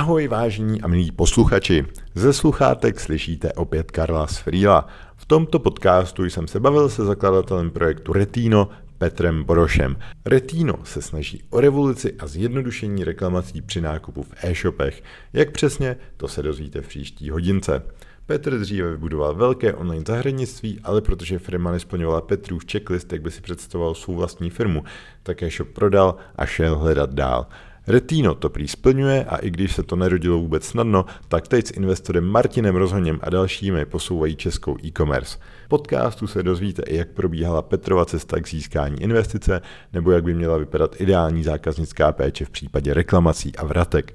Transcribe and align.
Ahoj 0.00 0.28
vážení 0.28 0.82
a 0.82 0.88
milí 0.88 1.10
posluchači. 1.10 1.86
Ze 2.14 2.32
sluchátek 2.32 3.00
slyšíte 3.00 3.52
opět 3.52 3.90
Karla 3.90 4.26
z 4.26 4.36
Frýla. 4.36 4.86
V 5.16 5.26
tomto 5.26 5.58
podcastu 5.58 6.24
jsem 6.24 6.48
se 6.48 6.60
bavil 6.60 6.88
se 6.88 7.04
zakladatelem 7.04 7.70
projektu 7.70 8.12
Retino 8.12 8.68
Petrem 8.98 9.44
Borošem. 9.44 9.96
Retino 10.24 10.74
se 10.84 11.02
snaží 11.02 11.42
o 11.50 11.60
revoluci 11.60 12.14
a 12.18 12.26
zjednodušení 12.26 13.04
reklamací 13.04 13.62
při 13.62 13.80
nákupu 13.80 14.22
v 14.22 14.34
e-shopech. 14.42 15.02
Jak 15.32 15.50
přesně, 15.50 15.96
to 16.16 16.28
se 16.28 16.42
dozvíte 16.42 16.80
v 16.80 16.88
příští 16.88 17.30
hodince. 17.30 17.82
Petr 18.26 18.58
dříve 18.58 18.90
vybudoval 18.90 19.34
velké 19.34 19.74
online 19.74 20.04
zahradnictví, 20.08 20.80
ale 20.84 21.00
protože 21.00 21.38
firma 21.38 21.72
nesplňovala 21.72 22.20
Petrův 22.20 22.64
checklist, 22.72 23.12
jak 23.12 23.22
by 23.22 23.30
si 23.30 23.40
představoval 23.40 23.94
svou 23.94 24.14
vlastní 24.14 24.50
firmu, 24.50 24.84
tak 25.22 25.42
e-shop 25.42 25.68
prodal 25.68 26.16
a 26.36 26.46
šel 26.46 26.78
hledat 26.78 27.14
dál. 27.14 27.46
Retino 27.86 28.34
to 28.34 28.50
prý 28.50 28.68
splňuje 28.68 29.24
a 29.24 29.36
i 29.36 29.50
když 29.50 29.74
se 29.74 29.82
to 29.82 29.96
nerodilo 29.96 30.38
vůbec 30.38 30.64
snadno, 30.64 31.04
tak 31.28 31.48
teď 31.48 31.66
s 31.66 31.70
investorem 31.70 32.24
Martinem 32.24 32.76
Rozhoněm 32.76 33.18
a 33.22 33.30
dalšími 33.30 33.84
posouvají 33.84 34.36
českou 34.36 34.76
e-commerce. 34.84 35.38
Podcastu 35.68 36.26
se 36.26 36.42
dozvíte 36.42 36.82
i, 36.82 36.96
jak 36.96 37.08
probíhala 37.08 37.62
Petrova 37.62 38.04
cesta 38.04 38.40
k 38.40 38.48
získání 38.48 39.02
investice, 39.02 39.60
nebo 39.92 40.10
jak 40.10 40.24
by 40.24 40.34
měla 40.34 40.56
vypadat 40.56 41.00
ideální 41.00 41.42
zákaznická 41.42 42.12
péče 42.12 42.44
v 42.44 42.50
případě 42.50 42.94
reklamací 42.94 43.56
a 43.56 43.64
vratek. 43.64 44.14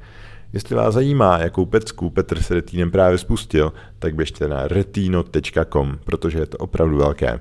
Jestli 0.54 0.76
vás 0.76 0.94
zajímá, 0.94 1.38
jakou 1.38 1.66
pecku 1.66 2.10
Petr 2.10 2.42
s 2.42 2.52
Retínem 2.52 2.92
právě 2.92 3.18
spustil, 3.18 3.74
tak 4.00 4.16
běžte 4.16 4.48
na 4.48 4.68
retino.com, 4.68 6.00
protože 6.06 6.40
je 6.40 6.46
to 6.46 6.58
opravdu 6.58 6.98
velké. 6.98 7.40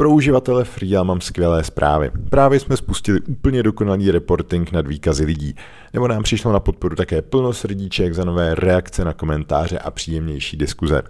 Pro 0.00 0.10
uživatele 0.10 0.64
Freela 0.64 1.04
mám 1.04 1.20
skvělé 1.20 1.64
zprávy. 1.64 2.10
Právě 2.30 2.60
jsme 2.60 2.76
spustili 2.76 3.20
úplně 3.20 3.62
dokonalý 3.62 4.10
reporting 4.10 4.72
nad 4.72 4.86
výkazy 4.86 5.24
lidí. 5.24 5.54
Nebo 5.92 6.08
nám 6.08 6.22
přišlo 6.22 6.52
na 6.52 6.60
podporu 6.60 6.96
také 6.96 7.22
plno 7.22 7.52
srdíček 7.52 8.14
za 8.14 8.24
nové 8.24 8.54
reakce 8.54 9.04
na 9.04 9.12
komentáře 9.12 9.78
a 9.78 9.90
příjemnější 9.90 10.56
diskuze. 10.56 11.02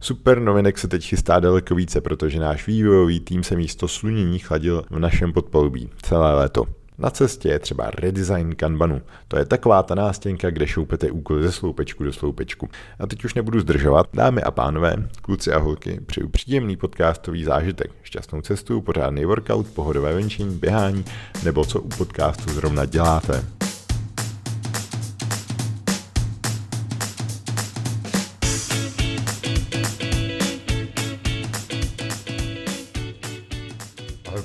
Super 0.00 0.40
novinek 0.40 0.78
se 0.78 0.88
teď 0.88 1.04
chystá 1.04 1.40
daleko 1.40 1.74
více, 1.74 2.00
protože 2.00 2.40
náš 2.40 2.66
vývojový 2.66 3.20
tým 3.20 3.42
se 3.42 3.56
místo 3.56 3.88
slunění 3.88 4.38
chladil 4.38 4.84
v 4.90 4.98
našem 4.98 5.32
podpolubí 5.32 5.90
celé 6.02 6.34
léto. 6.34 6.64
Na 6.98 7.10
cestě 7.10 7.48
je 7.48 7.58
třeba 7.58 7.90
redesign 7.90 8.54
Kanbanu. 8.54 9.02
To 9.28 9.38
je 9.38 9.44
taková 9.44 9.82
ta 9.82 9.94
nástěnka, 9.94 10.50
kde 10.50 10.66
šoupete 10.66 11.10
úkoly 11.10 11.42
ze 11.42 11.52
sloupečku 11.52 12.04
do 12.04 12.12
sloupečku. 12.12 12.68
A 12.98 13.06
teď 13.06 13.24
už 13.24 13.34
nebudu 13.34 13.60
zdržovat. 13.60 14.06
Dámy 14.14 14.42
a 14.42 14.50
pánové, 14.50 14.96
kluci 15.22 15.52
a 15.52 15.58
holky, 15.58 16.00
přeju 16.06 16.28
příjemný 16.28 16.76
podcastový 16.76 17.44
zážitek. 17.44 17.90
Šťastnou 18.02 18.40
cestu, 18.40 18.80
pořádný 18.80 19.24
workout, 19.24 19.66
pohodové 19.66 20.14
venčení, 20.14 20.56
běhání, 20.56 21.04
nebo 21.44 21.64
co 21.64 21.80
u 21.80 21.88
podcastu 21.88 22.50
zrovna 22.50 22.84
děláte. 22.84 23.44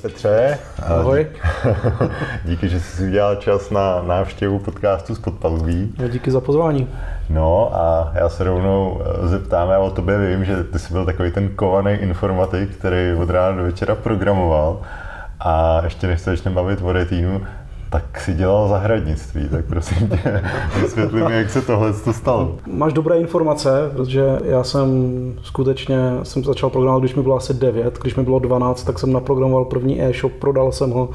Petře. 0.02 0.60
Ahoj. 0.84 1.28
díky, 2.46 2.70
že 2.70 2.80
jsi 2.80 2.98
si 2.98 3.08
udělal 3.08 3.36
čas 3.36 3.70
na 3.70 4.02
návštěvu 4.02 4.60
podcastu 4.60 5.16
z 5.16 5.20
Podpalubí. 5.20 5.96
No, 6.00 6.08
díky 6.08 6.32
za 6.32 6.42
pozvání. 6.42 6.88
No 7.30 7.72
a 7.76 8.12
já 8.16 8.30
se 8.30 8.44
rovnou 8.44 9.02
eh, 9.02 9.28
zeptám, 9.28 9.70
já 9.70 9.80
o 9.80 9.92
tobě 9.92 10.18
vím, 10.18 10.46
že 10.46 10.64
ty 10.64 10.80
jsi 10.80 10.94
byl 10.94 11.06
takový 11.06 11.32
ten 11.32 11.50
kovaný 11.50 11.92
informatik, 11.92 12.76
který 12.76 13.14
od 13.14 13.30
rána 13.30 13.58
do 13.58 13.64
večera 13.64 13.96
programoval 13.96 14.82
a 15.40 15.82
ještě 15.84 16.08
než 16.08 16.22
se 16.22 16.30
začneme 16.30 16.56
bavit 16.56 16.80
o 16.82 16.92
retínu, 16.92 17.42
tak 17.90 18.22
si 18.22 18.34
dělal 18.34 18.68
zahradnictví, 18.68 19.50
tak 19.50 19.66
prosím 19.66 20.10
tě, 20.10 20.44
vysvětli 20.82 21.24
mi, 21.24 21.36
jak 21.36 21.50
se 21.50 21.62
tohle 21.62 21.94
stalo. 21.94 22.56
Máš 22.68 22.94
dobré 22.94 23.18
informace, 23.18 23.70
protože 23.96 24.40
já 24.44 24.64
jsem 24.64 24.90
skutečně 25.42 25.98
jsem 26.24 26.44
začal 26.44 26.70
programovat, 26.70 27.02
když 27.02 27.16
mi 27.16 27.24
bylo 27.24 27.38
asi 27.38 27.54
9, 27.54 28.00
když 28.02 28.16
mi 28.16 28.24
bylo 28.24 28.40
12, 28.40 28.84
tak 28.84 29.00
jsem 29.00 29.14
naprogramoval 29.14 29.66
první 29.66 30.02
e-shop, 30.04 30.34
prodal 30.34 30.72
jsem 30.72 30.90
ho 30.90 31.10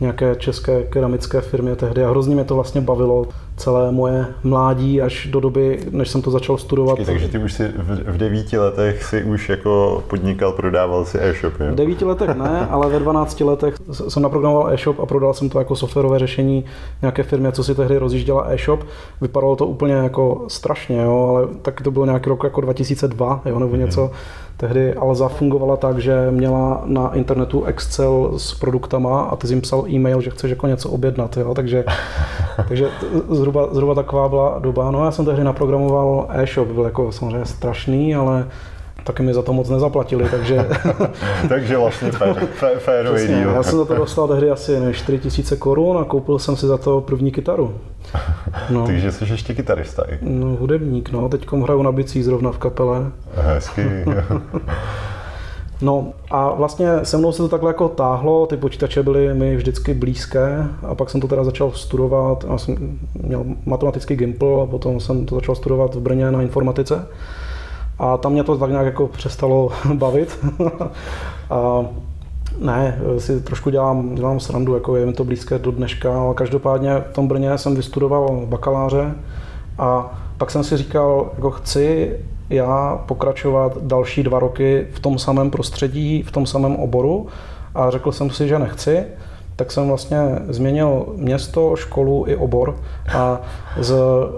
nějaké 0.00 0.36
české 0.36 0.82
keramické 0.82 1.40
firmě 1.40 1.76
tehdy 1.76 2.04
a 2.04 2.10
hrozně 2.10 2.34
mě 2.34 2.44
to 2.44 2.54
vlastně 2.54 2.80
bavilo 2.80 3.26
celé 3.56 3.92
moje 3.92 4.26
mládí 4.42 5.02
až 5.02 5.28
do 5.30 5.40
doby, 5.40 5.80
než 5.90 6.08
jsem 6.08 6.22
to 6.22 6.30
začal 6.30 6.58
studovat. 6.58 6.96
Počkej, 6.96 7.14
takže 7.14 7.28
ty 7.28 7.38
už 7.38 7.52
si 7.52 7.68
v, 7.68 8.12
v 8.12 8.18
devíti 8.18 8.58
letech 8.58 9.04
si 9.04 9.24
už 9.24 9.48
jako 9.48 10.02
podnikal, 10.08 10.52
prodával 10.52 11.04
si 11.04 11.18
e-shop, 11.20 11.54
jo? 11.60 11.72
V 11.72 11.74
devíti 11.74 12.04
letech 12.04 12.36
ne, 12.36 12.66
ale 12.70 12.88
ve 12.88 12.98
12 12.98 13.40
letech 13.40 13.74
jsem 14.08 14.22
naprogramoval 14.22 14.72
e-shop 14.72 15.00
a 15.00 15.06
prodal 15.06 15.34
jsem 15.34 15.48
to 15.48 15.58
jako 15.58 15.76
softwarové 15.76 16.18
řešení 16.18 16.64
nějaké 17.02 17.22
firmě, 17.22 17.52
co 17.52 17.64
si 17.64 17.74
tehdy 17.74 17.98
rozjížděla 17.98 18.46
e-shop. 18.48 18.80
Vypadalo 19.20 19.56
to 19.56 19.66
úplně 19.66 19.94
jako 19.94 20.44
strašně, 20.48 21.02
jo, 21.02 21.26
ale 21.28 21.48
taky 21.62 21.84
to 21.84 21.90
bylo 21.90 22.06
nějaký 22.06 22.28
rok 22.28 22.44
jako 22.44 22.60
2002, 22.60 23.42
jo, 23.44 23.58
nebo 23.58 23.76
něco. 23.76 24.00
Hmm 24.00 24.14
Tehdy 24.60 24.94
Alza 24.94 25.28
fungovala 25.28 25.76
tak, 25.76 25.98
že 25.98 26.30
měla 26.30 26.82
na 26.84 27.14
internetu 27.14 27.64
Excel 27.64 28.32
s 28.36 28.54
produktama 28.54 29.22
a 29.22 29.36
ty 29.36 29.46
jsi 29.46 29.52
jim 29.52 29.60
psal 29.60 29.84
e-mail, 29.88 30.20
že 30.20 30.30
chceš 30.30 30.50
jako 30.50 30.66
něco 30.66 30.90
objednat, 30.90 31.36
jo? 31.36 31.54
takže, 31.54 31.84
takže 32.68 32.88
zhruba, 33.30 33.68
zhruba 33.74 33.94
taková 33.94 34.28
byla 34.28 34.58
doba. 34.58 34.90
No 34.90 35.04
já 35.04 35.10
jsem 35.10 35.24
tehdy 35.24 35.44
naprogramoval 35.44 36.26
e-shop, 36.30 36.68
byl 36.68 36.84
jako 36.84 37.12
samozřejmě 37.12 37.44
strašný, 37.44 38.14
ale 38.14 38.46
taky 39.04 39.22
mi 39.22 39.34
za 39.34 39.42
to 39.42 39.52
moc 39.52 39.68
nezaplatili, 39.68 40.28
takže... 40.30 40.68
takže 41.48 41.76
vlastně 41.76 42.10
férový 42.78 43.26
deal. 43.26 43.50
Já 43.50 43.62
jsem 43.62 43.78
za 43.78 43.84
to 43.84 43.94
dostal 43.94 44.28
tehdy 44.28 44.50
asi 44.50 44.78
4 44.92 45.18
tisíce 45.18 45.56
korun 45.56 45.98
a 45.98 46.04
koupil 46.04 46.38
jsem 46.38 46.56
si 46.56 46.66
za 46.66 46.78
to 46.78 47.00
první 47.00 47.32
kytaru. 47.32 47.74
No. 48.70 48.86
takže 48.86 49.12
jsi 49.12 49.24
ještě 49.30 49.54
kytarista 49.54 50.02
i? 50.02 50.18
No, 50.22 50.46
hudebník, 50.46 51.10
no. 51.10 51.28
Teď 51.28 51.52
hraju 51.52 51.82
na 51.82 51.92
bicí 51.92 52.22
zrovna 52.22 52.50
v 52.52 52.58
kapele. 52.58 53.12
Hezky. 53.34 54.04
No 55.82 56.12
a 56.30 56.50
vlastně 56.54 56.88
se 57.02 57.16
mnou 57.16 57.32
se 57.32 57.42
to 57.42 57.48
takhle 57.48 57.70
jako 57.70 57.88
táhlo, 57.88 58.46
ty 58.46 58.56
počítače 58.56 59.02
byly 59.02 59.34
mi 59.34 59.56
vždycky 59.56 59.94
blízké 59.94 60.66
a 60.88 60.94
pak 60.94 61.10
jsem 61.10 61.20
to 61.20 61.28
teda 61.28 61.44
začal 61.44 61.70
studovat, 61.70 62.44
já 62.50 62.58
jsem 62.58 62.98
měl 63.22 63.44
matematický 63.66 64.16
gimpl 64.16 64.60
a 64.62 64.70
potom 64.70 65.00
jsem 65.00 65.26
to 65.26 65.34
začal 65.34 65.54
studovat 65.54 65.94
v 65.94 66.00
Brně 66.00 66.30
na 66.30 66.42
informatice. 66.42 67.06
A 68.00 68.16
tam 68.16 68.32
mě 68.32 68.44
to 68.44 68.58
tak 68.58 68.70
nějak 68.70 68.86
jako 68.86 69.08
přestalo 69.08 69.70
bavit. 69.94 70.38
a 71.50 71.84
ne, 72.60 72.98
si 73.18 73.40
trošku 73.40 73.70
dělám, 73.70 74.14
dělám 74.14 74.40
srandu, 74.40 74.74
jako 74.74 74.96
je 74.96 75.06
mi 75.06 75.12
to 75.12 75.24
blízké 75.24 75.58
do 75.58 75.70
dneška, 75.70 76.20
ale 76.20 76.34
každopádně 76.34 77.02
v 77.10 77.14
tom 77.14 77.28
Brně 77.28 77.58
jsem 77.58 77.76
vystudoval 77.76 78.42
bakaláře 78.46 79.14
a 79.78 80.18
pak 80.38 80.50
jsem 80.50 80.64
si 80.64 80.76
říkal, 80.76 81.30
jako 81.34 81.50
chci 81.50 82.16
já 82.50 83.02
pokračovat 83.06 83.78
další 83.82 84.22
dva 84.22 84.38
roky 84.38 84.86
v 84.92 85.00
tom 85.00 85.18
samém 85.18 85.50
prostředí, 85.50 86.22
v 86.22 86.30
tom 86.32 86.46
samém 86.46 86.76
oboru 86.76 87.26
a 87.74 87.90
řekl 87.90 88.12
jsem 88.12 88.30
si, 88.30 88.48
že 88.48 88.58
nechci 88.58 89.04
tak 89.60 89.72
jsem 89.72 89.88
vlastně 89.88 90.18
změnil 90.48 91.06
město, 91.16 91.76
školu 91.76 92.24
i 92.28 92.36
obor 92.36 92.76
a 93.14 93.40
z 93.80 93.94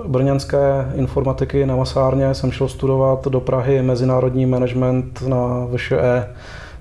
brněnské 0.06 0.92
informatiky 0.94 1.66
na 1.66 1.76
Masárně 1.76 2.34
jsem 2.34 2.52
šel 2.52 2.68
studovat 2.68 3.28
do 3.28 3.40
Prahy 3.40 3.82
mezinárodní 3.82 4.46
management 4.46 5.22
na 5.26 5.66
VŠE. 5.76 6.28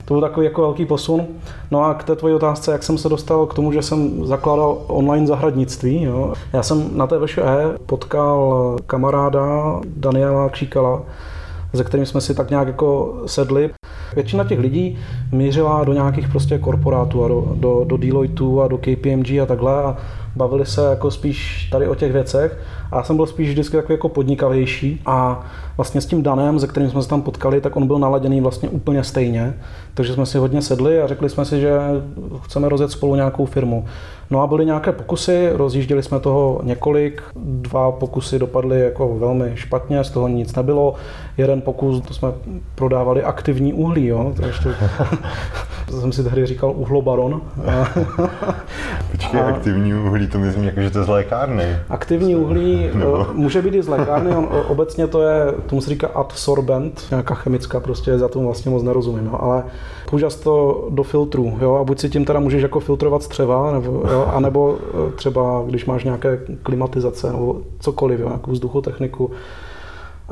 To 0.06 0.14
byl 0.14 0.22
takový 0.22 0.46
jako 0.46 0.62
velký 0.62 0.86
posun. 0.86 1.28
No 1.72 1.86
a 1.86 1.94
k 1.94 2.04
té 2.04 2.16
tvojí 2.16 2.36
otázce, 2.36 2.72
jak 2.72 2.84
jsem 2.84 2.98
se 2.98 3.10
dostal 3.10 3.46
k 3.46 3.54
tomu, 3.54 3.72
že 3.72 3.82
jsem 3.82 4.26
zakládal 4.26 4.78
online 4.88 5.28
zahradnictví. 5.28 6.04
Jo. 6.04 6.34
Já 6.54 6.64
jsem 6.64 6.98
na 6.98 7.08
té 7.08 7.20
VŠE 7.26 7.78
potkal 7.86 8.78
kamaráda 8.88 9.80
Daniela 9.86 10.50
Kříkala, 10.50 11.02
se 11.76 11.84
kterým 11.84 12.06
jsme 12.06 12.22
si 12.22 12.36
tak 12.36 12.50
nějak 12.50 12.68
jako 12.68 13.22
sedli. 13.26 13.70
Většina 14.16 14.44
těch 14.44 14.60
lidí 14.60 14.98
mířila 15.32 15.84
do 15.84 15.94
nějakých 15.94 16.28
prostě 16.28 16.58
korporátů 16.58 17.26
a 17.26 17.28
do, 17.28 17.54
do, 17.56 17.84
do 17.88 17.98
Deloitu 17.98 18.62
a 18.62 18.68
do 18.68 18.78
KPMG 18.78 19.32
a 19.42 19.46
takhle 19.46 19.84
a 19.84 19.98
bavili 20.36 20.66
se 20.66 20.82
jako 20.90 21.12
spíš 21.12 21.70
tady 21.72 21.88
o 21.88 21.96
těch 21.96 22.12
věcech. 22.12 22.60
A 22.92 22.98
já 22.98 23.04
jsem 23.04 23.16
byl 23.16 23.26
spíš 23.26 23.50
vždycky 23.50 23.78
takový 23.78 23.94
jako 23.94 24.10
podnikavější 24.10 25.02
a 25.06 25.46
vlastně 25.78 26.02
s 26.02 26.06
tím 26.06 26.24
Danem, 26.24 26.60
se 26.60 26.68
kterým 26.68 26.90
jsme 26.90 27.04
se 27.04 27.10
tam 27.10 27.22
potkali, 27.22 27.62
tak 27.62 27.76
on 27.76 27.88
byl 27.88 28.00
naladěný 28.00 28.42
vlastně 28.42 28.70
úplně 28.70 29.04
stejně. 29.04 29.54
Takže 29.94 30.14
jsme 30.14 30.26
si 30.26 30.38
hodně 30.38 30.62
sedli 30.62 31.02
a 31.02 31.08
řekli 31.08 31.30
jsme 31.30 31.46
si, 31.46 31.60
že 31.60 31.80
chceme 32.44 32.70
rozjet 32.70 32.92
spolu 32.92 33.16
nějakou 33.16 33.46
firmu. 33.46 33.86
No 34.32 34.42
a 34.42 34.48
byly 34.48 34.66
nějaké 34.66 34.92
pokusy, 34.92 35.50
rozjížděli 35.54 36.04
jsme 36.04 36.20
toho 36.20 36.60
několik, 36.64 37.24
dva 37.36 37.92
pokusy 37.92 38.40
dopadly 38.40 38.82
jako 38.82 39.16
velmi 39.18 39.52
špatně, 39.56 40.04
z 40.04 40.10
toho 40.10 40.28
nic 40.28 40.56
nebylo. 40.56 40.96
Jeden 41.38 41.62
pokus, 41.62 42.02
to 42.02 42.14
jsme 42.14 42.32
prodávali 42.76 43.24
aktivní 43.24 43.74
uhlí, 43.74 44.06
jo, 44.06 44.34
to 44.36 44.46
ještě, 44.46 44.70
to 45.88 46.02
jsem 46.02 46.12
si 46.12 46.24
tehdy 46.24 46.46
říkal 46.46 46.74
uhlobaron. 46.76 47.42
Počkej, 49.12 49.42
a, 49.42 49.46
aktivní 49.46 49.94
uhlí, 49.94 50.28
to 50.28 50.40
myslím 50.40 50.64
jako, 50.64 50.82
že 50.82 50.90
to 50.90 51.00
je 51.00 51.06
z 51.06 51.08
lékárny. 51.08 51.78
Aktivní 51.90 52.36
uhlí 52.36 52.90
no. 52.94 53.28
může 53.34 53.62
být 53.62 53.74
i 53.74 53.84
z 53.84 53.88
lékárny, 53.88 54.36
on, 54.36 54.48
obecně 54.68 55.08
to 55.08 55.22
je, 55.22 55.52
tomu 55.66 55.82
se 55.82 55.90
říká 55.90 56.08
adsorbent, 56.08 57.02
nějaká 57.12 57.36
chemická, 57.36 57.80
prostě 57.80 58.18
za 58.18 58.28
tomu 58.28 58.46
vlastně 58.46 58.72
moc 58.72 58.84
nerozumím, 58.84 59.26
no, 59.26 59.44
ale 59.44 59.64
používat 60.12 60.40
to 60.40 60.88
do 60.90 61.04
filtru, 61.04 61.58
jo, 61.62 61.76
a 61.76 61.84
buď 61.84 62.00
si 62.00 62.10
tím 62.10 62.26
teda 62.26 62.40
můžeš 62.40 62.62
jako 62.62 62.80
filtrovat 62.80 63.24
střeva, 63.24 63.72
nebo 63.72 63.92
jo, 63.92 64.02
Jo? 64.12 64.26
A 64.34 64.40
nebo 64.40 64.78
eh, 64.78 65.12
třeba, 65.12 65.64
když 65.68 65.86
máš 65.86 66.04
nějaké 66.04 66.40
klimatizace 66.64 67.32
nebo 67.32 67.62
cokoliv, 67.80 68.20
jo? 68.20 68.28
nějakou 68.28 68.52
vzduchotechniku, 68.52 69.32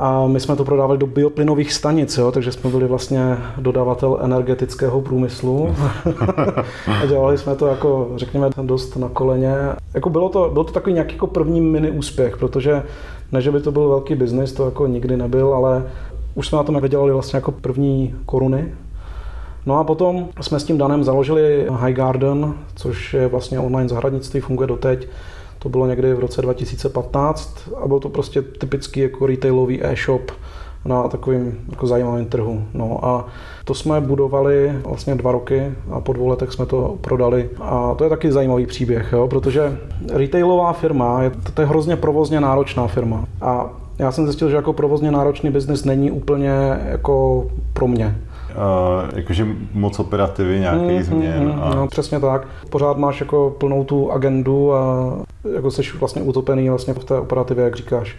a 0.02 0.26
my 0.26 0.40
jsme 0.40 0.56
to 0.56 0.64
prodávali 0.64 0.98
do 0.98 1.06
bioplynových 1.06 1.72
stanic, 1.72 2.18
jo, 2.18 2.32
takže 2.32 2.52
jsme 2.52 2.70
byli 2.70 2.86
vlastně 2.86 3.38
dodavatel 3.58 4.18
energetického 4.22 5.00
průmyslu. 5.00 5.74
a 7.02 7.06
dělali 7.06 7.38
jsme 7.38 7.56
to 7.56 7.66
jako, 7.66 8.10
řekněme, 8.16 8.50
dost 8.62 8.96
na 8.96 9.08
koleně. 9.08 9.54
Jako 9.94 10.10
bylo, 10.10 10.28
to, 10.28 10.50
bylo 10.52 10.64
to 10.64 10.72
takový 10.72 10.92
nějaký 10.92 11.14
jako 11.14 11.26
první 11.26 11.60
mini 11.60 11.90
úspěch, 11.90 12.36
protože 12.36 12.82
ne, 13.32 13.42
že 13.42 13.50
by 13.50 13.60
to 13.60 13.72
byl 13.72 13.88
velký 13.88 14.14
biznis, 14.14 14.52
to 14.52 14.64
jako 14.64 14.86
nikdy 14.86 15.16
nebyl, 15.16 15.54
ale 15.54 15.90
už 16.34 16.48
jsme 16.48 16.58
na 16.58 16.64
tom 16.64 16.80
vydělali 16.80 17.12
vlastně 17.12 17.36
jako 17.36 17.52
první 17.52 18.14
koruny. 18.26 18.72
No 19.66 19.78
a 19.78 19.84
potom 19.84 20.28
jsme 20.40 20.60
s 20.60 20.64
tím 20.64 20.78
Danem 20.78 21.04
založili 21.04 21.66
High 21.70 21.94
Garden, 21.94 22.54
což 22.74 23.14
je 23.14 23.26
vlastně 23.26 23.58
online 23.58 23.88
zahradnictví, 23.88 24.40
funguje 24.40 24.66
doteď. 24.66 25.08
To 25.58 25.68
bylo 25.68 25.86
někdy 25.86 26.14
v 26.14 26.18
roce 26.18 26.42
2015 26.42 27.68
a 27.82 27.88
byl 27.88 28.00
to 28.00 28.08
prostě 28.08 28.42
typický 28.42 29.00
jako 29.00 29.26
retailový 29.26 29.84
e-shop 29.84 30.30
na 30.84 31.08
takovým 31.08 31.58
jako 31.70 31.86
zajímavém 31.86 32.26
trhu. 32.26 32.64
No 32.74 33.04
a 33.04 33.26
to 33.64 33.74
jsme 33.74 34.00
budovali 34.00 34.72
vlastně 34.86 35.14
dva 35.14 35.32
roky 35.32 35.72
a 35.90 36.00
po 36.00 36.12
dvou 36.12 36.28
letech 36.28 36.52
jsme 36.52 36.66
to 36.66 36.96
prodali. 37.00 37.50
A 37.60 37.94
to 37.94 38.04
je 38.04 38.10
taky 38.10 38.32
zajímavý 38.32 38.66
příběh, 38.66 39.12
jo, 39.12 39.28
protože 39.28 39.78
retailová 40.12 40.72
firma, 40.72 41.22
je, 41.22 41.30
to 41.54 41.62
je 41.62 41.68
hrozně 41.68 41.96
provozně 41.96 42.40
náročná 42.40 42.86
firma. 42.86 43.24
A 43.40 43.70
já 43.98 44.12
jsem 44.12 44.24
zjistil, 44.24 44.50
že 44.50 44.56
jako 44.56 44.72
provozně 44.72 45.10
náročný 45.10 45.50
biznis 45.50 45.84
není 45.84 46.10
úplně 46.10 46.50
jako 46.84 47.46
pro 47.72 47.88
mě. 47.88 48.16
Uh, 48.56 49.18
jakože 49.18 49.46
moc 49.74 49.98
operativy, 49.98 50.60
nějaký 50.60 50.96
mm, 50.96 51.02
změn. 51.02 51.44
Mm, 51.44 51.62
a... 51.62 51.74
No, 51.74 51.86
přesně 51.86 52.20
tak. 52.20 52.46
Pořád 52.70 52.96
máš 52.98 53.20
jako 53.20 53.54
plnou 53.58 53.84
tu 53.84 54.12
agendu 54.12 54.74
a 54.74 55.12
jako 55.54 55.70
jsi 55.70 55.82
vlastně 56.00 56.22
utopený 56.22 56.68
vlastně 56.68 56.94
v 56.94 57.04
té 57.04 57.18
operativě, 57.18 57.64
jak 57.64 57.76
říkáš. 57.76 58.16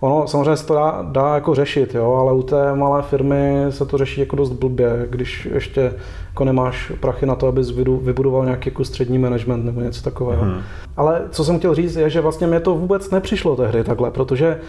Ono 0.00 0.26
samozřejmě 0.28 0.56
se 0.56 0.66
to 0.66 0.74
dá, 0.74 1.06
dá 1.12 1.34
jako 1.34 1.54
řešit, 1.54 1.94
jo, 1.94 2.12
ale 2.12 2.32
u 2.32 2.42
té 2.42 2.74
malé 2.74 3.02
firmy 3.02 3.66
se 3.70 3.86
to 3.86 3.98
řeší 3.98 4.20
jako 4.20 4.36
dost 4.36 4.50
blbě, 4.50 5.06
když 5.10 5.48
ještě 5.52 5.92
jako 6.28 6.44
nemáš 6.44 6.92
prachy 7.00 7.26
na 7.26 7.34
to, 7.34 7.46
abys 7.46 7.70
vybudoval 8.02 8.44
nějaký 8.44 8.68
jako 8.68 8.84
střední 8.84 9.18
management 9.18 9.64
nebo 9.64 9.80
něco 9.80 10.02
takového. 10.02 10.42
Hmm. 10.42 10.60
Ale 10.96 11.22
co 11.30 11.44
jsem 11.44 11.58
chtěl 11.58 11.74
říct 11.74 11.96
je, 11.96 12.10
že 12.10 12.20
vlastně 12.20 12.46
mě 12.46 12.60
to 12.60 12.74
vůbec 12.74 13.10
nepřišlo 13.10 13.56
tehdy 13.56 13.84
takhle, 13.84 14.10
protože 14.10 14.60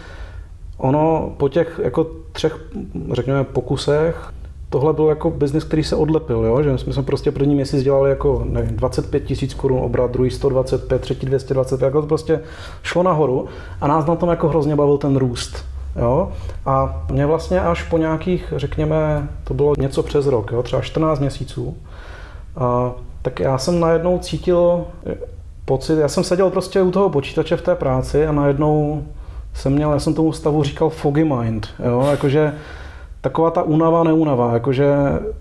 ono 0.77 1.33
po 1.37 1.49
těch 1.49 1.79
jako 1.83 2.07
třech, 2.31 2.59
řekněme, 3.11 3.43
pokusech 3.43 4.31
tohle 4.75 4.93
byl 4.93 5.05
jako 5.05 5.29
biznis, 5.29 5.63
který 5.63 5.83
se 5.83 5.95
odlepil, 5.95 6.45
jo? 6.45 6.63
že 6.63 6.71
my 6.71 6.93
jsme 6.93 7.03
prostě 7.03 7.31
první 7.31 7.55
měsíc 7.55 7.83
dělali 7.83 8.09
jako 8.09 8.41
nevím, 8.45 8.75
25 8.75 9.23
tisíc 9.23 9.53
korun 9.53 9.79
obrat, 9.83 10.11
druhý 10.11 10.31
125, 10.31 11.01
třetí 11.01 11.25
225, 11.25 11.85
jako 11.85 12.01
to 12.01 12.07
prostě 12.07 12.39
šlo 12.83 13.03
nahoru 13.03 13.45
a 13.81 13.87
nás 13.87 14.05
na 14.05 14.15
tom 14.15 14.29
jako 14.29 14.47
hrozně 14.47 14.75
bavil 14.75 14.97
ten 14.97 15.17
růst. 15.17 15.65
Jo? 15.95 16.31
A 16.65 17.05
mě 17.11 17.25
vlastně 17.25 17.61
až 17.61 17.83
po 17.83 17.97
nějakých, 17.97 18.53
řekněme, 18.55 19.29
to 19.43 19.53
bylo 19.53 19.73
něco 19.77 20.03
přes 20.03 20.27
rok, 20.27 20.51
jo? 20.51 20.63
třeba 20.63 20.81
14 20.81 21.19
měsíců, 21.19 21.77
a, 22.57 22.91
tak 23.21 23.39
já 23.39 23.57
jsem 23.57 23.79
najednou 23.79 24.19
cítil 24.19 24.85
pocit, 25.65 25.99
já 25.99 26.07
jsem 26.07 26.23
seděl 26.23 26.49
prostě 26.49 26.81
u 26.81 26.91
toho 26.91 27.09
počítače 27.09 27.57
v 27.57 27.61
té 27.61 27.75
práci 27.75 28.27
a 28.27 28.31
najednou 28.31 29.03
jsem 29.53 29.73
měl, 29.73 29.91
já 29.91 29.99
jsem 29.99 30.13
tomu 30.13 30.33
stavu 30.33 30.63
říkal 30.63 30.89
foggy 30.89 31.23
mind, 31.23 31.67
jo? 31.85 32.07
jakože 32.11 32.53
taková 33.25 33.51
ta 33.51 33.63
únava, 33.63 34.03
neúnava, 34.03 34.53
jakože 34.53 34.93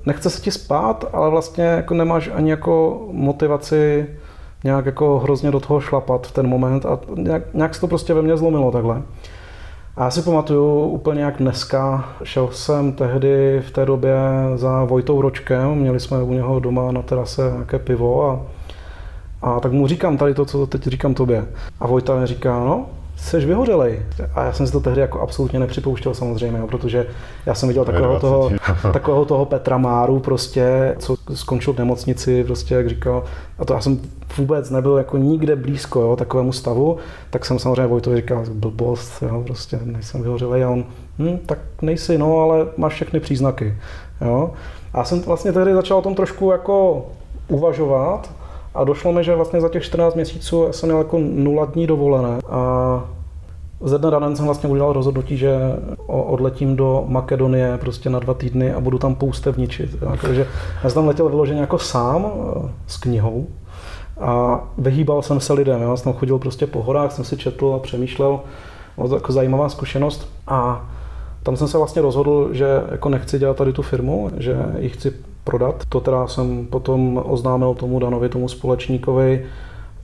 nechce 0.07 0.31
se 0.31 0.41
ti 0.41 0.51
spát, 0.51 1.05
ale 1.13 1.31
vlastně 1.31 1.65
jako 1.65 1.95
nemáš 1.95 2.31
ani 2.35 2.51
jako 2.51 3.07
motivaci 3.11 4.07
nějak 4.65 4.87
jako 4.87 5.19
hrozně 5.19 5.51
do 5.51 5.61
toho 5.61 5.81
šlapat 5.81 6.27
v 6.27 6.33
ten 6.33 6.47
moment 6.47 6.87
a 6.87 6.99
nějak, 7.17 7.43
nějak 7.55 7.75
se 7.75 7.81
to 7.81 7.89
prostě 7.89 8.15
ve 8.15 8.23
mně 8.23 8.37
zlomilo 8.37 8.71
takhle. 8.71 9.03
A 9.97 10.05
já 10.05 10.11
si 10.11 10.23
pamatuju 10.23 10.81
úplně 10.81 11.23
jak 11.23 11.39
dneska, 11.39 12.09
šel 12.23 12.49
jsem 12.53 12.93
tehdy 12.93 13.63
v 13.67 13.71
té 13.71 13.87
době 13.87 14.17
za 14.55 14.85
Vojtou 14.85 15.21
Ročkem, 15.21 15.75
měli 15.75 16.01
jsme 16.01 16.23
u 16.23 16.33
něho 16.33 16.61
doma 16.61 16.93
na 16.93 17.03
terase 17.03 17.51
nějaké 17.53 17.79
pivo 17.79 18.31
a, 18.31 18.41
a 19.43 19.61
tak 19.61 19.73
mu 19.73 19.87
říkám 19.87 20.17
tady 20.17 20.35
to, 20.35 20.45
co 20.45 20.67
teď 20.67 20.83
říkám 20.83 21.15
tobě. 21.15 21.47
A 21.81 21.87
Vojta 21.87 22.17
mi 22.17 22.27
říká, 22.27 22.59
no, 22.59 22.87
jsi 23.16 23.46
vyhořelej. 23.46 24.02
A 24.34 24.44
já 24.44 24.52
jsem 24.52 24.66
si 24.66 24.72
to 24.72 24.81
tehdy 24.81 25.00
jako 25.00 25.20
absolutně 25.20 25.58
nepřipouštěl 25.58 26.14
samozřejmě, 26.14 26.58
jo, 26.58 26.66
protože 26.66 27.06
já 27.46 27.55
jsem 27.55 27.69
viděl 27.69 27.84
takového 27.84 28.20
toho, 28.20 28.50
takového 28.93 29.25
toho 29.25 29.44
Petra 29.44 29.78
Máru 29.78 30.20
prostě, 30.20 30.96
co 30.99 31.16
skončil 31.34 31.72
v 31.72 31.78
nemocnici, 31.78 32.44
prostě 32.44 32.75
jak 32.75 32.88
říkal, 32.88 33.25
a 33.58 33.64
to 33.64 33.75
já 33.75 33.81
jsem 33.81 34.00
vůbec 34.38 34.70
nebyl 34.70 34.96
jako 34.96 35.19
nikde 35.19 35.56
blízko 35.56 36.00
jo, 36.00 36.16
takovému 36.16 36.52
stavu, 36.52 36.96
tak 37.31 37.44
jsem 37.44 37.58
samozřejmě 37.58 37.87
Vojtovi 37.87 38.16
říkal, 38.16 38.44
blbost, 38.52 39.22
jo, 39.22 39.43
prostě 39.46 39.78
nejsem 39.84 40.22
vyhořelej 40.22 40.64
a 40.64 40.70
on, 40.70 40.84
hm, 41.19 41.38
tak 41.46 41.58
nejsi, 41.82 42.19
no, 42.19 42.38
ale 42.38 42.66
máš 42.76 42.93
všechny 42.93 43.20
příznaky. 43.20 43.76
Jo. 44.20 44.50
A 44.93 44.99
já 44.99 45.05
jsem 45.05 45.20
vlastně 45.20 45.52
tehdy 45.52 45.75
začal 45.75 45.99
o 45.99 46.02
tom 46.02 46.14
trošku 46.14 46.50
jako 46.50 47.06
uvažovat 47.49 48.31
a 48.75 48.85
došlo 48.85 49.12
mi, 49.12 49.25
že 49.25 49.35
vlastně 49.35 49.61
za 49.61 49.69
těch 49.69 49.82
14 49.82 50.15
měsíců 50.15 50.67
jsem 50.71 50.88
měl 50.88 50.99
jako 50.99 51.19
nula 51.19 51.65
dní 51.65 51.87
dovolené 51.87 52.38
a 52.49 53.05
ze 53.81 53.99
dne 53.99 54.11
ranem 54.11 54.37
jsem 54.37 54.44
vlastně 54.44 54.69
udělal 54.69 54.93
rozhodnutí, 54.93 55.37
že 55.37 55.59
odletím 56.06 56.76
do 56.76 57.05
Makedonie 57.06 57.79
prostě 57.79 58.11
na 58.11 58.19
dva 58.19 58.35
týdny 58.35 58.73
a 58.73 58.81
budu 58.81 58.99
tam 58.99 59.15
poustevničit. 59.15 59.91
Takže 60.23 60.47
já 60.85 60.91
jsem 60.91 60.94
tam 60.94 61.06
letěl 61.06 61.29
vyloženě 61.29 61.61
jako 61.61 61.79
sám 61.79 62.26
eh, 62.26 62.69
s 62.87 62.97
knihou 62.97 63.47
a 64.21 64.61
vyhýbal 64.79 65.23
jsem 65.23 65.41
se 65.41 65.53
lidem. 65.53 65.82
Já 65.82 65.97
jsem 65.97 66.05
tam 66.05 66.21
chodil 66.21 66.38
prostě 66.38 66.67
po 66.67 66.82
horách, 66.82 67.12
jsem 67.12 67.25
si 67.25 67.37
četl 67.37 67.75
a 67.76 67.79
přemýšlel. 67.79 68.41
Bylo 68.97 69.09
to 69.09 69.15
jako 69.15 69.32
zajímavá 69.32 69.69
zkušenost 69.69 70.29
a 70.47 70.88
tam 71.43 71.56
jsem 71.56 71.69
se 71.69 71.79
vlastně 71.79 72.03
rozhodl, 72.03 72.49
že 72.53 72.82
jako 72.91 73.09
nechci 73.09 73.38
dělat 73.38 73.56
tady 73.56 73.73
tu 73.73 73.82
firmu, 73.82 74.31
že 74.37 74.56
ji 74.79 74.88
chci 74.88 75.12
prodat. 75.44 75.85
To 75.88 76.00
teda 76.00 76.26
jsem 76.26 76.67
potom 76.67 77.23
oznámil 77.25 77.75
tomu 77.75 77.99
Danovi, 77.99 78.29
tomu 78.29 78.49
společníkovi, 78.49 79.46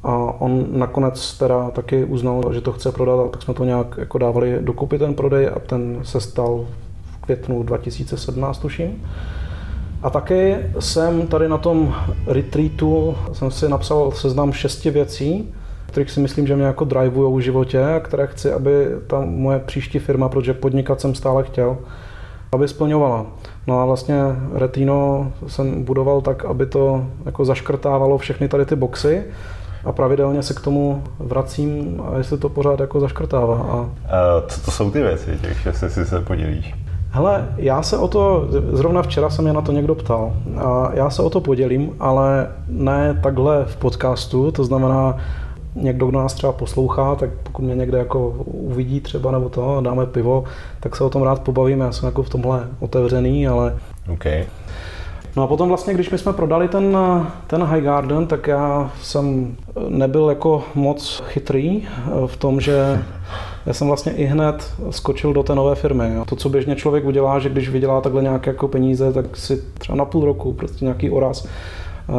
a 0.03 0.15
on 0.39 0.67
nakonec 0.71 1.39
teda 1.39 1.71
taky 1.71 2.05
uznal, 2.05 2.53
že 2.53 2.61
to 2.61 2.73
chce 2.73 2.93
prodat, 2.93 3.21
a 3.21 3.29
tak 3.29 3.43
jsme 3.43 3.55
to 3.55 3.65
nějak 3.65 3.95
jako 3.99 4.19
dávali 4.19 4.59
dokupy 4.61 4.99
ten 4.99 5.15
prodej 5.15 5.49
a 5.49 5.59
ten 5.59 5.99
se 6.03 6.21
stal 6.21 6.67
v 7.13 7.19
květnu 7.25 7.63
2017, 7.63 8.59
tuším. 8.59 9.03
A 10.03 10.11
taky 10.11 10.57
jsem 10.79 11.27
tady 11.27 11.49
na 11.49 11.59
tom 11.59 11.95
retreatu, 12.27 13.15
jsem 13.33 13.51
si 13.51 13.69
napsal 13.69 14.13
seznam 14.13 14.53
šesti 14.53 14.91
věcí, 14.91 15.55
kterých 15.87 16.11
si 16.11 16.21
myslím, 16.21 16.47
že 16.47 16.57
mě 16.57 16.65
jako 16.65 16.85
drivujou 16.85 17.37
v 17.37 17.41
životě 17.41 17.85
a 17.85 18.01
které 18.01 18.27
chci, 18.27 18.53
aby 18.53 18.87
ta 19.07 19.21
moje 19.25 19.59
příští 19.59 19.99
firma, 19.99 20.29
protože 20.29 20.55
podnikat 20.55 21.01
jsem 21.01 21.15
stále 21.15 21.45
chtěl, 21.45 21.79
aby 22.53 22.69
splňovala. 22.69 23.27
No 23.71 23.81
a 23.81 23.85
vlastně 23.85 24.17
Retino 24.53 25.33
jsem 25.47 25.85
budoval 25.85 26.21
tak, 26.21 26.45
aby 26.45 26.67
to 26.67 27.05
jako 27.27 27.45
zaškrtávalo 27.45 28.19
všechny 28.19 28.49
tady 28.49 28.67
ty 28.67 28.77
boxy 28.77 29.25
a 29.85 29.93
pravidelně 29.93 30.43
se 30.43 30.55
k 30.55 30.61
tomu 30.61 31.03
vracím 31.19 32.03
a 32.07 32.19
jestli 32.19 32.39
to 32.39 32.49
pořád 32.49 32.81
jako 32.81 33.01
zaškrtává. 33.01 33.55
A... 33.55 33.77
Uh, 33.77 33.87
co 34.49 34.61
to 34.61 34.71
jsou 34.71 34.91
ty 34.91 35.03
věci, 35.03 35.39
těch, 35.43 35.67
jestli 35.67 35.91
si 35.91 36.05
se 36.05 36.21
podělíš? 36.21 36.75
Hele, 37.11 37.49
já 37.57 37.83
se 37.83 37.99
o 37.99 38.09
to, 38.09 38.49
zrovna 38.73 39.03
včera 39.03 39.31
se 39.31 39.43
mě 39.43 39.53
na 39.53 39.61
to 39.61 39.73
někdo 39.73 39.95
ptal, 39.95 40.33
a 40.57 40.91
já 40.95 41.11
se 41.11 41.23
o 41.23 41.31
to 41.31 41.41
podělím, 41.41 41.91
ale 42.01 42.49
ne 42.69 43.19
takhle 43.23 43.65
v 43.65 43.77
podcastu, 43.77 44.53
to 44.53 44.65
znamená, 44.65 45.17
někdo, 45.75 46.07
kdo 46.07 46.19
nás 46.19 46.35
třeba 46.35 46.53
poslouchá, 46.53 47.15
tak 47.15 47.31
pokud 47.43 47.63
mě 47.63 47.75
někde 47.75 47.99
jako 47.99 48.29
uvidí 48.47 49.01
třeba 49.01 49.31
nebo 49.31 49.49
to, 49.49 49.81
dáme 49.81 50.07
pivo, 50.07 50.45
tak 50.81 50.97
se 50.97 51.05
o 51.05 51.11
tom 51.11 51.23
rád 51.23 51.43
pobavíme. 51.43 51.85
Já 51.85 51.93
jsem 51.93 52.07
jako 52.07 52.23
v 52.23 52.29
tomhle 52.29 52.69
otevřený, 52.81 53.49
ale... 53.49 53.77
Okay. 54.13 54.45
No 55.37 55.43
a 55.43 55.47
potom 55.47 55.69
vlastně, 55.69 55.95
když 55.95 56.11
my 56.11 56.19
jsme 56.19 56.33
prodali 56.33 56.69
ten, 56.69 56.99
ten 57.47 57.63
High 57.63 57.85
Garden, 57.85 58.27
tak 58.27 58.47
já 58.47 58.91
jsem 59.03 59.57
nebyl 59.89 60.29
jako 60.29 60.65
moc 60.75 61.23
chytrý 61.27 61.83
v 62.27 62.37
tom, 62.37 62.61
že 62.61 63.03
já 63.67 63.73
jsem 63.73 63.87
vlastně 63.87 64.13
i 64.13 64.25
hned 64.25 64.75
skočil 64.91 65.33
do 65.33 65.43
té 65.43 65.55
nové 65.55 65.75
firmy. 65.75 66.11
To, 66.27 66.37
co 66.37 66.49
běžně 66.49 66.77
člověk 66.77 67.05
udělá, 67.05 67.39
že 67.39 67.49
když 67.49 67.69
vydělá 67.69 68.01
takhle 68.01 68.23
nějaké 68.23 68.51
jako 68.51 68.69
peníze, 68.69 69.13
tak 69.13 69.37
si 69.37 69.63
třeba 69.79 69.97
na 69.97 70.05
půl 70.05 70.25
roku 70.25 70.53
prostě 70.53 70.85
nějaký 70.85 71.11
oraz 71.11 71.47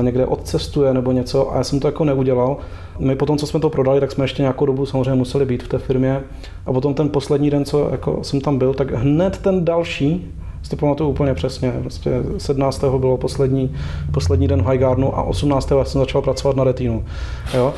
někde 0.01 0.25
odcestuje 0.25 0.93
nebo 0.93 1.11
něco 1.11 1.53
a 1.53 1.57
já 1.57 1.63
jsem 1.63 1.79
to 1.79 1.87
jako 1.87 2.05
neudělal. 2.05 2.57
My 2.99 3.15
potom, 3.15 3.37
co 3.37 3.47
jsme 3.47 3.59
to 3.59 3.69
prodali, 3.69 3.99
tak 3.99 4.11
jsme 4.11 4.23
ještě 4.23 4.41
nějakou 4.41 4.65
dobu 4.65 4.85
samozřejmě 4.85 5.15
museli 5.15 5.45
být 5.45 5.63
v 5.63 5.67
té 5.67 5.77
firmě 5.77 6.21
a 6.65 6.73
potom 6.73 6.93
ten 6.93 7.09
poslední 7.09 7.49
den, 7.49 7.65
co 7.65 7.89
jako 7.91 8.23
jsem 8.23 8.41
tam 8.41 8.57
byl, 8.57 8.73
tak 8.73 8.91
hned 8.91 9.37
ten 9.37 9.65
další, 9.65 10.31
si 10.63 10.69
to 10.69 10.75
pamatuju 10.75 11.09
úplně 11.09 11.33
přesně, 11.33 11.71
prostě 11.81 12.11
17. 12.37 12.83
bylo 12.97 13.17
poslední, 13.17 13.75
poslední 14.11 14.47
den 14.47 14.63
v 14.63 14.69
Highgarnu 14.69 15.17
a 15.17 15.23
18. 15.23 15.71
jsem 15.83 16.01
začal 16.01 16.21
pracovat 16.21 16.55
na 16.55 16.63
Retinu. 16.63 17.05
Jo? 17.53 17.73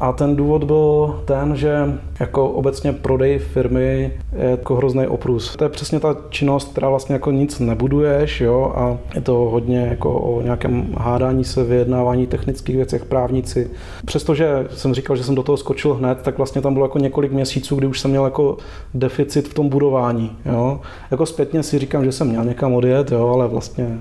A 0.00 0.12
ten 0.12 0.36
důvod 0.36 0.64
byl 0.64 1.20
ten, 1.24 1.56
že 1.56 1.98
jako 2.20 2.48
obecně 2.48 2.92
prodej 2.92 3.38
firmy 3.38 4.12
je 4.38 4.50
jako 4.50 4.76
hrozný 4.76 5.06
oprus. 5.06 5.56
To 5.56 5.64
je 5.64 5.70
přesně 5.70 6.00
ta 6.00 6.16
činnost, 6.30 6.72
která 6.72 6.88
vlastně 6.88 7.12
jako 7.12 7.30
nic 7.30 7.58
nebuduješ, 7.58 8.40
jo, 8.40 8.72
a 8.76 8.98
je 9.14 9.20
to 9.20 9.32
hodně 9.32 9.80
jako 9.80 10.14
o 10.20 10.42
nějakém 10.42 10.94
hádání 10.98 11.44
se, 11.44 11.64
vyjednávání 11.64 12.26
technických 12.26 12.76
věcech, 12.76 13.04
právníci. 13.04 13.70
Přestože 14.04 14.66
jsem 14.70 14.94
říkal, 14.94 15.16
že 15.16 15.24
jsem 15.24 15.34
do 15.34 15.42
toho 15.42 15.56
skočil 15.56 15.94
hned, 15.94 16.18
tak 16.22 16.36
vlastně 16.38 16.60
tam 16.60 16.72
bylo 16.72 16.84
jako 16.84 16.98
několik 16.98 17.32
měsíců, 17.32 17.76
kdy 17.76 17.86
už 17.86 18.00
jsem 18.00 18.10
měl 18.10 18.24
jako 18.24 18.56
deficit 18.94 19.48
v 19.48 19.54
tom 19.54 19.68
budování, 19.68 20.36
jo. 20.46 20.80
Jako 21.10 21.26
zpětně 21.26 21.62
si 21.62 21.78
říkám, 21.78 22.04
že 22.04 22.12
jsem 22.12 22.28
měl 22.28 22.44
někam 22.44 22.74
odjet, 22.74 23.12
jo, 23.12 23.28
ale 23.28 23.48
vlastně 23.48 23.98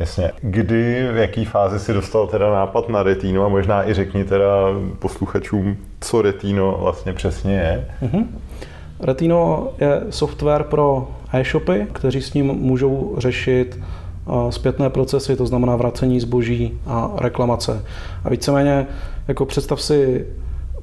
Jasně. 0.00 0.30
Kdy, 0.40 1.08
v 1.12 1.16
jaký 1.16 1.44
fázi 1.44 1.78
si 1.78 1.92
dostal 1.92 2.26
teda 2.26 2.54
nápad 2.54 2.88
na 2.88 3.02
Retino 3.02 3.44
a 3.44 3.48
možná 3.48 3.88
i 3.88 3.94
řekni 3.94 4.24
teda 4.24 4.46
posluchačům, 4.98 5.76
co 6.00 6.22
Retino 6.22 6.78
vlastně 6.80 7.12
přesně 7.12 7.54
je? 7.54 7.88
Mm-hmm. 8.02 8.24
Retino 9.00 9.68
je 9.80 10.00
software 10.10 10.64
pro 10.64 11.08
e-shopy, 11.32 11.86
kteří 11.92 12.22
s 12.22 12.34
ním 12.34 12.46
můžou 12.46 13.14
řešit 13.18 13.78
zpětné 14.50 14.90
procesy, 14.90 15.36
to 15.36 15.46
znamená 15.46 15.76
vracení 15.76 16.20
zboží 16.20 16.80
a 16.86 17.10
reklamace. 17.18 17.84
A 18.24 18.30
víceméně, 18.30 18.86
jako 19.28 19.46
představ 19.46 19.82
si 19.82 20.26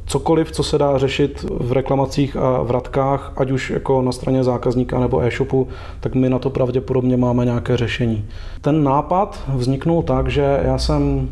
cokoliv, 0.07 0.51
co 0.51 0.63
se 0.63 0.77
dá 0.77 0.97
řešit 0.97 1.45
v 1.49 1.71
reklamacích 1.71 2.35
a 2.37 2.61
vratkách, 2.61 3.33
ať 3.37 3.51
už 3.51 3.69
jako 3.69 4.01
na 4.01 4.11
straně 4.11 4.43
zákazníka 4.43 4.99
nebo 4.99 5.21
e-shopu, 5.21 5.67
tak 5.99 6.15
my 6.15 6.29
na 6.29 6.39
to 6.39 6.49
pravděpodobně 6.49 7.17
máme 7.17 7.45
nějaké 7.45 7.77
řešení. 7.77 8.25
Ten 8.61 8.83
nápad 8.83 9.43
vzniknul 9.55 10.03
tak, 10.03 10.27
že 10.27 10.59
já 10.63 10.77
jsem 10.77 11.29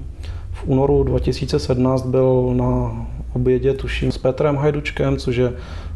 v 0.52 0.68
únoru 0.68 1.04
2017 1.04 2.06
byl 2.06 2.54
na 2.54 3.06
obědě, 3.34 3.74
tuším, 3.74 4.12
s 4.12 4.18
Petrem 4.18 4.56
Hajdučkem, 4.58 5.18
což 5.18 5.36
je 5.36 5.54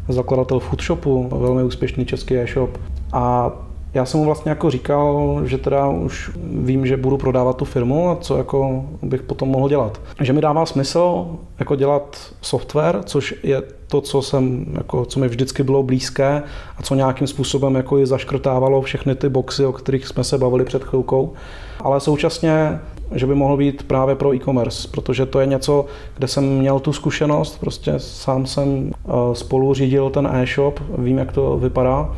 zakladatel 0.08 0.58
Foodshopu, 0.58 1.28
velmi 1.32 1.64
úspěšný 1.64 2.06
český 2.06 2.36
e-shop. 2.36 2.78
A 3.12 3.52
já 3.94 4.04
jsem 4.04 4.20
mu 4.20 4.26
vlastně 4.26 4.48
jako 4.50 4.70
říkal, 4.70 5.40
že 5.44 5.58
teda 5.58 5.88
už 5.88 6.30
vím, 6.52 6.86
že 6.86 6.96
budu 6.96 7.16
prodávat 7.16 7.56
tu 7.56 7.64
firmu 7.64 8.10
a 8.10 8.16
co 8.16 8.36
jako 8.36 8.84
bych 9.02 9.22
potom 9.22 9.48
mohl 9.48 9.68
dělat. 9.68 10.00
Že 10.20 10.32
mi 10.32 10.40
dává 10.40 10.66
smysl 10.66 11.26
jako 11.58 11.76
dělat 11.76 12.18
software, 12.42 13.00
což 13.04 13.34
je 13.42 13.62
to, 13.86 14.00
co 14.00 14.22
jsem, 14.22 14.66
jako, 14.72 15.04
co 15.04 15.20
mi 15.20 15.28
vždycky 15.28 15.62
bylo 15.62 15.82
blízké 15.82 16.42
a 16.76 16.82
co 16.82 16.94
nějakým 16.94 17.26
způsobem 17.26 17.74
jako 17.74 17.98
i 17.98 18.06
zaškrtávalo 18.06 18.82
všechny 18.82 19.14
ty 19.14 19.28
boxy, 19.28 19.64
o 19.66 19.72
kterých 19.72 20.06
jsme 20.06 20.24
se 20.24 20.38
bavili 20.38 20.64
před 20.64 20.84
chvilkou. 20.84 21.32
Ale 21.80 22.00
současně 22.00 22.80
že 23.12 23.26
by 23.26 23.34
mohl 23.34 23.56
být 23.56 23.82
právě 23.82 24.14
pro 24.14 24.34
e-commerce, 24.34 24.88
protože 24.88 25.26
to 25.26 25.40
je 25.40 25.46
něco, 25.46 25.86
kde 26.16 26.28
jsem 26.28 26.58
měl 26.58 26.80
tu 26.80 26.92
zkušenost, 26.92 27.60
prostě 27.60 27.94
sám 27.96 28.46
jsem 28.46 28.90
eh, 28.94 29.10
spolu 29.32 29.74
řídil 29.74 30.10
ten 30.10 30.26
e-shop, 30.32 30.80
vím, 30.98 31.18
jak 31.18 31.32
to 31.32 31.58
vypadá 31.58 32.16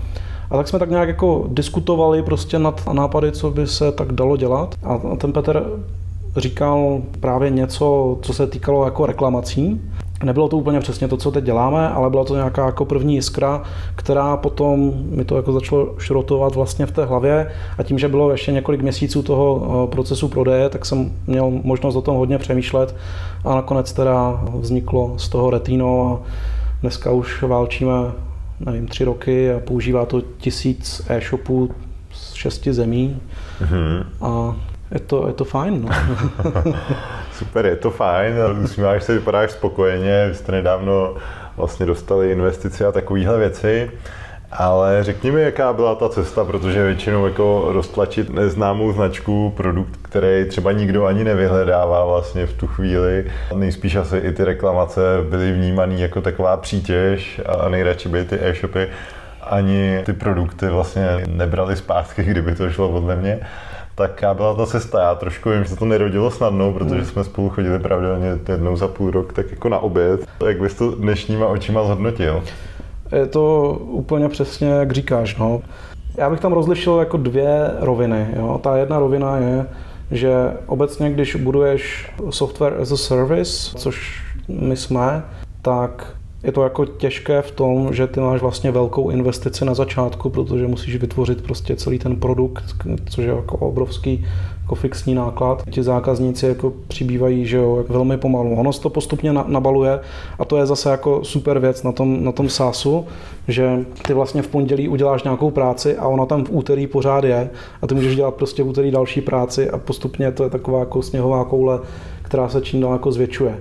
a 0.53 0.57
tak 0.57 0.69
jsme 0.69 0.79
tak 0.79 0.91
nějak 0.91 1.09
jako 1.09 1.45
diskutovali 1.49 2.23
prostě 2.23 2.59
nad 2.59 2.87
nápady, 2.93 3.33
co 3.33 3.51
by 3.51 3.67
se 3.67 3.93
tak 3.93 4.13
dalo 4.13 4.37
dělat. 4.37 4.75
A 4.83 5.17
ten 5.17 5.33
Petr 5.33 5.81
říkal 6.37 7.03
právě 7.21 7.51
něco, 7.51 8.19
co 8.23 8.35
se 8.35 8.47
týkalo 8.47 8.85
jako 8.85 9.07
reklamací. 9.07 9.81
Nebylo 10.25 10.49
to 10.49 10.57
úplně 10.57 10.81
přesně 10.81 11.09
to, 11.09 11.17
co 11.17 11.31
teď 11.31 11.45
děláme, 11.45 11.89
ale 11.89 12.11
byla 12.11 12.25
to 12.25 12.35
nějaká 12.35 12.67
jako 12.67 12.85
první 12.85 13.15
jiskra, 13.15 13.63
která 13.97 14.37
potom 14.37 14.93
mi 14.95 15.25
to 15.25 15.37
jako 15.37 15.53
začalo 15.53 15.95
šrotovat 15.99 16.55
vlastně 16.55 16.87
v 16.87 16.93
té 16.93 17.05
hlavě 17.05 17.53
a 17.79 17.83
tím, 17.83 17.99
že 17.99 18.09
bylo 18.09 18.31
ještě 18.31 18.53
několik 18.53 18.83
měsíců 18.83 19.23
toho 19.23 19.63
eh, 19.85 19.91
procesu 19.91 20.29
prodeje, 20.29 20.69
tak 20.69 20.87
jsem 20.87 21.13
měl 21.27 21.51
možnost 21.51 21.97
o 21.97 22.03
tom 22.03 22.17
hodně 22.17 22.39
přemýšlet 22.39 22.95
a 23.45 23.55
nakonec 23.55 23.93
teda 23.93 24.45
vzniklo 24.55 25.15
z 25.17 25.29
toho 25.29 25.51
Retino 25.51 26.13
a 26.13 26.29
dneska 26.81 27.11
už 27.11 27.43
válčíme 27.43 27.95
nevím, 28.67 28.87
tři 28.87 29.05
roky 29.05 29.53
a 29.53 29.61
používá 29.61 30.07
to 30.07 30.21
tisíc 30.21 31.03
e-shopů 31.09 31.75
z 32.13 32.33
šesti 32.33 32.73
zemí 32.73 33.21
mm-hmm. 33.61 34.05
a 34.21 34.57
je 34.91 35.01
to, 35.01 35.27
je 35.27 35.33
to 35.33 35.45
fajn. 35.45 35.83
No. 35.83 35.89
Super, 37.33 37.67
je 37.67 37.77
to 37.77 37.91
fajn, 37.91 38.35
usmíváš 38.65 39.03
se, 39.03 39.15
vypadáš 39.15 39.51
spokojeně, 39.51 40.27
vy 40.29 40.35
jste 40.35 40.53
nedávno 40.53 41.15
vlastně 41.57 41.87
dostali 41.87 42.33
investice 42.33 42.87
a 42.87 42.93
takovéhle 42.93 43.39
věci. 43.39 43.91
Ale 44.53 45.05
řekni 45.05 45.31
mi, 45.31 45.43
jaká 45.43 45.73
byla 45.73 45.95
ta 45.95 46.09
cesta, 46.09 46.45
protože 46.45 46.85
většinou 46.85 47.27
jako 47.27 47.65
roztlačit 47.69 48.31
neznámou 48.31 48.93
značku, 48.93 49.53
produkt, 49.57 49.99
který 50.03 50.45
třeba 50.49 50.73
nikdo 50.73 51.05
ani 51.05 51.25
nevyhledává 51.25 52.05
vlastně 52.05 52.47
v 52.47 52.53
tu 52.53 52.67
chvíli. 52.67 53.25
Nejspíš 53.55 53.97
asi 53.97 54.17
i 54.17 54.33
ty 54.33 54.45
reklamace 54.45 55.01
byly 55.31 55.53
vnímané 55.53 55.95
jako 55.95 56.21
taková 56.21 56.57
přítěž 56.57 57.41
a 57.47 57.69
nejradši 57.69 58.09
by 58.09 58.25
ty 58.25 58.39
e-shopy 58.41 58.89
ani 59.43 60.03
ty 60.05 60.13
produkty 60.13 60.69
vlastně 60.69 61.25
nebrali 61.29 61.77
zpátky, 61.77 62.23
kdyby 62.27 62.55
to 62.55 62.71
šlo 62.71 62.89
podle 62.89 63.17
mě. 63.17 63.41
Tak 63.95 64.23
já 64.23 64.35
byla 64.35 64.55
ta 64.55 64.67
cesta, 64.67 65.03
já 65.03 65.15
trošku 65.15 65.51
vím, 65.51 65.63
že 65.63 65.69
se 65.69 65.77
to 65.77 65.85
nerodilo 65.85 66.31
snadno, 66.31 66.73
protože 66.73 66.95
hmm. 66.95 67.05
jsme 67.05 67.25
spolu 67.25 67.49
chodili 67.49 67.79
pravidelně 67.79 68.39
jednou 68.49 68.77
za 68.77 68.89
půl 68.89 69.11
rok, 69.11 69.33
tak 69.33 69.51
jako 69.51 69.69
na 69.69 69.79
oběd. 69.79 70.21
Jak 70.47 70.61
bys 70.61 70.75
to 70.75 70.91
dnešníma 70.91 71.47
očima 71.47 71.85
zhodnotil? 71.85 72.43
Je 73.13 73.27
to 73.27 73.77
úplně 73.83 74.29
přesně, 74.29 74.69
jak 74.69 74.93
říkáš. 74.93 75.37
No. 75.37 75.63
Já 76.17 76.31
bych 76.31 76.41
tam 76.41 76.53
rozlišil 76.53 76.99
jako 76.99 77.17
dvě 77.17 77.71
roviny. 77.81 78.27
Jo. 78.37 78.61
Ta 78.63 78.77
jedna 78.77 78.99
rovina 78.99 79.37
je, 79.37 79.67
že 80.11 80.33
obecně, 80.67 81.11
když 81.11 81.37
buduješ 81.37 82.13
software 82.31 82.77
as 82.81 82.93
a 82.93 82.97
service, 82.97 83.79
což 83.79 84.23
my 84.49 84.77
jsme, 84.77 85.23
tak 85.63 86.17
je 86.43 86.53
to 86.53 86.63
jako 86.63 86.87
těžké 86.87 87.43
v 87.43 87.51
tom, 87.51 87.95
že 87.95 88.07
ty 88.07 88.21
máš 88.21 88.41
vlastně 88.41 88.71
velkou 88.71 89.11
investici 89.11 89.65
na 89.65 89.75
začátku, 89.75 90.31
protože 90.31 90.67
musíš 90.67 90.97
vytvořit 90.97 91.43
prostě 91.43 91.77
celý 91.77 91.99
ten 91.99 92.17
produkt, 92.17 92.65
což 93.11 93.25
je 93.25 93.31
jako 93.31 93.57
obrovský 93.57 94.27
jako 94.73 94.81
fixní 94.81 95.15
náklad. 95.15 95.63
Ti 95.71 95.83
zákazníci 95.83 96.47
jako 96.47 96.73
přibývají, 96.89 97.47
že 97.47 97.57
jo, 97.57 97.85
velmi 97.89 98.17
pomalu. 98.17 98.55
Ono 98.57 98.73
to 98.73 98.91
postupně 98.91 99.33
nabaluje 99.33 100.01
a 100.39 100.45
to 100.45 100.57
je 100.57 100.67
zase 100.67 100.91
jako 100.91 101.25
super 101.25 101.59
věc 101.59 101.83
na 101.83 101.93
tom, 101.93 102.25
na 102.25 102.33
tom 102.33 102.49
SaaSu, 102.49 103.05
že 103.49 103.85
ty 104.07 104.15
vlastně 104.15 104.43
v 104.43 104.49
pondělí 104.49 104.89
uděláš 104.89 105.23
nějakou 105.23 105.51
práci 105.51 105.97
a 105.97 106.09
ona 106.09 106.27
tam 106.27 106.45
v 106.45 106.51
úterý 106.51 106.87
pořád 106.87 107.25
je 107.25 107.51
a 107.83 107.87
ty 107.87 107.95
můžeš 107.95 108.17
dělat 108.17 108.35
prostě 108.35 108.63
v 108.63 108.69
úterý 108.69 108.91
další 108.91 109.21
práci 109.21 109.71
a 109.71 109.79
postupně 109.79 110.33
to 110.33 110.45
je 110.45 110.51
taková 110.51 110.79
jako 110.79 111.03
sněhová 111.03 111.45
koule, 111.45 111.81
která 112.23 112.49
se 112.49 112.61
čím 112.61 112.81
dál 112.81 112.93
jako 112.93 113.13
zvětšuje 113.13 113.59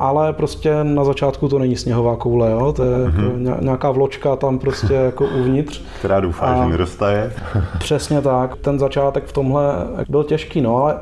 ale 0.00 0.32
prostě 0.32 0.84
na 0.84 1.04
začátku 1.04 1.48
to 1.48 1.58
není 1.58 1.76
sněhová 1.76 2.16
koule, 2.16 2.50
jo? 2.50 2.72
to 2.72 2.84
je 2.84 2.96
mm-hmm. 2.96 3.46
jako 3.46 3.64
nějaká 3.64 3.90
vločka 3.90 4.36
tam 4.36 4.58
prostě 4.58 4.94
jako 4.94 5.24
uvnitř. 5.24 5.82
Která 5.98 6.20
doufá, 6.20 6.46
a 6.46 6.64
že 6.64 6.70
nedostaje. 6.70 7.32
přesně 7.78 8.22
tak, 8.22 8.56
ten 8.56 8.78
začátek 8.78 9.24
v 9.24 9.32
tomhle 9.32 9.74
byl 10.08 10.24
těžký, 10.24 10.60
no 10.60 10.76
ale 10.76 10.96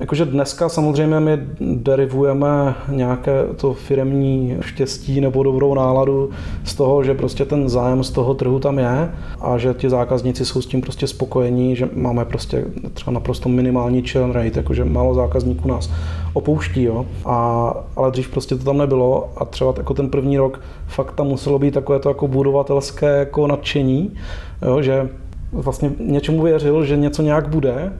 Jakože 0.00 0.24
dneska 0.24 0.68
samozřejmě 0.68 1.20
my 1.20 1.38
derivujeme 1.60 2.74
nějaké 2.88 3.44
to 3.56 3.74
firemní 3.74 4.56
štěstí 4.60 5.20
nebo 5.20 5.42
dobrou 5.42 5.74
náladu 5.74 6.30
z 6.64 6.74
toho, 6.74 7.04
že 7.04 7.14
prostě 7.14 7.44
ten 7.44 7.68
zájem 7.68 8.04
z 8.04 8.10
toho 8.10 8.34
trhu 8.34 8.58
tam 8.58 8.78
je 8.78 9.12
a 9.40 9.58
že 9.58 9.74
ti 9.74 9.90
zákazníci 9.90 10.44
jsou 10.44 10.62
s 10.62 10.66
tím 10.66 10.80
prostě 10.80 11.06
spokojení, 11.06 11.76
že 11.76 11.88
máme 11.94 12.24
prostě 12.24 12.64
třeba 12.94 13.12
naprosto 13.12 13.48
minimální 13.48 14.08
churn 14.08 14.32
rate, 14.32 14.58
jakože 14.58 14.84
málo 14.84 15.14
zákazníků 15.14 15.68
nás 15.68 15.90
opouští, 16.32 16.82
jo. 16.82 17.06
A, 17.24 17.74
ale 17.96 18.10
dřív 18.10 18.28
prostě 18.28 18.54
to 18.54 18.64
tam 18.64 18.78
nebylo 18.78 19.32
a 19.36 19.44
třeba 19.44 19.74
jako 19.76 19.94
ten 19.94 20.08
první 20.08 20.38
rok 20.38 20.60
fakt 20.86 21.12
tam 21.12 21.26
muselo 21.26 21.58
být 21.58 21.74
takové 21.74 21.98
to 21.98 22.08
jako 22.08 22.28
budovatelské 22.28 23.06
jako 23.06 23.46
nadšení, 23.46 24.14
jo, 24.62 24.82
že 24.82 25.08
vlastně 25.52 25.90
něčemu 26.00 26.42
věřil, 26.42 26.84
že 26.84 26.96
něco 26.96 27.22
nějak 27.22 27.48
bude 27.48 27.92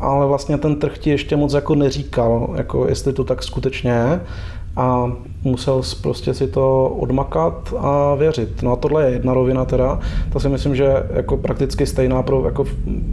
ale 0.00 0.26
vlastně 0.26 0.58
ten 0.58 0.76
trh 0.76 0.98
ti 0.98 1.10
ještě 1.10 1.36
moc 1.36 1.54
jako 1.54 1.74
neříkal, 1.74 2.54
jako 2.56 2.88
jestli 2.88 3.12
to 3.12 3.24
tak 3.24 3.42
skutečně 3.42 3.90
je 3.90 4.20
a 4.76 5.12
musel 5.44 5.82
prostě 6.02 6.34
si 6.34 6.46
to 6.46 6.88
odmakat 6.88 7.74
a 7.78 8.14
věřit. 8.14 8.62
No 8.62 8.72
a 8.72 8.76
tohle 8.76 9.04
je 9.04 9.12
jedna 9.12 9.34
rovina 9.34 9.64
teda, 9.64 10.00
to 10.32 10.40
si 10.40 10.48
myslím, 10.48 10.76
že 10.76 11.06
jako 11.10 11.36
prakticky 11.36 11.86
stejná 11.86 12.22
pro 12.22 12.44
jako 12.44 12.64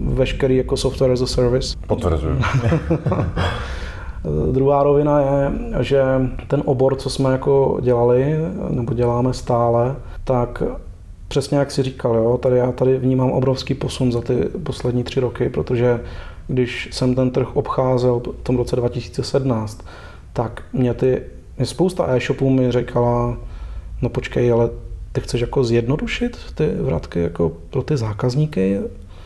veškerý 0.01 0.57
jako 0.57 0.77
software 0.77 1.11
as 1.11 1.21
a 1.21 1.25
service. 1.27 1.77
Potvrzuji. 1.87 2.39
Druhá 4.51 4.83
rovina 4.83 5.19
je, 5.19 5.51
že 5.79 6.03
ten 6.47 6.61
obor, 6.65 6.95
co 6.95 7.09
jsme 7.09 7.31
jako 7.31 7.79
dělali, 7.81 8.35
nebo 8.69 8.93
děláme 8.93 9.33
stále, 9.33 9.95
tak 10.23 10.63
přesně 11.27 11.57
jak 11.57 11.71
si 11.71 11.83
říkal, 11.83 12.15
jo, 12.15 12.37
tady 12.37 12.57
já 12.57 12.71
tady 12.71 12.97
vnímám 12.97 13.31
obrovský 13.31 13.73
posun 13.73 14.11
za 14.11 14.21
ty 14.21 14.35
poslední 14.63 15.03
tři 15.03 15.19
roky, 15.19 15.49
protože 15.49 15.99
když 16.47 16.89
jsem 16.91 17.15
ten 17.15 17.31
trh 17.31 17.55
obcházel 17.55 18.19
v 18.19 18.43
tom 18.43 18.57
roce 18.57 18.75
2017, 18.75 19.85
tak 20.33 20.63
mě 20.73 20.93
ty, 20.93 21.21
mě 21.57 21.65
spousta 21.65 22.15
e-shopů 22.15 22.49
mi 22.49 22.71
říkala, 22.71 23.37
no 24.01 24.09
počkej, 24.09 24.51
ale 24.51 24.69
ty 25.11 25.21
chceš 25.21 25.41
jako 25.41 25.63
zjednodušit 25.63 26.37
ty 26.55 26.67
vratky 26.67 27.19
jako 27.19 27.51
pro 27.69 27.83
ty 27.83 27.97
zákazníky? 27.97 28.79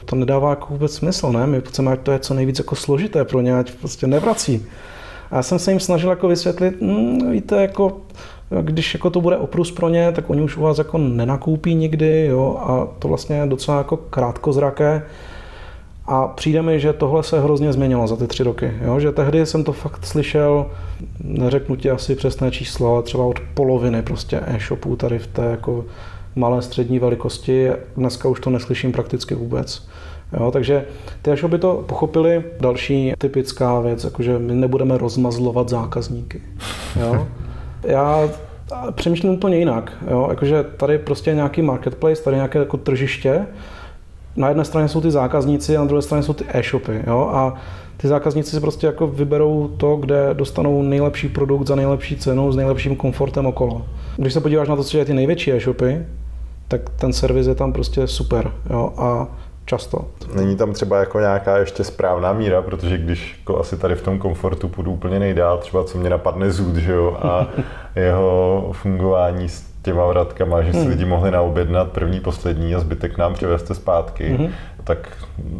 To 0.05 0.15
nedává 0.15 0.49
jako 0.49 0.67
vůbec 0.69 0.93
smysl, 0.93 1.31
ne? 1.31 1.47
My 1.47 1.61
chceme, 1.61 1.91
ať 1.91 1.99
to 1.99 2.11
je 2.11 2.19
co 2.19 2.33
nejvíc 2.33 2.59
jako 2.59 2.75
složité 2.75 3.25
pro 3.25 3.41
ně, 3.41 3.59
ať 3.59 3.71
prostě 3.71 4.07
nevrací. 4.07 4.65
A 5.31 5.35
já 5.35 5.43
jsem 5.43 5.59
se 5.59 5.71
jim 5.71 5.79
snažil 5.79 6.09
jako 6.09 6.27
vysvětlit, 6.27 6.81
hm, 6.81 7.31
víte, 7.31 7.61
jako 7.61 7.97
když 8.61 8.93
jako 8.93 9.09
to 9.09 9.21
bude 9.21 9.37
oprus 9.37 9.71
pro 9.71 9.89
ně, 9.89 10.11
tak 10.11 10.29
oni 10.29 10.41
už 10.41 10.57
u 10.57 10.61
vás 10.61 10.77
jako 10.77 10.97
nenakoupí 10.97 11.75
nikdy, 11.75 12.25
jo, 12.25 12.57
a 12.59 12.87
to 12.99 13.07
vlastně 13.07 13.35
je 13.35 13.47
docela 13.47 13.77
jako 13.77 13.97
krátkozraké. 13.97 15.03
A 16.07 16.27
přijde 16.27 16.61
mi, 16.61 16.79
že 16.79 16.93
tohle 16.93 17.23
se 17.23 17.39
hrozně 17.39 17.73
změnilo 17.73 18.07
za 18.07 18.15
ty 18.15 18.27
tři 18.27 18.43
roky. 18.43 18.73
Jo? 18.81 18.99
Že 18.99 19.11
tehdy 19.11 19.45
jsem 19.45 19.63
to 19.63 19.73
fakt 19.73 20.05
slyšel, 20.05 20.65
neřeknu 21.23 21.75
ti 21.75 21.89
asi 21.89 22.15
přesné 22.15 22.51
číslo, 22.51 22.93
ale 22.93 23.03
třeba 23.03 23.23
od 23.23 23.39
poloviny 23.53 24.01
prostě 24.01 24.41
e-shopů 24.47 24.95
tady 24.95 25.19
v 25.19 25.27
té 25.27 25.43
jako 25.43 25.85
malé 26.35 26.61
střední 26.61 26.99
velikosti. 26.99 27.71
Dneska 27.97 28.29
už 28.29 28.39
to 28.39 28.49
neslyším 28.49 28.91
prakticky 28.91 29.35
vůbec. 29.35 29.87
Jo, 30.39 30.51
takže 30.51 30.85
ty 31.21 31.31
e-shopy 31.31 31.57
to 31.57 31.83
pochopili. 31.87 32.43
Další 32.59 33.13
typická 33.17 33.79
věc, 33.79 34.03
jakože 34.03 34.39
my 34.39 34.55
nebudeme 34.55 34.97
rozmazlovat 34.97 35.69
zákazníky. 35.69 36.41
Jo? 36.99 37.27
Já 37.83 38.29
přemýšlím 38.91 39.33
úplně 39.33 39.57
jinak. 39.57 39.93
Jo? 40.09 40.27
Jakože 40.29 40.63
tady 40.63 40.97
prostě 40.97 41.33
nějaký 41.33 41.61
marketplace, 41.61 42.23
tady 42.23 42.35
nějaké 42.35 42.59
jako 42.59 42.77
tržiště, 42.77 43.45
na 44.37 44.47
jedné 44.47 44.65
straně 44.65 44.87
jsou 44.87 45.01
ty 45.01 45.11
zákazníci 45.11 45.77
a 45.77 45.79
na 45.79 45.85
druhé 45.85 46.01
straně 46.01 46.23
jsou 46.23 46.33
ty 46.33 46.45
e-shopy. 46.53 47.03
Jo? 47.07 47.29
A 47.33 47.53
ty 47.97 48.07
zákazníci 48.07 48.51
si 48.51 48.61
prostě 48.61 48.87
jako 48.87 49.07
vyberou 49.07 49.67
to, 49.77 49.95
kde 49.95 50.29
dostanou 50.33 50.81
nejlepší 50.81 51.29
produkt 51.29 51.67
za 51.67 51.75
nejlepší 51.75 52.15
cenu 52.15 52.51
s 52.51 52.55
nejlepším 52.55 52.95
komfortem 52.95 53.45
okolo. 53.45 53.85
Když 54.17 54.33
se 54.33 54.41
podíváš 54.41 54.67
na 54.67 54.75
to, 54.75 54.83
co 54.83 54.97
je 54.97 55.05
ty 55.05 55.13
největší 55.13 55.51
e-shopy, 55.51 56.05
tak 56.67 56.81
ten 56.89 57.13
servis 57.13 57.47
je 57.47 57.55
tam 57.55 57.73
prostě 57.73 58.07
super. 58.07 58.51
Jo? 58.69 58.93
A 58.97 59.27
často. 59.65 60.05
Není 60.35 60.55
tam 60.55 60.73
třeba 60.73 60.99
jako 60.99 61.19
nějaká 61.19 61.57
ještě 61.57 61.83
správná 61.83 62.33
míra, 62.33 62.61
protože 62.61 62.97
když 62.97 63.35
jako 63.39 63.59
asi 63.59 63.77
tady 63.77 63.95
v 63.95 64.01
tom 64.01 64.19
komfortu 64.19 64.67
půjdu 64.67 64.91
úplně 64.91 65.19
nejdál, 65.19 65.57
třeba 65.57 65.83
co 65.83 65.97
mě 65.97 66.09
napadne 66.09 66.51
zůd, 66.51 66.75
že 66.75 66.91
jo, 66.91 67.17
a 67.21 67.47
jeho 67.95 68.69
fungování 68.73 69.49
s 69.49 69.63
těma 69.87 70.05
vratkama, 70.05 70.61
že 70.61 70.73
si 70.73 70.79
hmm. 70.79 70.89
lidi 70.89 71.05
mohli 71.05 71.31
naobjednat 71.31 71.91
první, 71.91 72.19
poslední 72.19 72.75
a 72.75 72.79
zbytek 72.79 73.17
nám 73.17 73.33
přivezte 73.33 73.75
zpátky, 73.75 74.29
hmm. 74.29 74.47
tak 74.83 74.97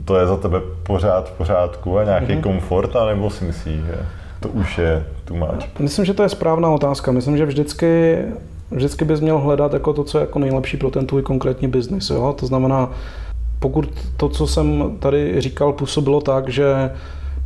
to 0.06 0.20
je 0.20 0.28
za 0.28 0.38
tebe 0.38 0.62
pořád 0.84 1.30
v 1.30 1.32
pořádku 1.32 1.98
a 1.98 2.04
nějaký 2.04 2.34
hmm. 2.34 2.42
komfort, 2.42 2.96
anebo 2.96 3.30
si 3.30 3.46
myslíš, 3.46 3.76
že 3.86 3.96
to 4.40 4.50
už 4.50 4.78
je 4.78 5.06
tu 5.26 5.36
máč? 5.36 5.68
Myslím, 5.80 6.06
že 6.06 6.14
to 6.14 6.24
je 6.24 6.30
správná 6.30 6.70
otázka. 6.70 7.12
Myslím, 7.12 7.38
že 7.38 7.46
vždycky 7.46 8.18
vždycky 8.72 9.06
bys 9.06 9.20
měl 9.20 9.40
hledat 9.40 9.74
jako 9.74 9.94
to, 9.94 10.04
co 10.04 10.18
je 10.18 10.22
jako 10.22 10.40
nejlepší 10.40 10.78
pro 10.78 10.92
ten 10.92 11.08
tvůj 11.08 11.22
konkrétní 11.22 11.68
biznis. 11.68 12.12
To 12.36 12.46
znamená, 12.46 12.90
pokud 13.60 13.90
to, 14.18 14.30
co 14.30 14.48
jsem 14.48 14.98
tady 15.00 15.42
říkal, 15.42 15.74
působilo 15.74 16.22
tak, 16.22 16.50
že 16.50 16.92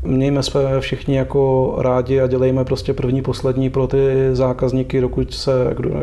mějme 0.03 0.43
se 0.43 0.79
všichni 0.79 1.17
jako 1.17 1.73
rádi 1.77 2.21
a 2.21 2.27
dělejme 2.27 2.65
prostě 2.65 2.93
první, 2.93 3.21
poslední 3.21 3.69
pro 3.69 3.87
ty 3.87 4.29
zákazníky, 4.31 5.01
dokud, 5.01 5.33
se, 5.33 5.51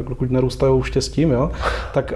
dokud 0.09 0.31
nerůstají 0.31 0.83
štěstím, 0.83 1.31
jo? 1.31 1.50
tak 1.95 2.14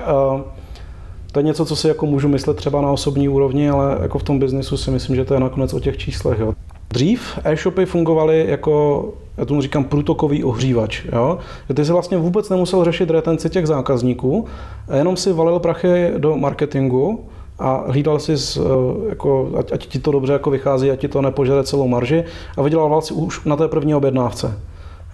to 1.32 1.38
je 1.38 1.42
něco, 1.42 1.64
co 1.64 1.76
si 1.76 1.88
jako 1.88 2.06
můžu 2.06 2.28
myslet 2.28 2.56
třeba 2.56 2.80
na 2.80 2.90
osobní 2.90 3.28
úrovni, 3.28 3.70
ale 3.70 3.98
jako 4.02 4.18
v 4.18 4.22
tom 4.22 4.38
biznisu 4.38 4.76
si 4.76 4.90
myslím, 4.90 5.16
že 5.16 5.24
to 5.24 5.34
je 5.34 5.40
nakonec 5.40 5.74
o 5.74 5.80
těch 5.80 5.96
číslech. 5.96 6.38
Jo? 6.38 6.54
Dřív 6.88 7.38
e-shopy 7.44 7.86
fungovaly 7.86 8.44
jako, 8.48 9.04
já 9.36 9.44
tomu 9.44 9.62
říkám, 9.62 9.84
průtokový 9.84 10.44
ohřívač. 10.44 11.04
Jo? 11.12 11.38
Ty 11.74 11.84
si 11.84 11.92
vlastně 11.92 12.18
vůbec 12.18 12.48
nemusel 12.48 12.84
řešit 12.84 13.10
retenci 13.10 13.50
těch 13.50 13.66
zákazníků, 13.66 14.46
jenom 14.98 15.16
si 15.16 15.32
valil 15.32 15.58
prachy 15.58 16.10
do 16.18 16.36
marketingu, 16.36 17.24
a 17.58 17.84
hlídal 17.86 18.18
si, 18.18 18.36
z, 18.36 18.56
eh, 18.56 18.60
jako, 19.08 19.50
ať, 19.58 19.72
ať 19.72 19.86
ti 19.86 19.98
to 19.98 20.10
dobře 20.10 20.32
jako 20.32 20.50
vychází, 20.50 20.90
ať 20.90 21.00
ti 21.00 21.08
to 21.08 21.22
nepožere 21.22 21.64
celou 21.64 21.88
marži 21.88 22.24
a 22.56 22.62
vydělával 22.62 23.02
si 23.02 23.14
už 23.14 23.44
na 23.44 23.56
té 23.56 23.68
první 23.68 23.94
objednávce. 23.94 24.58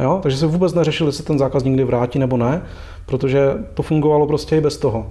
Jo? 0.00 0.20
Takže 0.22 0.38
se 0.38 0.46
vůbec 0.46 0.74
neřešil, 0.74 1.06
jestli 1.06 1.24
ten 1.24 1.38
zákazník 1.38 1.74
kdy 1.74 1.84
vrátí 1.84 2.18
nebo 2.18 2.36
ne, 2.36 2.62
protože 3.06 3.52
to 3.74 3.82
fungovalo 3.82 4.26
prostě 4.26 4.56
i 4.56 4.60
bez 4.60 4.78
toho. 4.78 5.06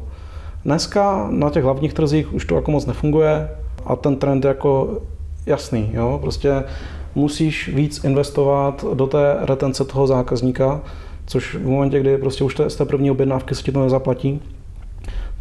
Dneska 0.65 1.27
na 1.29 1.49
těch 1.49 1.63
hlavních 1.63 1.93
trzích 1.93 2.33
už 2.33 2.45
to 2.45 2.55
jako 2.55 2.71
moc 2.71 2.85
nefunguje 2.85 3.49
a 3.85 3.95
ten 3.95 4.15
trend 4.15 4.43
je 4.43 4.47
jako 4.47 5.01
jasný. 5.45 5.89
Jo? 5.93 6.17
Prostě 6.21 6.63
musíš 7.15 7.69
víc 7.75 8.03
investovat 8.03 8.85
do 8.93 9.07
té 9.07 9.37
retence 9.39 9.85
toho 9.85 10.07
zákazníka, 10.07 10.81
což 11.25 11.55
v 11.55 11.67
momentě, 11.67 11.99
kdy 11.99 12.17
prostě 12.17 12.43
už 12.43 12.55
z 12.67 12.75
té 12.75 12.85
první 12.85 13.11
objednávky 13.11 13.55
se 13.55 13.63
ti 13.63 13.71
to 13.71 13.83
nezaplatí, 13.83 14.41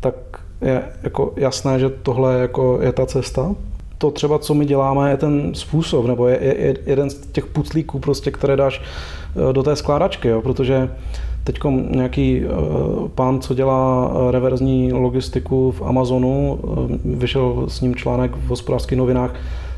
tak 0.01 0.15
je 0.61 0.83
jako 1.03 1.33
jasné, 1.37 1.79
že 1.79 1.89
tohle 1.89 2.39
jako 2.39 2.79
je 2.83 2.93
ta 2.93 3.07
cesta. 3.07 3.55
To 3.99 4.11
třeba, 4.11 4.39
co 4.39 4.55
my 4.55 4.65
děláme, 4.65 5.11
je 5.11 5.17
ten 5.17 5.55
způsob, 5.55 6.07
nebo 6.07 6.29
je, 6.29 6.39
je, 6.43 6.57
je 6.59 6.77
jeden 6.87 7.11
z 7.11 7.15
těch 7.15 7.47
puclíků, 7.47 7.99
prostě, 7.99 8.31
které 8.31 8.57
dáš 8.57 8.83
eh, 9.51 9.53
do 9.53 9.63
té 9.63 9.77
skládačky, 9.77 10.29
jo, 10.29 10.43
protože 10.43 10.91
teď 11.45 11.59
nějaký 11.91 12.45
uh, 12.45 13.09
pán, 13.09 13.41
co 13.41 13.55
dělá 13.55 14.11
eh, 14.11 14.33
reverzní 14.33 14.93
logistiku 14.93 15.73
v 15.73 15.83
Amazonu, 15.83 16.59
vyšel 17.05 17.65
s 17.69 17.81
ním 17.81 17.95
článek 17.95 18.31
v 18.37 18.49
hospodářských 18.49 18.99
novinách, 18.99 19.35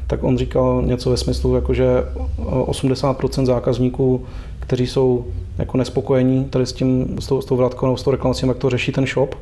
tak 0.06 0.24
on 0.24 0.38
říkal 0.38 0.82
něco 0.82 1.10
ve 1.10 1.16
smyslu, 1.16 1.54
jako 1.54 1.74
že 1.74 2.04
80% 2.38 3.44
zákazníků, 3.44 4.24
kteří 4.60 4.86
jsou 4.86 5.24
jako 5.58 5.78
nespokojení 5.78 6.44
tady 6.44 6.66
s 6.66 6.72
tím, 6.72 7.16
s 7.20 7.26
tou, 7.26 7.40
s 7.40 7.44
tou 7.44 7.56
vratkou, 7.56 7.96
s 7.96 8.02
tou 8.02 8.10
reklamací, 8.10 8.46
jak 8.46 8.58
to 8.58 8.70
řeší 8.70 8.92
ten 8.92 9.06
shop, 9.06 9.34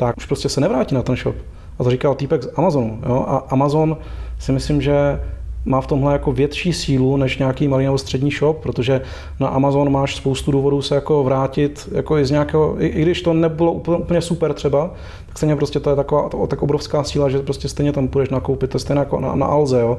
tak 0.00 0.16
už 0.16 0.26
prostě 0.26 0.48
se 0.48 0.60
nevrátí 0.60 0.94
na 0.94 1.02
ten 1.02 1.16
shop. 1.16 1.36
A 1.78 1.84
to 1.84 1.90
říkal 1.90 2.14
týpek 2.14 2.42
z 2.42 2.50
Amazonu. 2.56 2.98
Jo? 3.08 3.24
A 3.28 3.36
Amazon 3.36 3.96
si 4.38 4.52
myslím, 4.52 4.82
že 4.82 5.20
má 5.64 5.80
v 5.80 5.86
tomhle 5.86 6.12
jako 6.12 6.32
větší 6.32 6.72
sílu 6.72 7.16
než 7.16 7.38
nějaký 7.38 7.68
malý 7.68 7.84
nebo 7.84 7.98
střední 7.98 8.30
shop, 8.30 8.62
protože 8.62 9.00
na 9.40 9.48
Amazon 9.48 9.92
máš 9.92 10.16
spoustu 10.16 10.52
důvodů 10.52 10.82
se 10.82 10.94
jako 10.94 11.24
vrátit 11.24 11.88
jako 11.92 12.18
i 12.18 12.24
z 12.24 12.30
nějakého, 12.30 12.82
i, 12.82 12.86
i 12.86 13.02
když 13.02 13.22
to 13.22 13.32
nebylo 13.32 13.72
úplně, 13.72 13.96
úplně 13.96 14.20
super 14.20 14.52
třeba, 14.52 14.90
tak 15.26 15.38
stejně 15.38 15.56
prostě 15.56 15.80
to 15.80 15.90
je 15.90 15.96
taková 15.96 16.28
to, 16.28 16.46
tak 16.46 16.62
obrovská 16.62 17.04
síla, 17.04 17.28
že 17.28 17.38
prostě 17.38 17.68
stejně 17.68 17.92
tam 17.92 18.08
půjdeš 18.08 18.28
nakoupit, 18.28 18.70
to 18.70 18.76
je 18.76 18.80
stejně 18.80 19.00
jako 19.00 19.20
na, 19.20 19.34
na 19.34 19.46
Alze, 19.46 19.80
jo. 19.80 19.98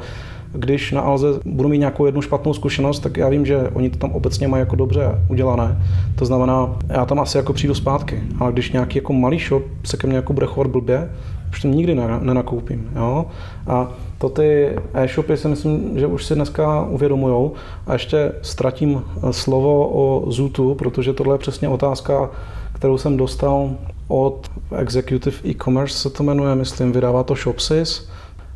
Když 0.54 0.92
na 0.92 1.02
Alze 1.02 1.28
budu 1.46 1.70
mít 1.70 1.78
nějakou 1.78 2.06
jednu 2.06 2.22
špatnou 2.22 2.54
zkušenost, 2.54 3.00
tak 3.00 3.18
já 3.18 3.30
vím, 3.30 3.46
že 3.46 3.70
oni 3.74 3.90
to 3.90 3.98
tam 3.98 4.12
obecně 4.12 4.48
mají 4.48 4.60
jako 4.60 4.76
dobře 4.76 5.26
udělané. 5.30 5.78
To 6.16 6.26
znamená, 6.26 6.78
já 6.88 7.06
tam 7.06 7.20
asi 7.20 7.38
jako 7.38 7.54
přijdu 7.54 7.74
zpátky. 7.74 8.24
Ale 8.40 8.52
když 8.52 8.72
nějaký 8.72 8.98
jako 8.98 9.14
malý 9.14 9.40
shop 9.40 9.64
se 9.84 9.98
ke 9.98 10.08
mně 10.08 10.16
jako 10.16 10.34
bude 10.34 10.46
chovat 10.46 10.72
blbě, 10.72 11.10
už 11.52 11.62
to 11.62 11.68
nikdy 11.68 11.96
nenakoupím. 12.22 12.90
Jo? 12.96 13.26
A 13.68 13.88
to 14.18 14.30
ty 14.30 14.70
e-shopy 14.94 15.38
si 15.38 15.48
myslím, 15.48 16.00
že 16.00 16.08
už 16.08 16.26
si 16.26 16.36
dneska 16.36 16.86
uvědomujou. 16.86 17.52
A 17.88 17.94
ještě 17.94 18.32
ztratím 18.42 19.04
slovo 19.32 19.90
o 19.94 20.32
Zootu, 20.32 20.76
protože 20.76 21.14
tohle 21.14 21.36
je 21.36 21.40
přesně 21.40 21.70
otázka, 21.70 22.30
kterou 22.74 22.98
jsem 22.98 23.18
dostal 23.18 23.70
od 24.08 24.48
Executive 24.78 25.38
e-commerce 25.46 25.98
se 25.98 26.10
to 26.10 26.24
jmenuje, 26.24 26.56
myslím, 26.56 26.92
vydává 26.92 27.24
to 27.24 27.36
Shopsys. 27.36 28.10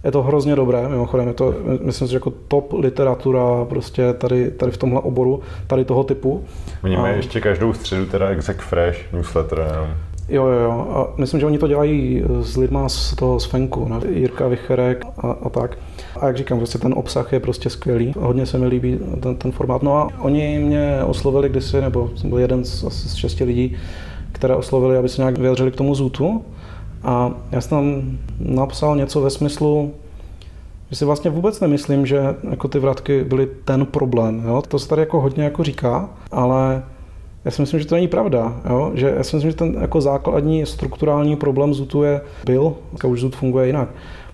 Je 0.05 0.11
to 0.11 0.23
hrozně 0.23 0.55
dobré, 0.55 0.89
mimochodem, 0.89 1.27
je 1.27 1.33
to, 1.33 1.53
myslím 1.81 2.07
si, 2.07 2.11
že 2.11 2.15
jako 2.15 2.33
top 2.47 2.73
literatura 2.73 3.65
prostě 3.65 4.13
tady, 4.13 4.51
tady 4.51 4.71
v 4.71 4.77
tomhle 4.77 5.01
oboru, 5.01 5.39
tady 5.67 5.85
toho 5.85 6.03
typu. 6.03 6.43
Oni 6.83 6.97
mají 6.97 7.15
ještě 7.15 7.41
každou 7.41 7.73
středu 7.73 8.05
teda 8.05 8.27
Exec 8.27 8.57
Fresh 8.57 9.13
newsletter, 9.13 9.67
jenom. 9.71 9.87
Jo, 10.29 10.45
jo, 10.45 10.59
jo. 10.59 10.71
A 10.71 11.13
myslím, 11.17 11.39
že 11.39 11.45
oni 11.45 11.57
to 11.57 11.67
dělají 11.67 12.23
s 12.41 12.57
lidma 12.57 12.89
z 12.89 13.15
toho 13.15 13.39
z 13.39 13.45
Fenku, 13.45 13.87
ne? 13.87 13.99
Jirka 14.09 14.47
Vicherek 14.47 15.05
a, 15.17 15.31
a 15.31 15.49
tak. 15.49 15.77
A 16.19 16.27
jak 16.27 16.37
říkám, 16.37 16.57
prostě 16.57 16.77
ten 16.77 16.93
obsah 16.97 17.33
je 17.33 17.39
prostě 17.39 17.69
skvělý. 17.69 18.13
Hodně 18.19 18.45
se 18.45 18.57
mi 18.57 18.67
líbí 18.67 18.99
ten, 19.19 19.35
ten 19.35 19.51
formát. 19.51 19.83
No 19.83 19.97
a 19.97 20.09
oni 20.19 20.59
mě 20.59 20.99
oslovili 21.05 21.49
kdysi, 21.49 21.81
nebo 21.81 22.09
jsem 22.15 22.29
byl 22.29 22.39
jeden 22.39 22.65
z, 22.65 22.83
asi 22.83 23.09
z 23.09 23.15
šesti 23.15 23.43
lidí, 23.43 23.77
které 24.31 24.55
oslovili, 24.55 24.97
aby 24.97 25.09
se 25.09 25.21
nějak 25.21 25.37
vyjadřili 25.37 25.71
k 25.71 25.75
tomu 25.75 25.95
zůtu. 25.95 26.45
A 27.03 27.31
já 27.51 27.61
jsem 27.61 27.69
tam 27.69 28.17
napsal 28.39 28.95
něco 28.95 29.21
ve 29.21 29.29
smyslu, 29.29 29.93
že 30.89 30.95
si 30.95 31.05
vlastně 31.05 31.31
vůbec 31.31 31.59
nemyslím, 31.59 32.05
že 32.05 32.35
jako 32.49 32.67
ty 32.67 32.79
vratky 32.79 33.23
byly 33.23 33.47
ten 33.65 33.85
problém. 33.85 34.43
Jo? 34.47 34.63
To 34.67 34.79
se 34.79 34.87
tady 34.87 35.01
jako 35.01 35.21
hodně 35.21 35.43
jako 35.43 35.63
říká, 35.63 36.09
ale 36.31 36.83
já 37.45 37.51
si 37.51 37.61
myslím, 37.61 37.79
že 37.79 37.85
to 37.85 37.95
není 37.95 38.07
pravda. 38.07 38.53
Jo? 38.69 38.91
Že 38.93 39.13
já 39.17 39.23
si 39.23 39.35
myslím, 39.35 39.51
že 39.51 39.57
ten 39.57 39.75
jako 39.81 40.01
základní 40.01 40.65
strukturální 40.65 41.35
problém 41.35 41.73
ZUTu 41.73 42.03
je, 42.03 42.21
byl, 42.45 42.73
už 43.07 43.19
ZUT 43.19 43.35
funguje 43.35 43.67
jinak, 43.67 43.89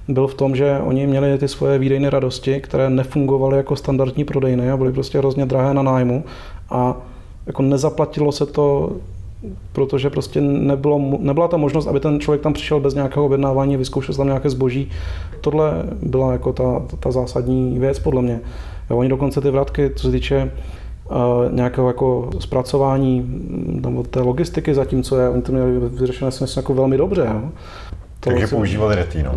byl 0.07 0.27
v 0.27 0.33
tom, 0.33 0.55
že 0.55 0.79
oni 0.83 1.07
měli 1.07 1.37
ty 1.37 1.47
svoje 1.47 1.79
výdejné 1.79 2.09
radosti, 2.09 2.61
které 2.61 2.89
nefungovaly 2.89 3.57
jako 3.57 3.75
standardní 3.75 4.23
prodejny 4.23 4.71
a 4.71 4.77
byly 4.77 4.93
prostě 4.93 5.17
hrozně 5.17 5.45
drahé 5.45 5.73
na 5.73 5.81
nájmu 5.81 6.23
a 6.69 6.97
jako 7.45 7.61
nezaplatilo 7.61 8.31
se 8.31 8.45
to 8.45 8.91
protože 9.73 10.09
prostě 10.09 10.41
nebylo, 10.41 11.17
nebyla 11.19 11.47
ta 11.47 11.57
možnost, 11.57 11.87
aby 11.87 11.99
ten 11.99 12.19
člověk 12.19 12.41
tam 12.41 12.53
přišel 12.53 12.79
bez 12.79 12.93
nějakého 12.93 13.25
objednávání, 13.25 13.77
vyzkoušel 13.77 14.15
tam 14.15 14.27
nějaké 14.27 14.49
zboží. 14.49 14.89
Tohle 15.41 15.83
byla 16.01 16.31
jako 16.31 16.53
ta, 16.53 16.81
ta 16.99 17.11
zásadní 17.11 17.79
věc 17.79 17.99
podle 17.99 18.21
mě. 18.21 18.39
Jo, 18.89 18.97
oni 18.97 19.09
dokonce 19.09 19.41
ty 19.41 19.49
vratky, 19.49 19.91
co 19.95 20.07
se 20.07 20.11
týče 20.11 20.51
uh, 21.11 21.15
nějakého 21.51 21.87
jako 21.87 22.29
zpracování 22.39 23.25
nebo 23.65 24.03
té 24.03 24.19
logistiky, 24.19 24.73
zatímco 24.73 25.19
je, 25.19 25.29
oni 25.29 25.41
to 25.41 25.51
měli 25.51 25.79
vyřešené 25.79 26.31
si 26.31 26.43
myslím 26.43 26.61
jako 26.61 26.73
velmi 26.73 26.97
dobře. 26.97 27.29
Jo. 27.33 27.41
To 28.19 28.29
Takže 28.29 28.47
si... 28.47 28.55
používali 28.55 28.95
retino. 28.95 29.31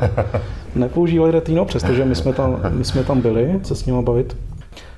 Nepoužívali 0.74 1.30
retino, 1.30 1.64
přestože 1.64 2.04
my 2.04 2.14
jsme, 2.14 2.32
tam, 2.32 2.60
my 2.70 2.84
jsme 2.84 3.04
tam 3.04 3.20
byli 3.20 3.60
se 3.62 3.74
s 3.74 3.86
nimi 3.86 4.02
bavit. 4.02 4.36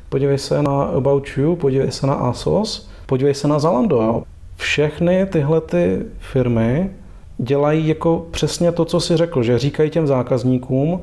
podívej 0.08 0.38
se 0.38 0.62
na 0.62 0.82
About 0.82 1.28
You, 1.36 1.56
podívej 1.56 1.90
se 1.90 2.06
na 2.06 2.14
Asos, 2.14 2.88
podívej 3.06 3.34
se 3.34 3.48
na 3.48 3.58
Zalando. 3.58 4.22
Všechny 4.56 5.26
tyhle 5.26 5.60
ty 5.60 6.02
firmy 6.18 6.90
dělají 7.38 7.88
jako 7.88 8.26
přesně 8.30 8.72
to, 8.72 8.84
co 8.84 9.00
si 9.00 9.16
řekl, 9.16 9.42
že 9.42 9.58
říkají 9.58 9.90
těm 9.90 10.06
zákazníkům, 10.06 11.00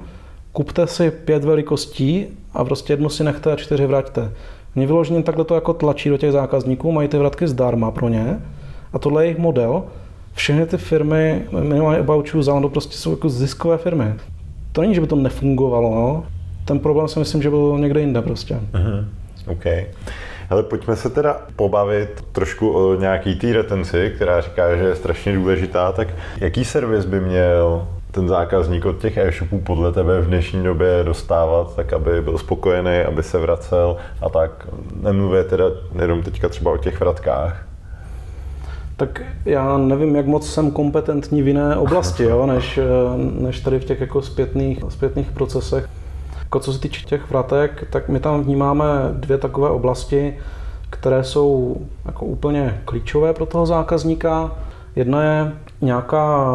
kupte 0.52 0.88
si 0.88 1.12
pět 1.12 1.44
velikostí 1.44 2.28
a 2.54 2.64
prostě 2.64 2.94
jednu 2.94 3.10
si 3.10 3.24
nechte 3.24 3.52
a 3.52 3.56
čtyři 3.56 3.86
vraťte. 3.86 4.32
Oni 4.76 4.86
vyloženě 4.86 5.24
takhle 5.24 5.46
to 5.46 5.56
jako 5.56 5.74
tlačí 5.74 6.10
do 6.10 6.18
těch 6.18 6.32
zákazníků, 6.32 6.92
mají 6.92 7.08
ty 7.08 7.18
vratky 7.18 7.48
zdarma 7.48 7.92
pro 7.92 8.10
ně 8.10 8.40
a 8.94 9.00
tohle 9.00 9.24
je 9.24 9.26
jejich 9.26 9.38
model. 9.38 9.84
Všechny 10.34 10.66
ty 10.66 10.78
firmy, 10.78 11.42
minimálně 11.52 12.00
About 12.00 12.34
You, 12.34 12.42
Zalando, 12.42 12.70
prostě 12.70 12.98
jsou 12.98 13.12
jako 13.12 13.30
ziskové 13.30 13.78
firmy. 13.78 14.14
To 14.72 14.82
není, 14.82 14.96
že 14.96 15.02
by 15.02 15.08
to 15.08 15.16
nefungovalo, 15.16 15.96
no. 15.96 16.26
ten 16.66 16.80
problém 16.80 17.08
si 17.08 17.20
myslím, 17.20 17.42
že 17.42 17.50
byl 17.50 17.78
někde 17.80 18.00
jinde 18.00 18.22
prostě. 18.22 18.60
Uh-huh. 18.74 19.06
OK. 19.48 19.66
Ale 20.52 20.64
pojďme 20.64 20.96
se 20.96 21.10
teda 21.10 21.42
pobavit 21.56 22.24
trošku 22.32 22.72
o 22.72 22.96
nějaký 22.96 23.36
té 23.36 23.54
retenci, 23.54 24.12
která 24.16 24.42
říká, 24.42 24.76
že 24.76 24.84
je 24.84 24.96
strašně 24.96 25.36
důležitá. 25.36 25.92
Tak 25.92 26.08
jaký 26.38 26.66
servis 26.66 27.06
by 27.06 27.20
měl 27.20 27.88
ten 28.12 28.28
zákazník 28.28 28.86
od 28.86 28.98
těch 28.98 29.18
e-shopů 29.18 29.60
podle 29.60 29.92
tebe 29.92 30.22
v 30.22 30.28
dnešní 30.28 30.64
době 30.64 31.04
dostávat, 31.04 31.76
tak 31.76 31.94
aby 31.94 32.22
byl 32.22 32.38
spokojený, 32.38 33.00
aby 33.00 33.24
se 33.24 33.40
vracel 33.40 33.98
a 34.22 34.30
tak. 34.30 34.68
Nemluvě 35.02 35.44
teda 35.44 35.66
jenom 36.02 36.24
teďka 36.24 36.50
třeba 36.50 36.72
o 36.72 36.78
těch 36.78 37.00
vratkách. 37.00 37.66
Tak 38.98 39.22
já 39.46 39.78
nevím, 39.78 40.16
jak 40.16 40.26
moc 40.26 40.54
jsem 40.54 40.72
kompetentní 40.72 41.42
v 41.42 41.48
jiné 41.48 41.76
oblasti, 41.76 42.24
jo, 42.24 42.46
než, 42.46 42.80
než 43.40 43.60
tady 43.60 43.80
v 43.80 43.86
těch 43.86 44.02
jako 44.02 44.22
zpětných, 44.22 44.80
zpětných 44.90 45.32
procesech. 45.32 45.90
Jako 46.52 46.60
co 46.60 46.74
se 46.74 46.80
týče 46.80 47.06
těch 47.06 47.30
vratek, 47.30 47.88
tak 47.90 48.10
my 48.10 48.20
tam 48.20 48.44
vnímáme 48.44 48.86
dvě 49.12 49.38
takové 49.38 49.70
oblasti, 49.70 50.38
které 50.90 51.24
jsou 51.24 51.78
jako 52.06 52.26
úplně 52.26 52.82
klíčové 52.86 53.34
pro 53.34 53.46
toho 53.46 53.66
zákazníka. 53.66 54.52
Jedna 54.96 55.24
je 55.24 55.52
nějaká 55.82 56.48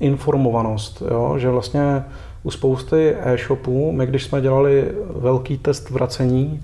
informovanost, 0.00 1.02
jo? 1.10 1.34
že 1.38 1.50
vlastně 1.50 2.04
u 2.42 2.50
spousty 2.50 3.16
e-shopů, 3.20 3.92
my 3.92 4.06
když 4.06 4.24
jsme 4.24 4.40
dělali 4.40 4.92
velký 5.16 5.58
test 5.58 5.90
vracení 5.90 6.62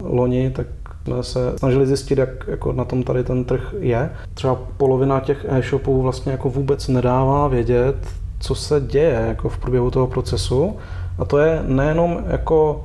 loni, 0.00 0.50
tak 0.50 0.66
jsme 1.04 1.22
se 1.22 1.58
snažili 1.58 1.86
zjistit, 1.86 2.18
jak 2.18 2.48
jako 2.48 2.72
na 2.72 2.84
tom 2.84 3.02
tady 3.02 3.24
ten 3.24 3.44
trh 3.44 3.74
je. 3.78 4.10
Třeba 4.34 4.58
polovina 4.76 5.20
těch 5.20 5.46
e-shopů 5.48 6.02
vlastně 6.02 6.32
jako 6.32 6.50
vůbec 6.50 6.88
nedává 6.88 7.48
vědět, 7.48 7.96
co 8.40 8.54
se 8.54 8.80
děje 8.80 9.24
jako 9.28 9.48
v 9.48 9.58
průběhu 9.58 9.90
toho 9.90 10.06
procesu. 10.06 10.76
A 11.22 11.24
to 11.24 11.38
je 11.38 11.62
nejenom 11.66 12.18
jako 12.26 12.84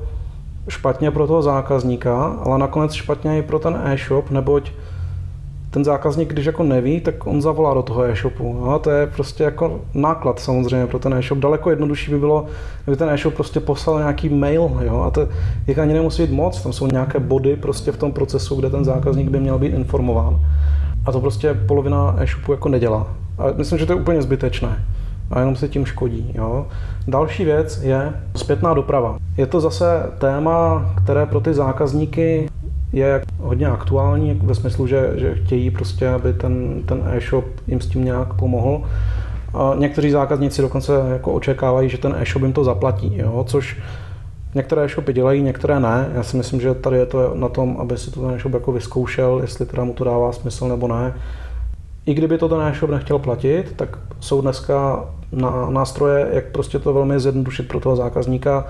špatně 0.68 1.10
pro 1.10 1.26
toho 1.26 1.42
zákazníka, 1.42 2.24
ale 2.24 2.58
nakonec 2.58 2.92
špatně 2.92 3.38
i 3.38 3.42
pro 3.42 3.58
ten 3.58 3.80
e-shop, 3.84 4.30
neboť 4.30 4.72
ten 5.70 5.84
zákazník, 5.84 6.32
když 6.32 6.46
jako 6.46 6.62
neví, 6.62 7.00
tak 7.00 7.26
on 7.26 7.42
zavolá 7.42 7.74
do 7.74 7.82
toho 7.82 8.02
e-shopu. 8.02 8.60
No, 8.66 8.78
to 8.78 8.90
je 8.90 9.06
prostě 9.06 9.44
jako 9.44 9.80
náklad 9.94 10.40
samozřejmě 10.40 10.86
pro 10.86 10.98
ten 10.98 11.14
e-shop. 11.14 11.38
Daleko 11.38 11.70
jednodušší 11.70 12.10
by 12.10 12.18
bylo, 12.18 12.46
kdyby 12.84 12.96
ten 12.96 13.10
e-shop 13.10 13.34
prostě 13.34 13.60
poslal 13.60 13.98
nějaký 13.98 14.28
mail, 14.28 14.70
jo, 14.80 15.00
a 15.00 15.10
to 15.10 15.28
jich 15.66 15.78
ani 15.78 15.94
nemusí 15.94 16.22
být 16.22 16.32
moc, 16.32 16.62
tam 16.62 16.72
jsou 16.72 16.86
nějaké 16.86 17.18
body 17.18 17.56
prostě 17.56 17.92
v 17.92 17.96
tom 17.96 18.12
procesu, 18.12 18.56
kde 18.56 18.70
ten 18.70 18.84
zákazník 18.84 19.28
by 19.28 19.40
měl 19.40 19.58
být 19.58 19.74
informován. 19.74 20.40
A 21.06 21.12
to 21.12 21.20
prostě 21.20 21.54
polovina 21.54 22.16
e-shopu 22.18 22.52
jako 22.52 22.68
nedělá. 22.68 23.06
A 23.38 23.44
myslím, 23.56 23.78
že 23.78 23.86
to 23.86 23.92
je 23.92 24.00
úplně 24.00 24.22
zbytečné 24.22 24.84
a 25.30 25.38
jenom 25.38 25.56
se 25.56 25.68
tím 25.68 25.86
škodí. 25.86 26.32
Jo. 26.34 26.66
Další 27.08 27.44
věc 27.44 27.82
je 27.82 28.12
zpětná 28.36 28.74
doprava. 28.74 29.18
Je 29.36 29.46
to 29.46 29.60
zase 29.60 30.10
téma, 30.18 30.86
které 31.02 31.26
pro 31.26 31.40
ty 31.40 31.54
zákazníky 31.54 32.48
je 32.92 33.22
hodně 33.38 33.66
aktuální 33.66 34.40
ve 34.44 34.54
smyslu, 34.54 34.86
že, 34.86 35.12
že 35.16 35.34
chtějí 35.34 35.70
prostě, 35.70 36.08
aby 36.08 36.32
ten, 36.32 36.82
ten 36.82 37.02
e-shop 37.12 37.44
jim 37.66 37.80
s 37.80 37.86
tím 37.86 38.04
nějak 38.04 38.34
pomohl. 38.34 38.82
A 39.54 39.74
někteří 39.78 40.10
zákazníci 40.10 40.62
dokonce 40.62 40.92
jako 41.12 41.32
očekávají, 41.32 41.88
že 41.88 41.98
ten 41.98 42.16
e-shop 42.18 42.42
jim 42.42 42.52
to 42.52 42.64
zaplatí, 42.64 43.16
jo? 43.16 43.44
což 43.48 43.78
některé 44.54 44.84
e-shopy 44.84 45.12
dělají, 45.12 45.42
některé 45.42 45.80
ne. 45.80 46.08
Já 46.14 46.22
si 46.22 46.36
myslím, 46.36 46.60
že 46.60 46.74
tady 46.74 46.96
je 46.96 47.06
to 47.06 47.34
na 47.34 47.48
tom, 47.48 47.76
aby 47.80 47.98
si 47.98 48.10
to 48.10 48.20
ten 48.20 48.30
e-shop 48.30 48.54
jako 48.54 48.72
vyzkoušel, 48.72 49.38
jestli 49.42 49.66
teda 49.66 49.84
mu 49.84 49.92
to 49.94 50.04
dává 50.04 50.32
smysl 50.32 50.68
nebo 50.68 50.88
ne. 50.88 51.14
I 52.08 52.14
kdyby 52.14 52.38
to 52.38 52.48
ten 52.48 52.60
e-shop 52.60 52.90
nechtěl 52.90 53.18
platit, 53.18 53.72
tak 53.76 53.98
jsou 54.20 54.40
dneska 54.40 55.04
na 55.32 55.70
nástroje, 55.70 56.28
jak 56.32 56.44
prostě 56.44 56.78
to 56.78 56.92
velmi 56.92 57.20
zjednodušit 57.20 57.68
pro 57.68 57.80
toho 57.80 57.96
zákazníka, 57.96 58.66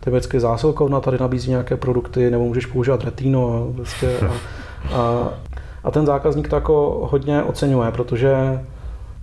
typicky 0.00 0.40
zásilkovna 0.40 1.00
tady 1.00 1.18
nabízí 1.18 1.50
nějaké 1.50 1.76
produkty, 1.76 2.30
nebo 2.30 2.44
můžeš 2.44 2.66
používat 2.66 3.04
retino 3.04 3.68
prostě 3.74 4.18
a, 4.20 4.32
a, 4.96 5.28
a 5.84 5.90
ten 5.90 6.06
zákazník 6.06 6.48
to 6.48 6.56
jako 6.56 7.08
hodně 7.10 7.42
oceňuje, 7.42 7.90
protože 7.90 8.60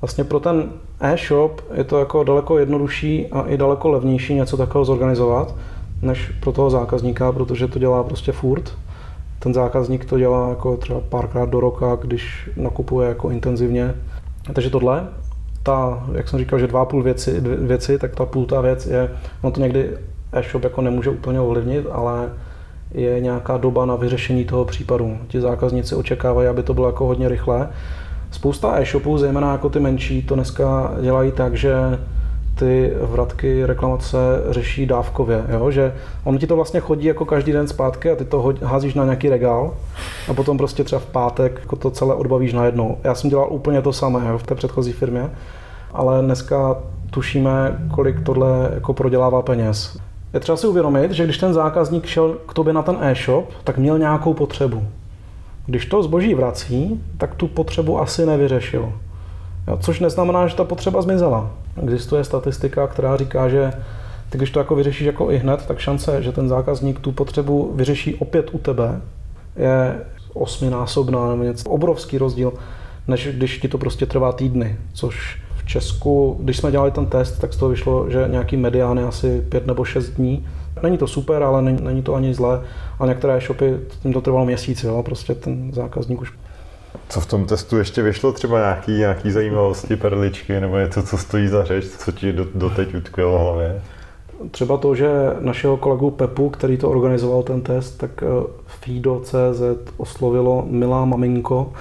vlastně 0.02 0.24
pro 0.24 0.40
ten 0.40 0.70
e-shop 1.00 1.62
je 1.74 1.84
to 1.84 2.00
jako 2.00 2.24
daleko 2.24 2.60
jednodušší 2.60 3.28
a 3.28 3.42
i 3.42 3.58
daleko 3.58 3.90
levnější 3.90 4.34
něco 4.34 4.58
takového 4.58 4.86
zorganizovat, 4.86 5.56
než 6.02 6.32
pro 6.40 6.52
toho 6.52 6.70
zákazníka, 6.70 7.32
protože 7.32 7.68
to 7.68 7.80
dělá 7.80 8.04
prostě 8.04 8.32
furt. 8.32 8.74
Ten 9.40 9.54
zákazník 9.54 10.06
to 10.06 10.20
dělá 10.20 10.50
jako 10.50 10.78
třeba 10.78 11.00
párkrát 11.10 11.50
do 11.50 11.60
roka, 11.60 11.98
když 12.02 12.50
nakupuje 12.56 13.10
jako 13.10 13.30
intenzivně. 13.30 13.96
Takže 14.54 14.70
tohle, 14.70 15.08
ta, 15.64 16.08
jak 16.14 16.30
jsem 16.30 16.40
říkal, 16.40 16.60
že 16.60 16.68
dva 16.68 16.86
půl 16.86 17.04
věci, 17.04 17.40
věci, 17.42 18.00
tak 18.00 18.16
ta 18.16 18.26
půl 18.26 18.46
ta 18.46 18.62
věc 18.62 18.86
je, 18.86 19.12
no 19.44 19.52
to 19.52 19.62
někdy 19.62 19.90
e-shop 20.34 20.64
jako 20.64 20.82
nemůže 20.82 21.10
úplně 21.10 21.40
ovlivnit, 21.40 21.86
ale 21.92 22.30
je 22.92 23.20
nějaká 23.20 23.58
doba 23.58 23.86
na 23.86 23.96
vyřešení 23.96 24.46
toho 24.46 24.66
případu. 24.66 25.18
Ti 25.28 25.42
zákazníci 25.42 25.96
očekávají, 25.96 26.48
aby 26.48 26.64
to 26.64 26.74
bylo 26.74 26.88
jako 26.88 27.06
hodně 27.06 27.30
rychlé. 27.30 27.70
Spousta 28.32 28.80
e-shopů, 28.80 29.18
zejména 29.18 29.52
jako 29.52 29.70
ty 29.70 29.80
menší, 29.80 30.24
to 30.24 30.36
dneska 30.36 30.94
dělají 31.02 31.32
tak, 31.32 31.56
že 31.56 31.74
ty 32.60 32.94
vratky 33.02 33.66
reklamace 33.66 34.18
řeší 34.50 34.86
dávkově, 34.86 35.44
jo? 35.50 35.72
že 35.72 35.94
on 36.24 36.38
ti 36.38 36.48
to 36.48 36.56
vlastně 36.56 36.80
chodí 36.80 37.06
jako 37.06 37.26
každý 37.26 37.52
den 37.52 37.68
zpátky 37.68 38.12
a 38.12 38.16
ty 38.16 38.26
to 38.26 38.54
házíš 38.64 38.94
na 38.94 39.04
nějaký 39.04 39.30
regál 39.30 39.74
a 40.28 40.34
potom 40.34 40.58
prostě 40.58 40.84
třeba 40.84 41.00
v 41.00 41.06
pátek 41.06 41.60
jako 41.60 41.76
to 41.76 41.92
celé 41.92 42.16
odbavíš 42.16 42.54
najednou. 42.54 42.98
Já 43.04 43.16
jsem 43.16 43.30
dělal 43.30 43.48
úplně 43.50 43.82
to 43.82 43.94
samé 43.94 44.30
jo, 44.30 44.38
v 44.38 44.44
té 44.44 44.56
předchozí 44.56 44.92
firmě, 44.92 45.30
ale 45.94 46.22
dneska 46.22 46.78
tušíme, 47.12 47.80
kolik 47.96 48.22
tohle 48.22 48.72
jako 48.74 48.94
prodělává 48.94 49.42
peněz. 49.42 49.98
Je 50.34 50.40
třeba 50.40 50.58
si 50.58 50.68
uvědomit, 50.68 51.12
že 51.12 51.24
když 51.24 51.38
ten 51.38 51.54
zákazník 51.54 52.06
šel 52.06 52.38
k 52.48 52.54
tobě 52.54 52.74
na 52.74 52.82
ten 52.82 52.98
e-shop, 53.02 53.50
tak 53.64 53.78
měl 53.78 54.00
nějakou 54.00 54.34
potřebu. 54.34 54.84
Když 55.66 55.86
to 55.86 56.04
zboží 56.04 56.34
vrací, 56.34 57.04
tak 57.18 57.36
tu 57.36 57.48
potřebu 57.48 58.00
asi 58.00 58.26
nevyřešil. 58.26 58.94
Což 59.80 60.00
neznamená, 60.00 60.48
že 60.48 60.56
ta 60.56 60.64
potřeba 60.64 61.02
zmizela. 61.02 61.50
Existuje 61.84 62.24
statistika, 62.24 62.88
která 62.88 63.18
říká, 63.18 63.50
že 63.50 63.74
ty, 64.30 64.38
když 64.38 64.52
to 64.52 64.60
jako 64.60 64.76
vyřešíš 64.76 65.08
jako 65.08 65.32
i 65.32 65.38
hned, 65.38 65.66
tak 65.66 65.80
šance, 65.80 66.24
že 66.24 66.32
ten 66.32 66.50
zákazník 66.50 67.00
tu 67.00 67.12
potřebu 67.12 67.72
vyřeší 67.76 68.16
opět 68.16 68.50
u 68.52 68.58
tebe, 68.58 69.02
je 69.56 69.96
osminásobná 70.34 71.30
nebo 71.30 71.44
něco. 71.44 71.70
Obrovský 71.70 72.18
rozdíl, 72.18 72.54
než 73.08 73.28
když 73.32 73.58
ti 73.58 73.68
to 73.68 73.78
prostě 73.78 74.06
trvá 74.06 74.32
týdny, 74.32 74.78
což 74.94 75.42
Česku, 75.70 76.38
když 76.40 76.58
jsme 76.58 76.72
dělali 76.72 76.92
ten 76.92 77.06
test, 77.06 77.40
tak 77.40 77.54
z 77.54 77.58
toho 77.58 77.70
vyšlo, 77.70 78.10
že 78.10 78.26
nějaký 78.28 78.58
medián 78.58 78.98
je 78.98 79.04
asi 79.04 79.42
pět 79.50 79.68
nebo 79.68 79.86
šest 79.86 80.10
dní. 80.10 80.48
Není 80.84 80.98
to 80.98 81.08
super, 81.08 81.44
ale 81.44 81.62
není, 81.62 81.82
není 81.82 82.02
to 82.02 82.16
ani 82.16 82.34
zlé. 82.34 82.62
A 83.00 83.06
některé 83.06 83.42
shopy, 83.42 83.78
tím 84.02 84.14
to 84.14 84.22
trvalo 84.22 84.46
měsíc, 84.46 84.84
jo? 84.84 85.04
prostě 85.04 85.36
ten 85.36 85.74
zákazník 85.74 86.22
už 86.22 86.34
co 87.10 87.22
v 87.22 87.26
tom 87.26 87.46
testu 87.46 87.78
ještě 87.78 88.02
vyšlo? 88.02 88.32
Třeba 88.32 88.60
nějaký, 88.60 88.92
nějaký 88.92 89.32
zajímavosti, 89.32 89.96
perličky, 89.96 90.60
nebo 90.60 90.78
něco, 90.78 91.04
co 91.04 91.18
stojí 91.18 91.48
za 91.48 91.64
řeč, 91.64 91.86
co 91.86 92.12
ti 92.12 92.34
do, 92.34 92.46
doteď 92.56 92.96
utkvělo 92.96 93.38
v 93.38 93.42
hlavě? 93.42 93.82
Třeba 94.52 94.78
to, 94.78 94.96
že 94.96 95.10
našeho 95.40 95.78
kolegu 95.78 96.12
Pepu, 96.12 96.50
který 96.50 96.78
to 96.78 96.90
organizoval 96.90 97.44
ten 97.44 97.62
test, 97.62 97.98
tak 97.98 98.24
eh, 98.24 98.48
Fido.cz 98.68 99.62
oslovilo 99.98 100.66
Milá 100.70 101.06
maminko. 101.06 101.74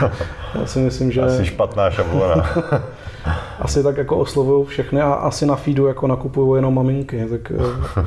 Já 0.60 0.66
si 0.66 0.78
myslím, 0.78 1.12
že... 1.12 1.22
Asi 1.22 1.46
špatná 1.46 1.90
šablona. 1.90 2.50
asi 3.60 3.82
tak 3.82 3.96
jako 3.96 4.16
oslovují 4.16 4.66
všechny 4.66 5.00
a 5.00 5.12
asi 5.12 5.46
na 5.46 5.56
feedu 5.56 5.86
jako 5.86 6.06
nakupují 6.06 6.58
jenom 6.58 6.74
maminky. 6.74 7.26
Tak, 7.30 7.52
eh, 7.52 8.04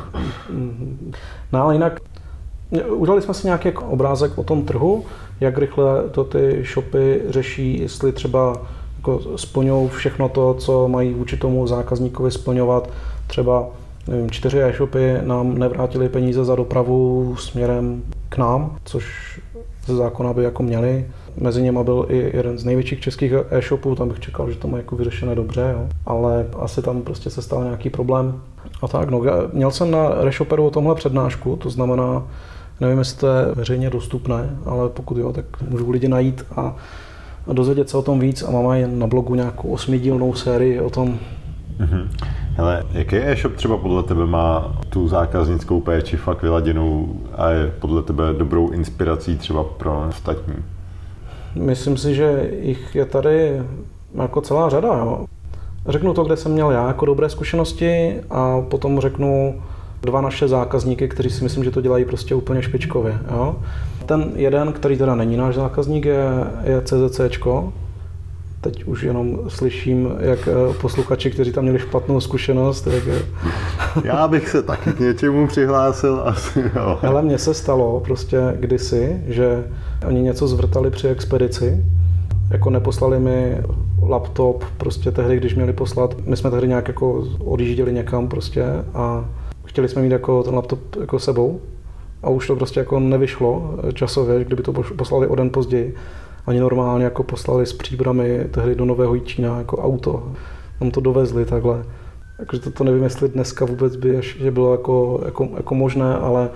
no 1.51 1.63
ale 1.63 1.75
jinak 1.75 1.99
udělali 2.89 3.21
jsme 3.21 3.33
si 3.33 3.47
nějaký 3.47 3.67
jako 3.67 3.85
obrázek 3.85 4.37
o 4.37 4.43
tom 4.43 4.65
trhu, 4.65 5.05
jak 5.41 5.57
rychle 5.57 6.09
to 6.11 6.23
ty 6.23 6.63
shopy 6.73 7.21
řeší, 7.29 7.81
jestli 7.81 8.11
třeba 8.11 8.61
jako 8.97 9.21
splňují 9.35 9.89
všechno 9.89 10.29
to, 10.29 10.53
co 10.53 10.87
mají 10.87 11.13
vůči 11.13 11.37
tomu 11.37 11.67
zákazníkovi 11.67 12.31
splňovat. 12.31 12.89
Třeba 13.27 13.67
nevím, 14.07 14.31
čtyři 14.31 14.63
e-shopy 14.63 15.13
nám 15.21 15.57
nevrátili 15.57 16.09
peníze 16.09 16.45
za 16.45 16.55
dopravu 16.55 17.35
směrem 17.39 18.03
k 18.29 18.37
nám, 18.37 18.77
což 18.83 19.39
ze 19.85 19.95
zákona 19.95 20.33
by 20.33 20.43
jako 20.43 20.63
měli. 20.63 21.07
Mezi 21.37 21.61
nimi 21.61 21.79
byl 21.83 22.05
i 22.09 22.31
jeden 22.37 22.57
z 22.57 22.65
největších 22.65 22.99
českých 22.99 23.33
e-shopů, 23.49 23.95
tam 23.95 24.09
bych 24.09 24.19
čekal, 24.19 24.51
že 24.51 24.57
to 24.57 24.67
má 24.67 24.77
jako 24.77 24.95
vyřešené 24.95 25.35
dobře, 25.35 25.73
jo. 25.73 25.87
ale 26.05 26.47
asi 26.59 26.81
tam 26.81 27.01
prostě 27.01 27.29
se 27.29 27.41
stal 27.41 27.63
nějaký 27.63 27.89
problém. 27.89 28.41
A 28.81 28.87
tak, 28.87 29.09
no, 29.09 29.21
měl 29.53 29.71
jsem 29.71 29.91
na 29.91 30.09
Reshoperu 30.23 30.67
o 30.67 30.71
tomhle 30.71 30.95
přednášku, 30.95 31.55
to 31.55 31.69
znamená, 31.69 32.23
Nevím, 32.81 32.99
jestli 32.99 33.19
to 33.19 33.27
je 33.27 33.45
veřejně 33.55 33.89
dostupné, 33.89 34.49
ale 34.65 34.89
pokud 34.89 35.17
jo, 35.17 35.33
tak 35.33 35.45
můžou 35.69 35.89
lidi 35.89 36.07
najít 36.07 36.45
a, 36.55 36.75
a 37.47 37.53
dozvědět 37.53 37.89
se 37.89 37.97
o 37.97 38.01
tom 38.01 38.19
víc 38.19 38.43
a 38.43 38.51
mám 38.51 38.99
na 38.99 39.07
blogu 39.07 39.35
nějakou 39.35 39.69
osmidílnou 39.69 40.33
sérii 40.33 40.79
o 40.79 40.89
tom. 40.89 41.19
Mm-hmm. 41.79 42.07
Hele, 42.55 42.83
jaký 42.91 43.15
e-shop 43.15 43.55
třeba 43.55 43.77
podle 43.77 44.03
tebe 44.03 44.25
má 44.25 44.77
tu 44.89 45.07
zákaznickou 45.07 45.81
péči 45.81 46.17
fakt 46.17 46.41
vyladěnou 46.41 47.15
a 47.35 47.49
je 47.49 47.73
podle 47.79 48.01
tebe 48.01 48.23
dobrou 48.37 48.69
inspirací 48.69 49.37
třeba 49.37 49.63
pro 49.63 50.05
ostatní? 50.09 50.55
Myslím 51.55 51.97
si, 51.97 52.15
že 52.15 52.51
jich 52.61 52.95
je 52.95 53.05
tady 53.05 53.61
jako 54.15 54.41
celá 54.41 54.69
řada. 54.69 54.87
Jo. 54.87 55.25
Řeknu 55.87 56.13
to, 56.13 56.23
kde 56.23 56.37
jsem 56.37 56.51
měl 56.51 56.71
já 56.71 56.87
jako 56.87 57.05
dobré 57.05 57.29
zkušenosti 57.29 58.15
a 58.29 58.61
potom 58.61 58.99
řeknu 58.99 59.61
dva 60.01 60.21
naše 60.21 60.47
zákazníky, 60.47 61.07
kteří 61.07 61.29
si 61.29 61.43
myslím, 61.43 61.63
že 61.63 61.71
to 61.71 61.81
dělají 61.81 62.05
prostě 62.05 62.35
úplně 62.35 62.61
špičkově. 62.61 63.17
Jo. 63.31 63.55
Ten 64.05 64.31
jeden, 64.35 64.73
který 64.73 64.97
teda 64.97 65.15
není 65.15 65.37
náš 65.37 65.55
zákazník, 65.55 66.05
je, 66.05 66.25
je 66.63 66.81
CZCčko. 66.81 67.73
Teď 68.61 68.83
už 68.83 69.03
jenom 69.03 69.39
slyším, 69.47 70.11
jak 70.19 70.47
eh, 70.47 70.73
posluchači, 70.81 71.31
kteří 71.31 71.51
tam 71.51 71.63
měli 71.63 71.79
špatnou 71.79 72.19
zkušenost. 72.19 72.87
Jak... 72.87 73.03
Já 74.03 74.27
bych 74.27 74.49
se 74.49 74.63
taky 74.63 74.93
k 74.93 74.99
něčemu 74.99 75.47
přihlásil 75.47 76.21
asi, 76.25 76.71
jo. 76.75 76.99
Ale 77.01 77.21
mně 77.21 77.37
se 77.37 77.53
stalo 77.53 77.99
prostě 77.99 78.57
kdysi, 78.59 79.21
že 79.27 79.63
oni 80.07 80.21
něco 80.21 80.47
zvrtali 80.47 80.91
při 80.91 81.07
expedici, 81.07 81.85
jako 82.49 82.69
neposlali 82.69 83.19
mi 83.19 83.57
laptop 84.01 84.63
prostě 84.77 85.11
tehdy, 85.11 85.37
když 85.37 85.55
měli 85.55 85.73
poslat. 85.73 86.15
My 86.25 86.37
jsme 86.37 86.51
tehdy 86.51 86.67
nějak 86.67 86.87
jako 86.87 87.27
odjížděli 87.39 87.93
někam 87.93 88.27
prostě 88.27 88.65
a 88.93 89.25
chtěli 89.71 89.89
jsme 89.89 90.01
mít 90.01 90.11
jako 90.11 90.43
ten 90.43 90.55
laptop 90.55 90.79
jako 90.99 91.19
sebou 91.19 91.61
a 92.23 92.29
už 92.29 92.47
to 92.47 92.55
prostě 92.55 92.79
jako 92.79 92.99
nevyšlo 92.99 93.77
časově, 93.93 94.43
kdyby 94.43 94.63
to 94.63 94.73
poslali 94.73 95.27
o 95.27 95.35
den 95.35 95.49
později. 95.49 95.95
Oni 96.47 96.59
normálně 96.59 97.05
jako 97.05 97.23
poslali 97.23 97.65
s 97.65 97.73
příbrami 97.73 98.47
tehdy 98.51 98.75
do 98.75 98.85
Nového 98.85 99.15
Jičína 99.15 99.57
jako 99.57 99.77
auto. 99.77 100.31
Tam 100.79 100.91
to 100.91 101.01
dovezli 101.01 101.45
takhle. 101.45 101.83
Takže 102.37 102.61
to, 102.61 102.71
to 102.71 102.83
nevím, 102.83 103.03
jestli 103.03 103.29
dneska 103.29 103.65
vůbec 103.65 103.95
by 103.95 104.21
že 104.21 104.51
bylo 104.51 104.71
jako, 104.71 105.21
jako, 105.25 105.49
jako 105.57 105.75
možné, 105.75 106.15
ale 106.15 106.49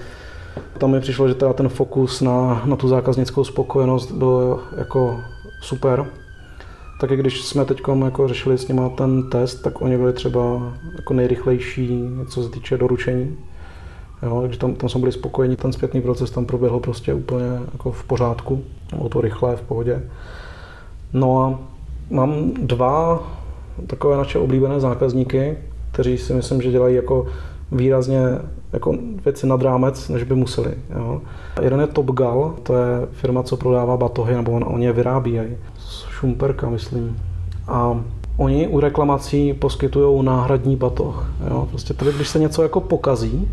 tam 0.77 0.91
mi 0.91 0.99
přišlo, 0.99 1.27
že 1.27 1.35
teda 1.35 1.53
ten 1.53 1.69
fokus 1.69 2.21
na, 2.21 2.61
na 2.65 2.75
tu 2.75 2.87
zákaznickou 2.87 3.43
spokojenost 3.43 4.11
byl 4.11 4.59
jako 4.77 5.19
super. 5.61 6.05
Tak 6.99 7.09
když 7.09 7.41
jsme 7.41 7.65
teď 7.65 7.81
jako 8.03 8.27
řešili 8.27 8.57
s 8.57 8.67
nimi 8.67 8.81
ten 8.95 9.29
test, 9.29 9.55
tak 9.55 9.81
oni 9.81 9.97
byli 9.97 10.13
třeba 10.13 10.73
jako 10.95 11.13
nejrychlejší, 11.13 12.09
co 12.29 12.43
se 12.43 12.49
týče 12.49 12.77
doručení. 12.77 13.37
Jo, 14.23 14.41
takže 14.41 14.59
tam, 14.59 14.75
tam 14.75 14.89
jsme 14.89 14.99
byli 14.99 15.11
spokojeni, 15.11 15.55
ten 15.55 15.73
zpětný 15.73 16.01
proces 16.01 16.31
tam 16.31 16.45
proběhl 16.45 16.79
prostě 16.79 17.13
úplně 17.13 17.45
jako 17.73 17.91
v 17.91 18.03
pořádku, 18.03 18.63
bylo 18.95 19.09
to 19.09 19.21
rychlé, 19.21 19.55
v 19.55 19.61
pohodě. 19.61 20.03
No 21.13 21.41
a 21.41 21.59
mám 22.09 22.51
dva 22.53 23.23
takové 23.87 24.17
naše 24.17 24.39
oblíbené 24.39 24.79
zákazníky, 24.79 25.57
kteří 25.91 26.17
si 26.17 26.33
myslím, 26.33 26.61
že 26.61 26.71
dělají 26.71 26.95
jako 26.95 27.27
výrazně 27.71 28.19
jako 28.73 28.95
věci 29.25 29.47
nad 29.47 29.61
rámec, 29.61 30.09
než 30.09 30.23
by 30.23 30.35
museli. 30.35 30.73
Jo. 30.95 31.21
Jeden 31.61 31.79
je 31.79 31.87
Top 31.87 32.11
Gal, 32.11 32.53
to 32.63 32.75
je 32.75 33.07
firma, 33.11 33.43
co 33.43 33.57
prodává 33.57 33.97
batohy, 33.97 34.35
nebo 34.35 34.51
on, 34.51 34.65
oni 34.67 34.85
je 34.85 34.93
vyrábějí. 34.93 35.57
Z 35.95 36.05
Šumperka, 36.09 36.69
myslím. 36.69 37.17
A 37.67 37.99
oni 38.37 38.67
u 38.67 38.79
reklamací 38.79 39.53
poskytují 39.53 40.25
náhradní 40.25 40.75
batoh. 40.75 41.31
Jo. 41.49 41.67
Prostě 41.69 41.93
tady, 41.93 42.13
když 42.13 42.27
se 42.27 42.39
něco 42.39 42.63
jako 42.63 42.81
pokazí, 42.81 43.47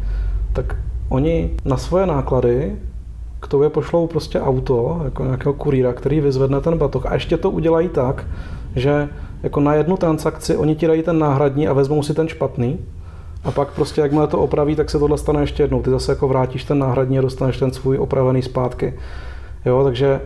tak 0.52 0.76
oni 1.08 1.50
na 1.64 1.76
svoje 1.76 2.06
náklady 2.06 2.76
k 3.40 3.46
tobě 3.46 3.68
pošlou 3.68 4.06
prostě 4.06 4.40
auto, 4.40 5.00
jako 5.04 5.24
nějakého 5.24 5.52
kurýra, 5.52 5.92
který 5.92 6.20
vyzvedne 6.20 6.60
ten 6.60 6.78
batoh 6.78 7.06
a 7.06 7.14
ještě 7.14 7.36
to 7.36 7.50
udělají 7.50 7.88
tak, 7.88 8.26
že 8.76 9.08
jako 9.42 9.60
na 9.60 9.74
jednu 9.74 9.96
transakci 9.96 10.56
oni 10.56 10.74
ti 10.74 10.86
dají 10.86 11.02
ten 11.02 11.18
náhradní 11.18 11.68
a 11.68 11.72
vezmou 11.72 12.02
si 12.02 12.14
ten 12.14 12.28
špatný 12.28 12.78
a 13.44 13.50
pak 13.50 13.72
prostě, 13.72 14.00
jakmile 14.00 14.26
to 14.26 14.38
opraví, 14.38 14.76
tak 14.76 14.90
se 14.90 14.98
tohle 14.98 15.18
stane 15.18 15.40
ještě 15.40 15.62
jednou. 15.62 15.82
Ty 15.82 15.90
zase 15.90 16.12
jako 16.12 16.28
vrátíš 16.28 16.64
ten 16.64 16.78
náhradní 16.78 17.18
a 17.18 17.22
dostaneš 17.22 17.58
ten 17.58 17.70
svůj 17.70 17.98
opravený 17.98 18.42
zpátky. 18.42 18.94
Jo, 19.66 19.84
takže 19.84 20.20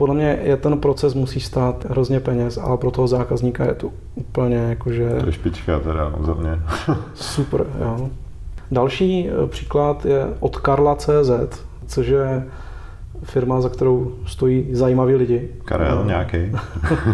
podle 0.00 0.14
mě 0.14 0.38
je 0.42 0.56
ten 0.56 0.78
proces 0.78 1.14
musí 1.14 1.40
stát 1.40 1.86
hrozně 1.88 2.20
peněz, 2.20 2.58
ale 2.58 2.76
pro 2.76 2.90
toho 2.90 3.08
zákazníka 3.08 3.64
je 3.64 3.74
to 3.74 3.90
úplně 4.14 4.56
jakože... 4.56 5.10
To 5.20 5.26
je 5.26 5.32
špička 5.32 5.78
teda 5.78 6.12
za 6.20 6.34
mě. 6.34 6.60
super, 7.14 7.66
jo. 7.80 8.08
Další 8.70 9.28
eh, 9.28 9.46
příklad 9.46 10.06
je 10.06 10.26
od 10.40 10.56
Karla.cz, 10.56 11.60
což 11.86 12.06
je 12.06 12.46
firma, 13.22 13.60
za 13.60 13.68
kterou 13.68 14.12
stojí 14.26 14.68
zajímaví 14.72 15.14
lidi. 15.14 15.48
Karel 15.64 15.96
no. 15.96 16.04
nějaký. 16.04 16.38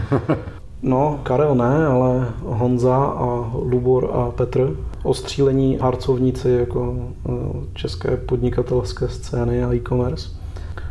no, 0.83 1.21
Karel 1.23 1.55
ne, 1.55 1.87
ale 1.87 2.29
Honza 2.45 2.97
a 2.97 3.51
Lubor 3.55 4.11
a 4.13 4.31
Petr. 4.31 4.77
Ostřílení 5.03 5.79
harcovníci 5.81 6.51
jako 6.51 6.97
eh, 7.29 7.33
české 7.75 8.17
podnikatelské 8.17 9.09
scény 9.09 9.65
a 9.65 9.75
e-commerce. 9.75 10.36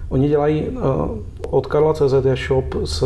Oni 0.09 0.29
dělají, 0.29 0.63
eh, 0.67 0.79
od 1.49 1.67
Karla.cz 1.67 2.25
je 2.25 2.35
shop 2.35 2.75
s 2.83 3.01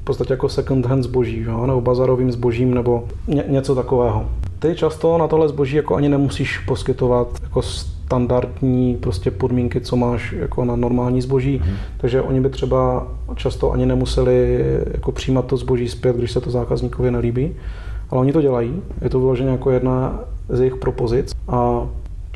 v 0.00 0.04
podstatě 0.04 0.32
jako 0.32 0.48
second 0.48 0.86
hand 0.86 1.04
zboží, 1.04 1.40
jo? 1.40 1.66
nebo 1.66 1.80
bazarovým 1.80 2.32
zbožím, 2.32 2.74
nebo 2.74 3.04
ně, 3.28 3.44
něco 3.48 3.74
takového. 3.74 4.24
Ty 4.58 4.74
často 4.74 5.18
na 5.18 5.28
tohle 5.28 5.48
zboží 5.48 5.76
jako 5.76 5.94
ani 5.94 6.08
nemusíš 6.08 6.58
poskytovat 6.58 7.28
jako 7.42 7.62
standardní 7.62 8.96
prostě 8.96 9.30
podmínky, 9.30 9.80
co 9.80 9.96
máš 9.96 10.32
jako 10.32 10.64
na 10.64 10.76
normální 10.76 11.20
zboží, 11.20 11.58
hmm. 11.58 11.76
takže 11.98 12.22
oni 12.22 12.40
by 12.40 12.50
třeba 12.50 13.06
často 13.34 13.72
ani 13.72 13.86
nemuseli 13.86 14.64
jako 14.92 15.12
přijímat 15.12 15.46
to 15.46 15.56
zboží 15.56 15.88
zpět, 15.88 16.16
když 16.16 16.32
se 16.32 16.40
to 16.40 16.50
zákazníkovi 16.50 17.10
nelíbí, 17.10 17.54
ale 18.10 18.20
oni 18.20 18.32
to 18.32 18.42
dělají, 18.42 18.82
je 19.02 19.10
to 19.10 19.20
vyloženě 19.20 19.50
jako 19.50 19.70
jedna 19.70 20.20
z 20.48 20.58
jejich 20.58 20.76
propozic 20.76 21.32
a 21.48 21.86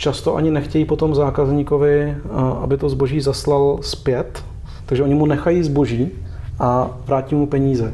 často 0.01 0.37
ani 0.37 0.51
nechtějí 0.51 0.85
potom 0.85 1.15
zákazníkovi, 1.15 2.17
aby 2.63 2.77
to 2.77 2.89
zboží 2.89 3.21
zaslal 3.21 3.79
zpět, 3.81 4.45
takže 4.87 5.03
oni 5.03 5.15
mu 5.15 5.27
nechají 5.27 5.63
zboží 5.63 6.09
a 6.59 6.91
vrátí 7.07 7.35
mu 7.35 7.47
peníze. 7.47 7.93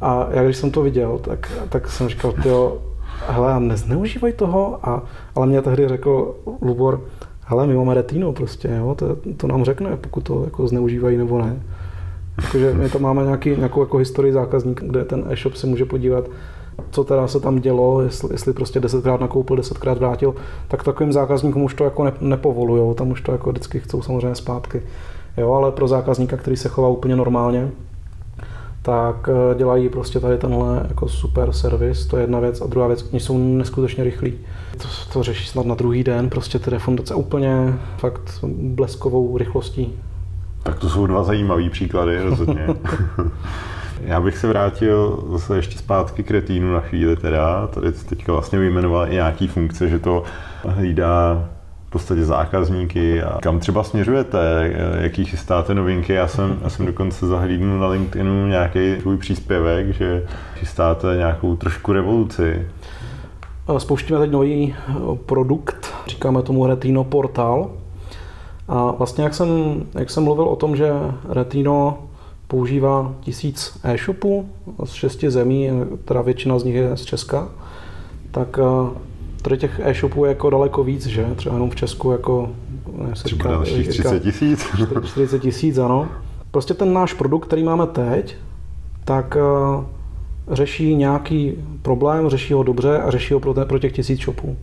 A 0.00 0.26
já 0.30 0.44
když 0.44 0.56
jsem 0.56 0.70
to 0.70 0.82
viděl, 0.82 1.18
tak, 1.18 1.52
tak 1.68 1.88
jsem 1.88 2.08
říkal, 2.08 2.34
jo, 2.44 2.78
hele, 3.28 3.60
nezneužívaj 3.60 4.32
toho, 4.32 4.78
a, 4.82 5.02
ale 5.34 5.46
mě 5.46 5.62
tehdy 5.62 5.88
řekl 5.88 6.34
Lubor, 6.62 7.00
hele, 7.44 7.66
my 7.66 7.74
máme 7.74 7.94
retino 7.94 8.32
prostě, 8.32 8.68
jo, 8.78 8.94
to, 8.94 9.16
to 9.36 9.46
nám 9.46 9.64
řekne, 9.64 9.96
pokud 9.96 10.20
to 10.20 10.44
jako 10.44 10.68
zneužívají 10.68 11.16
nebo 11.16 11.38
ne. 11.38 11.62
Takže 12.36 12.74
my 12.74 12.88
to 12.88 12.98
máme 12.98 13.24
nějaký, 13.24 13.50
nějakou 13.50 13.80
jako 13.80 13.96
historii 13.96 14.32
zákazníka, 14.32 14.86
kde 14.86 15.04
ten 15.04 15.24
e-shop 15.28 15.54
se 15.54 15.66
může 15.66 15.84
podívat, 15.84 16.24
co 16.90 17.04
teda 17.04 17.28
se 17.28 17.40
tam 17.40 17.58
dělo, 17.58 18.00
jestli, 18.00 18.28
jestli 18.32 18.52
prostě 18.52 18.80
desetkrát 18.80 19.20
nakoupil, 19.20 19.56
desetkrát 19.56 19.98
vrátil, 19.98 20.34
tak 20.68 20.84
takovým 20.84 21.12
zákazníkům 21.12 21.62
už 21.62 21.74
to 21.74 21.84
jako 21.84 22.04
ne, 22.04 22.12
nepovolujou, 22.20 22.94
tam 22.94 23.10
už 23.10 23.20
to 23.20 23.32
jako 23.32 23.50
vždycky 23.50 23.80
chcou 23.80 24.02
samozřejmě 24.02 24.34
zpátky. 24.34 24.82
Jo, 25.36 25.52
ale 25.52 25.72
pro 25.72 25.88
zákazníka, 25.88 26.36
který 26.36 26.56
se 26.56 26.68
chová 26.68 26.88
úplně 26.88 27.16
normálně, 27.16 27.70
tak 28.82 29.28
eh, 29.28 29.54
dělají 29.54 29.88
prostě 29.88 30.20
tady 30.20 30.38
tenhle 30.38 30.86
jako 30.88 31.08
super 31.08 31.52
servis, 31.52 32.06
to 32.06 32.16
je 32.16 32.22
jedna 32.22 32.40
věc. 32.40 32.60
A 32.60 32.66
druhá 32.66 32.86
věc, 32.86 33.08
oni 33.12 33.20
jsou 33.20 33.38
neskutečně 33.38 34.04
rychlí. 34.04 34.34
To, 34.82 34.88
to 35.12 35.22
řeší 35.22 35.46
snad 35.46 35.66
na 35.66 35.74
druhý 35.74 36.04
den, 36.04 36.30
prostě 36.30 36.58
ty 36.58 36.70
refundace 36.70 37.14
úplně 37.14 37.78
fakt 37.98 38.44
bleskovou 38.52 39.38
rychlostí. 39.38 39.92
Tak 40.62 40.78
to 40.78 40.88
jsou 40.88 41.06
dva 41.06 41.22
zajímavé 41.24 41.70
příklady 41.70 42.22
rozhodně. 42.22 42.66
Já 44.00 44.20
bych 44.20 44.38
se 44.38 44.46
vrátil 44.48 45.24
zase 45.30 45.56
ještě 45.56 45.78
zpátky 45.78 46.22
k 46.22 46.30
retínu 46.30 46.72
na 46.72 46.80
chvíli 46.80 47.16
teda. 47.16 47.66
Tady 47.66 47.92
teďka 47.92 48.32
vlastně 48.32 48.58
vyjmenoval 48.58 49.08
i 49.08 49.14
nějaký 49.14 49.48
funkce, 49.48 49.88
že 49.88 49.98
to 49.98 50.22
hlídá 50.64 51.48
podstatě 51.94 52.24
zákazníky 52.24 53.22
a 53.22 53.38
kam 53.42 53.60
třeba 53.60 53.82
směřujete, 53.82 54.38
jaký 55.00 55.24
chystáte 55.24 55.74
novinky. 55.74 56.12
Já 56.12 56.28
jsem, 56.28 56.58
já 56.62 56.70
jsem 56.70 56.86
dokonce 56.86 57.26
zahlídnul 57.26 57.78
na 57.78 57.88
LinkedInu 57.88 58.46
nějaký 58.46 59.00
svůj 59.00 59.16
příspěvek, 59.16 59.94
že 59.94 60.26
chystáte 60.54 61.16
nějakou 61.16 61.56
trošku 61.56 61.92
revoluci. 61.92 62.68
Spouštíme 63.78 64.18
teď 64.18 64.30
nový 64.30 64.74
eh, 64.74 64.92
produkt, 65.26 65.94
říkáme 66.06 66.42
tomu 66.42 66.66
Retino 66.66 67.04
Portal. 67.04 67.70
A 68.68 68.90
vlastně 68.90 69.24
jak 69.24 69.34
jsem, 69.34 69.48
jak 69.94 70.10
jsem 70.10 70.24
mluvil 70.24 70.44
o 70.44 70.56
tom, 70.56 70.76
že 70.76 70.92
Retino 71.28 71.98
používá 72.48 73.14
tisíc 73.20 73.78
e-shopů 73.82 74.48
z 74.84 74.92
šesti 74.92 75.30
zemí, 75.30 75.70
teda 76.04 76.22
většina 76.22 76.58
z 76.58 76.64
nich 76.64 76.74
je 76.74 76.96
z 76.96 77.04
Česka, 77.04 77.48
tak 78.30 78.58
eh, 78.58 79.04
Tady 79.44 79.58
těch 79.58 79.80
e-shopů 79.84 80.24
je 80.24 80.28
jako 80.28 80.50
daleko 80.50 80.84
víc, 80.84 81.06
že? 81.06 81.26
Třeba 81.36 81.54
jenom 81.54 81.70
v 81.70 81.76
Česku 81.76 82.12
jako... 82.12 82.50
Ne, 82.96 83.16
se 83.16 83.28
říká, 83.28 83.48
dalších 83.48 83.88
30 83.88 84.20
tisíc. 84.20 84.66
40 85.04 85.38
tisíc, 85.38 85.78
ano. 85.78 86.08
Prostě 86.50 86.74
ten 86.74 86.92
náš 86.92 87.12
produkt, 87.12 87.46
který 87.46 87.62
máme 87.62 87.86
teď, 87.86 88.36
tak 89.04 89.36
uh, 89.36 89.84
řeší 90.50 90.94
nějaký 90.94 91.52
problém, 91.82 92.28
řeší 92.28 92.52
ho 92.52 92.62
dobře 92.62 92.98
a 92.98 93.10
řeší 93.10 93.34
ho 93.34 93.40
pro, 93.40 93.54
te, 93.54 93.64
pro 93.64 93.78
těch 93.78 93.92
tisíc 93.92 94.20
shopů. 94.20 94.56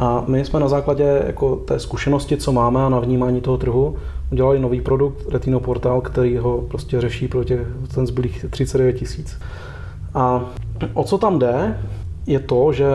A 0.00 0.24
my 0.26 0.44
jsme 0.44 0.60
na 0.60 0.68
základě 0.68 1.22
jako 1.26 1.56
té 1.56 1.78
zkušenosti, 1.78 2.36
co 2.36 2.52
máme 2.52 2.84
a 2.84 2.88
na 2.88 3.00
vnímání 3.00 3.40
toho 3.40 3.58
trhu, 3.58 3.96
udělali 4.32 4.58
nový 4.58 4.80
produkt, 4.80 5.28
Retino 5.32 5.60
Portal, 5.60 6.00
který 6.00 6.36
ho 6.36 6.58
prostě 6.58 7.00
řeší 7.00 7.28
pro 7.28 7.44
těch, 7.44 7.66
ten 7.94 8.06
zbylých 8.06 8.46
39 8.50 8.92
tisíc. 8.92 9.40
A 10.14 10.44
o 10.94 11.04
co 11.04 11.18
tam 11.18 11.38
jde, 11.38 11.78
je 12.26 12.40
to, 12.40 12.72
že 12.72 12.88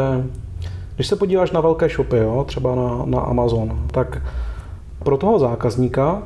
když 0.96 1.08
se 1.08 1.16
podíváš 1.16 1.52
na 1.52 1.62
velké 1.62 1.90
shopy, 1.90 2.18
jo, 2.18 2.46
třeba 2.48 2.76
na, 2.76 3.02
na 3.06 3.20
Amazon, 3.20 3.80
tak 3.92 4.22
pro 5.04 5.18
toho 5.18 5.40
zákazníka 5.40 6.24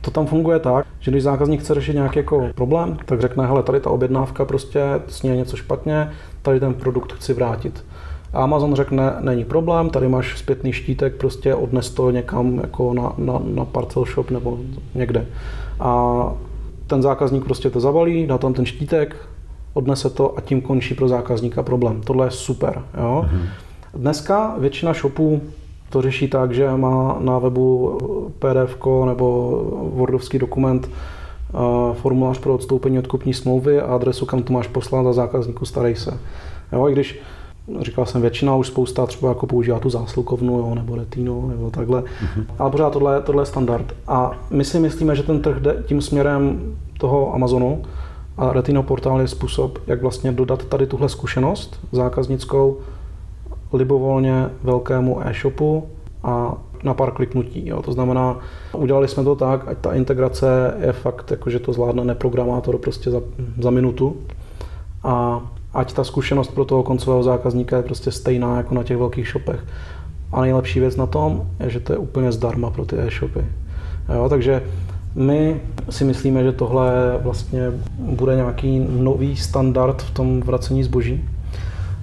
to 0.00 0.10
tam 0.10 0.26
funguje 0.26 0.58
tak, 0.58 0.86
že 1.00 1.10
když 1.10 1.22
zákazník 1.22 1.60
chce 1.60 1.74
řešit 1.74 1.94
nějaký 1.94 2.18
jako 2.18 2.48
problém, 2.54 2.98
tak 3.04 3.20
řekne, 3.20 3.46
hele, 3.46 3.62
tady 3.62 3.80
ta 3.80 3.90
objednávka 3.90 4.44
prostě, 4.44 4.80
s 5.08 5.22
něco 5.22 5.56
špatně, 5.56 6.10
tady 6.42 6.60
ten 6.60 6.74
produkt 6.74 7.12
chci 7.12 7.34
vrátit. 7.34 7.84
A 8.34 8.42
Amazon 8.42 8.74
řekne, 8.74 9.16
není 9.20 9.44
problém, 9.44 9.90
tady 9.90 10.08
máš 10.08 10.38
zpětný 10.38 10.72
štítek, 10.72 11.14
prostě 11.14 11.54
odnes 11.54 11.90
to 11.90 12.10
někam 12.10 12.54
jako 12.54 12.94
na, 12.94 13.12
na, 13.18 13.40
na 13.44 13.64
parcel 13.64 14.04
shop 14.04 14.30
nebo 14.30 14.58
někde. 14.94 15.26
A 15.80 16.32
ten 16.86 17.02
zákazník 17.02 17.44
prostě 17.44 17.70
to 17.70 17.80
zabalí, 17.80 18.26
dá 18.26 18.38
tam 18.38 18.54
ten 18.54 18.66
štítek, 18.66 19.16
odnese 19.74 20.10
to 20.10 20.38
a 20.38 20.40
tím 20.40 20.60
končí 20.60 20.94
pro 20.94 21.08
zákazníka 21.08 21.62
problém. 21.62 22.00
Tohle 22.00 22.26
je 22.26 22.30
super. 22.30 22.82
Jo? 23.00 23.26
Mm-hmm. 23.28 23.48
Dneska 23.94 24.54
většina 24.58 24.92
shopů 24.92 25.40
to 25.90 26.02
řeší 26.02 26.28
tak, 26.28 26.52
že 26.52 26.70
má 26.76 27.16
na 27.20 27.38
webu 27.38 27.98
PDF 28.38 28.76
nebo 29.06 29.50
Wordovský 29.94 30.38
dokument 30.38 30.90
eh, 30.90 31.58
formulář 31.94 32.38
pro 32.38 32.54
odstoupení 32.54 32.98
od 32.98 33.06
kupní 33.06 33.34
smlouvy 33.34 33.80
a 33.80 33.94
adresu, 33.94 34.26
kam 34.26 34.42
to 34.42 34.52
máš 34.52 34.66
poslat 34.66 35.06
a 35.06 35.12
zákazníku 35.12 35.66
starej 35.66 35.96
se. 35.96 36.18
Jo, 36.72 36.88
i 36.88 36.92
když 36.92 37.20
říkal 37.80 38.06
jsem 38.06 38.20
většina, 38.20 38.56
už 38.56 38.66
spousta 38.66 39.06
třeba 39.06 39.28
jako 39.28 39.46
používá 39.46 39.78
tu 39.78 39.90
záslukovnu, 39.90 40.58
jo, 40.58 40.74
nebo 40.74 40.96
retino, 40.96 41.44
nebo 41.48 41.70
takhle, 41.70 42.00
mm-hmm. 42.00 42.44
ale 42.58 42.70
pořád 42.70 42.92
tohle, 42.92 43.22
tohle 43.22 43.42
je 43.42 43.46
standard. 43.46 43.94
A 44.08 44.30
my 44.50 44.64
si 44.64 44.80
myslíme, 44.80 45.16
že 45.16 45.22
ten 45.22 45.42
trh 45.42 45.60
jde 45.60 45.82
tím 45.86 46.02
směrem 46.02 46.76
toho 46.98 47.34
Amazonu 47.34 47.82
a 48.36 48.52
Retino 48.52 48.82
portál 48.82 49.20
je 49.20 49.28
způsob, 49.28 49.78
jak 49.86 50.02
vlastně 50.02 50.32
dodat 50.32 50.64
tady 50.64 50.86
tuhle 50.86 51.08
zkušenost 51.08 51.80
zákaznickou 51.92 52.78
libovolně 53.72 54.48
velkému 54.62 55.26
e-shopu 55.26 55.86
a 56.22 56.54
na 56.84 56.94
pár 56.94 57.10
kliknutí. 57.10 57.68
Jo. 57.68 57.82
To 57.82 57.92
znamená, 57.92 58.38
udělali 58.72 59.08
jsme 59.08 59.24
to 59.24 59.34
tak, 59.34 59.68
ať 59.68 59.78
ta 59.78 59.94
integrace 59.94 60.74
je 60.80 60.92
fakt, 60.92 61.30
jako, 61.30 61.50
že 61.50 61.58
to 61.58 61.72
zvládne 61.72 62.04
neprogramátor 62.04 62.78
prostě 62.78 63.10
za, 63.10 63.20
za 63.60 63.70
minutu 63.70 64.16
a 65.04 65.42
ať 65.74 65.92
ta 65.92 66.04
zkušenost 66.04 66.54
pro 66.54 66.64
toho 66.64 66.82
koncového 66.82 67.22
zákazníka 67.22 67.76
je 67.76 67.82
prostě 67.82 68.10
stejná 68.10 68.56
jako 68.56 68.74
na 68.74 68.82
těch 68.82 68.96
velkých 68.96 69.28
shopech. 69.28 69.64
A 70.32 70.40
nejlepší 70.40 70.80
věc 70.80 70.96
na 70.96 71.06
tom 71.06 71.46
je, 71.60 71.70
že 71.70 71.80
to 71.80 71.92
je 71.92 71.98
úplně 71.98 72.32
zdarma 72.32 72.70
pro 72.70 72.84
ty 72.84 72.96
e-shopy. 72.98 73.44
Jo, 74.14 74.28
takže 74.28 74.62
my 75.14 75.60
si 75.90 76.04
myslíme, 76.04 76.44
že 76.44 76.52
tohle 76.52 77.18
vlastně 77.22 77.72
bude 77.98 78.36
nějaký 78.36 78.86
nový 78.88 79.36
standard 79.36 80.02
v 80.02 80.10
tom 80.10 80.40
vracení 80.40 80.84
zboží 80.84 81.24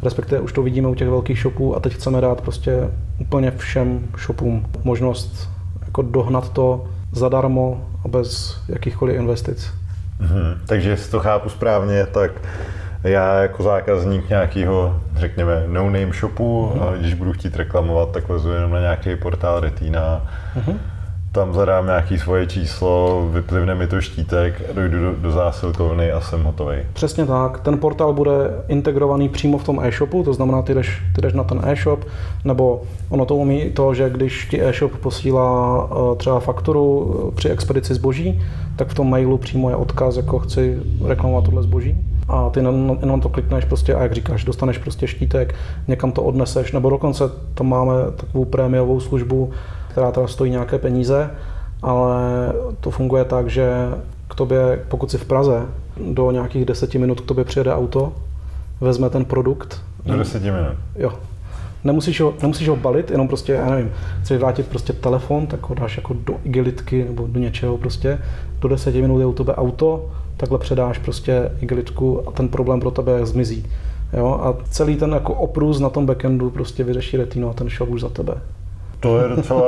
respektive 0.03 0.41
už 0.41 0.53
to 0.53 0.63
vidíme 0.63 0.88
u 0.88 0.95
těch 0.95 1.10
velkých 1.10 1.39
shopů 1.39 1.75
a 1.75 1.79
teď 1.79 1.93
chceme 1.93 2.21
dát 2.21 2.41
prostě 2.41 2.89
úplně 3.19 3.51
všem 3.51 4.07
shopům 4.17 4.65
možnost 4.84 5.49
jako 5.86 6.01
dohnat 6.01 6.49
to 6.49 6.88
zadarmo 7.12 7.88
a 8.05 8.07
bez 8.07 8.57
jakýchkoliv 8.67 9.15
investic. 9.15 9.71
Mhm. 10.19 10.62
Takže 10.65 10.89
jestli 10.89 11.12
to 11.12 11.19
chápu 11.19 11.49
správně, 11.49 12.05
tak 12.05 12.31
já 13.04 13.42
jako 13.42 13.64
zákazník 13.64 14.30
nějakého, 14.30 15.02
řekněme, 15.16 15.64
no-name 15.68 16.14
shopu, 16.14 16.72
mm-hmm. 16.76 16.98
když 16.98 17.14
budu 17.14 17.34
chtít 17.34 17.56
reklamovat, 17.56 18.12
tak 18.12 18.30
lezu 18.30 18.52
jenom 18.52 18.72
na 18.72 18.80
nějaký 18.80 19.16
portál 19.16 19.60
Retina. 19.60 20.22
Mm-hmm 20.56 20.90
tam 21.32 21.54
zadám 21.54 21.86
nějaký 21.86 22.17
svoje 22.17 22.48
číslo, 22.48 23.28
vyplivne 23.32 23.76
mi 23.76 23.88
to 23.88 24.02
štítek, 24.02 24.74
dojdu 24.76 25.00
do, 25.00 25.15
do 25.15 25.32
zásilkovny 25.32 26.12
a 26.12 26.22
jsem 26.22 26.44
hotový. 26.44 26.78
Přesně 26.94 27.26
tak. 27.26 27.60
Ten 27.60 27.78
portál 27.78 28.13
bude 28.13 28.34
integrovaný 28.67 29.30
přímo 29.30 29.58
v 29.58 29.63
tom 29.63 29.80
e-shopu, 29.84 30.24
to 30.24 30.34
znamená, 30.34 30.62
ty 30.62 30.74
jdeš, 30.74 31.04
ty 31.15 31.22
jdeš 31.22 31.34
na 31.34 31.44
ten 31.44 31.62
e-shop, 31.63 32.06
nebo 32.46 32.82
ono 33.10 33.26
to 33.26 33.36
umí 33.36 33.70
to, 33.70 33.94
že 33.94 34.10
když 34.10 34.46
ti 34.46 34.63
e-shop 34.63 34.91
posílá 34.98 35.84
uh, 35.86 36.17
třeba 36.17 36.39
fakturu 36.39 36.98
uh, 36.98 37.32
při 37.32 37.50
expedici 37.50 37.94
zboží, 37.94 38.41
tak 38.76 38.88
v 38.88 38.94
tom 38.94 39.10
mailu 39.10 39.38
přímo 39.38 39.70
je 39.70 39.76
odkaz, 39.76 40.17
jako 40.17 40.39
chci 40.39 40.80
reklamovat 41.06 41.46
tohle 41.46 41.63
zboží. 41.63 41.98
A 42.28 42.50
ty 42.50 42.60
jenom 42.60 43.22
to 43.22 43.30
klikneš 43.30 43.65
prostě 43.65 43.96
a 43.96 44.04
jak 44.04 44.13
říkáš, 44.13 44.44
dostaneš 44.44 44.78
prostě 44.78 45.08
štítek, 45.08 45.56
někam 45.88 46.12
to 46.12 46.24
odneseš, 46.24 46.72
nebo 46.72 46.89
dokonce 46.89 47.24
tam 47.54 47.67
máme 47.67 47.94
takovou 48.15 48.46
prémiovou 48.46 49.00
službu, 49.00 49.52
která 49.91 50.12
teda 50.12 50.27
stojí 50.27 50.51
nějaké 50.51 50.77
peníze, 50.80 51.30
ale 51.82 52.54
to 52.80 52.91
funguje 52.91 53.25
tak, 53.25 53.49
že 53.49 53.71
k 54.27 54.36
tobě, 54.36 54.84
pokud 54.88 55.12
jsi 55.12 55.17
v 55.17 55.25
Praze, 55.25 55.65
do 56.12 56.32
nějakých 56.32 56.65
deseti 56.65 56.97
minut 56.97 57.21
k 57.21 57.25
tobě 57.25 57.43
přijede 57.43 57.73
auto, 57.73 58.13
vezme 58.82 59.10
ten 59.10 59.25
produkt. 59.25 59.82
Do 60.06 60.17
deseti 60.17 60.51
minut? 60.51 60.75
Jo. 60.95 61.13
Nemusíš 61.84 62.21
ho, 62.21 62.34
nemusíš 62.41 62.67
ho 62.69 62.75
balit, 62.75 63.12
jenom 63.12 63.27
prostě, 63.27 63.54
já 63.54 63.69
nevím, 63.69 63.91
chceš 64.21 64.39
vrátit 64.39 64.67
prostě 64.67 64.93
telefon, 64.93 65.47
tak 65.47 65.69
ho 65.69 65.75
dáš 65.75 65.97
jako 65.97 66.13
do 66.13 66.34
igelitky 66.43 67.04
nebo 67.04 67.27
do 67.27 67.39
něčeho 67.39 67.77
prostě. 67.77 68.19
Do 68.60 68.67
deseti 68.67 69.01
minut 69.01 69.19
je 69.19 69.25
u 69.25 69.34
tebe 69.34 69.56
auto, 69.56 70.10
takhle 70.38 70.60
předáš 70.60 70.97
prostě 70.97 71.51
igelitku 71.62 72.27
a 72.27 72.32
ten 72.32 72.47
problém 72.47 72.80
pro 72.80 72.91
tebe 72.91 73.25
zmizí. 73.25 73.65
Jo? 74.13 74.39
A 74.43 74.58
celý 74.69 74.95
ten 74.95 75.12
jako 75.12 75.34
oprůz 75.34 75.80
na 75.80 75.89
tom 75.89 76.06
backendu 76.06 76.49
prostě 76.49 76.84
vyřeší 76.84 77.17
Retino 77.17 77.49
a 77.49 77.54
ten 77.54 77.69
shop 77.69 77.89
už 77.89 78.01
za 78.01 78.10
tebe. 78.10 78.34
To 79.02 79.20
je 79.20 79.36
docela 79.36 79.66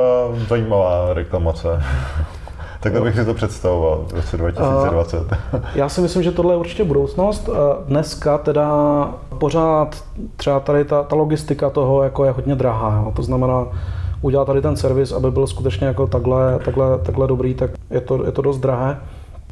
zajímavá 0.50 1.14
reklamace. 1.14 1.68
Takhle 2.80 3.02
bych 3.02 3.16
si 3.16 3.26
to 3.26 3.34
představoval 3.34 4.06
v 4.08 4.14
roce 4.14 4.38
2020. 4.38 5.28
Já 5.76 5.90
si 5.90 6.02
myslím, 6.02 6.24
že 6.24 6.32
tohle 6.32 6.54
je 6.54 6.58
určitě 6.58 6.84
budoucnost. 6.84 7.50
Dneska 7.88 8.38
teda 8.38 8.70
pořád 9.38 10.04
třeba 10.36 10.60
tady 10.60 10.86
ta, 10.86 11.04
ta 11.04 11.16
logistika 11.16 11.70
toho 11.70 12.04
jako 12.04 12.26
je 12.26 12.32
hodně 12.32 12.56
drahá. 12.56 13.04
Jo. 13.06 13.12
To 13.16 13.24
znamená, 13.24 13.68
udělat 14.22 14.46
tady 14.46 14.62
ten 14.62 14.76
servis, 14.76 15.12
aby 15.12 15.32
byl 15.32 15.48
skutečně 15.48 15.88
jako 15.88 16.08
takhle, 16.08 16.60
takhle, 16.66 16.98
takhle 16.98 17.28
dobrý, 17.28 17.54
tak 17.54 17.72
je 17.90 18.02
to, 18.02 18.26
je 18.26 18.32
to 18.32 18.42
dost 18.42 18.58
drahé. 18.58 18.98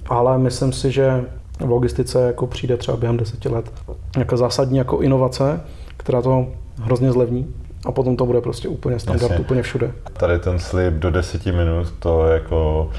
Ale 0.09 0.37
myslím 0.37 0.73
si, 0.73 0.91
že 0.91 1.25
v 1.59 1.69
logistice 1.69 2.21
jako 2.21 2.47
přijde 2.47 2.77
třeba 2.77 2.97
během 2.97 3.17
deseti 3.17 3.49
let 3.49 3.71
nějaká 4.15 4.37
zásadní 4.37 4.77
jako 4.77 4.99
inovace, 4.99 5.61
která 5.97 6.21
to 6.21 6.45
hrozně 6.81 7.11
zlevní 7.11 7.53
a 7.85 7.91
potom 7.91 8.15
to 8.15 8.25
bude 8.25 8.41
prostě 8.41 8.67
úplně 8.67 8.99
standard, 8.99 9.31
Jasně. 9.31 9.45
úplně 9.45 9.61
všude. 9.61 9.91
Tady 10.13 10.39
ten 10.39 10.59
slib 10.59 10.93
do 10.93 11.11
10 11.11 11.45
minut, 11.45 11.93
to 11.99 12.27
jako 12.27 12.89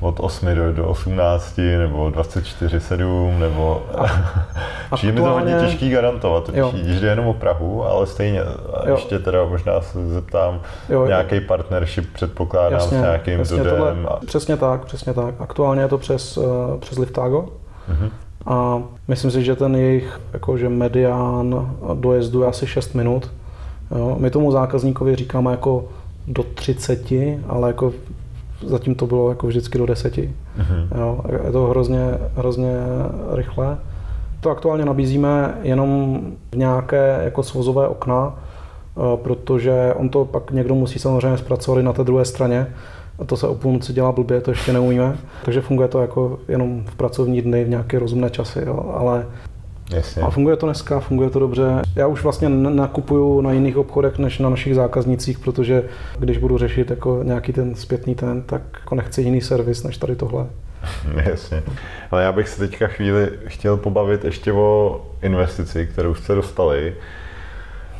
od 0.00 0.20
8 0.20 0.54
do, 0.54 0.72
do 0.72 0.88
18 0.88 1.60
nebo 1.78 2.10
24, 2.10 2.80
7 2.80 3.40
nebo... 3.40 3.82
A 4.90 4.96
Přijde 4.96 5.12
mi 5.12 5.20
to 5.20 5.32
hodně 5.32 5.54
těžký 5.60 5.90
garantovat, 5.90 6.44
totiž 6.44 6.82
když 6.82 7.00
jde 7.00 7.08
jenom 7.08 7.26
o 7.26 7.34
Prahu, 7.34 7.84
ale 7.84 8.06
stejně. 8.06 8.42
A 8.74 8.88
jo. 8.88 8.94
ještě 8.94 9.18
teda 9.18 9.44
možná 9.44 9.80
se 9.80 10.08
zeptám, 10.08 10.60
jo, 10.88 11.06
nějaký 11.06 11.40
partnership 11.40 12.12
předpokládám 12.12 12.72
jasně, 12.72 12.98
s 12.98 13.00
nějakým 13.00 13.38
jasně, 13.38 13.56
dodem. 13.56 13.76
Tohle, 13.76 13.94
a... 14.08 14.16
Přesně 14.26 14.56
tak, 14.56 14.84
přesně 14.84 15.14
tak. 15.14 15.34
Aktuálně 15.38 15.82
je 15.82 15.88
to 15.88 15.98
přes, 15.98 16.36
uh, 16.36 16.44
přes 16.80 16.98
Liftago. 16.98 17.40
Uh-huh. 17.40 18.10
A 18.46 18.82
myslím 19.08 19.30
si, 19.30 19.44
že 19.44 19.56
ten 19.56 19.76
jejich 19.76 20.20
jakože 20.32 20.68
medián 20.68 21.76
dojezdu 21.94 22.42
je 22.42 22.48
asi 22.48 22.66
6 22.66 22.94
minut 22.94 23.30
Jo, 23.96 24.16
my 24.18 24.30
tomu 24.30 24.52
zákazníkovi 24.52 25.16
říkáme 25.16 25.50
jako 25.50 25.84
do 26.26 26.42
30, 26.42 27.12
ale 27.48 27.68
jako 27.68 27.92
zatím 28.66 28.94
to 28.94 29.06
bylo 29.06 29.28
jako 29.28 29.46
vždycky 29.46 29.78
do 29.78 29.86
10. 29.86 30.16
Mm-hmm. 30.16 30.98
Jo, 30.98 31.20
je 31.44 31.52
to 31.52 31.66
hrozně, 31.66 32.18
hrozně 32.36 32.72
rychle. 33.32 33.78
To 34.40 34.50
aktuálně 34.50 34.84
nabízíme 34.84 35.54
jenom 35.62 36.20
v 36.52 36.56
nějaké 36.56 37.20
jako 37.24 37.42
svozové 37.42 37.88
okna, 37.88 38.34
eh, 38.34 39.00
protože 39.16 39.94
on 39.96 40.08
to 40.08 40.24
pak 40.24 40.50
někdo 40.50 40.74
musí 40.74 40.98
samozřejmě 40.98 41.36
zpracovat 41.36 41.82
na 41.82 41.92
té 41.92 42.04
druhé 42.04 42.24
straně. 42.24 42.66
A 43.18 43.24
to 43.24 43.36
se 43.36 43.46
o 43.46 43.54
půlnoci 43.54 43.92
dělá 43.92 44.12
blbě, 44.12 44.40
to 44.40 44.50
ještě 44.50 44.72
neumíme. 44.72 45.16
Takže 45.44 45.60
funguje 45.60 45.88
to 45.88 46.00
jako 46.00 46.38
jenom 46.48 46.84
v 46.86 46.94
pracovní 46.94 47.42
dny, 47.42 47.64
v 47.64 47.68
nějaké 47.68 47.98
rozumné 47.98 48.30
časy, 48.30 48.62
jo. 48.66 48.92
ale 48.94 49.26
Jasně. 49.90 50.22
A 50.22 50.30
funguje 50.30 50.56
to 50.56 50.66
dneska, 50.66 51.00
funguje 51.00 51.30
to 51.30 51.38
dobře. 51.38 51.82
Já 51.96 52.06
už 52.06 52.22
vlastně 52.22 52.48
nakupuju 52.48 53.40
na 53.40 53.52
jiných 53.52 53.76
obchodech 53.76 54.18
než 54.18 54.38
na 54.38 54.50
našich 54.50 54.74
zákaznicích, 54.74 55.38
protože 55.38 55.82
když 56.18 56.38
budu 56.38 56.58
řešit 56.58 56.90
jako 56.90 57.20
nějaký 57.22 57.52
ten 57.52 57.74
zpětný 57.74 58.14
ten, 58.14 58.42
tak 58.42 58.62
jako 58.80 58.94
nechci 58.94 59.22
jiný 59.22 59.40
servis 59.40 59.82
než 59.82 59.96
tady 59.96 60.16
tohle. 60.16 60.46
Jasně. 61.30 61.62
Ale 62.10 62.22
já 62.22 62.32
bych 62.32 62.48
se 62.48 62.58
teďka 62.58 62.86
chvíli 62.86 63.30
chtěl 63.46 63.76
pobavit 63.76 64.24
ještě 64.24 64.52
o 64.52 65.00
investici, 65.22 65.86
kterou 65.86 66.14
jste 66.14 66.34
dostali. 66.34 66.94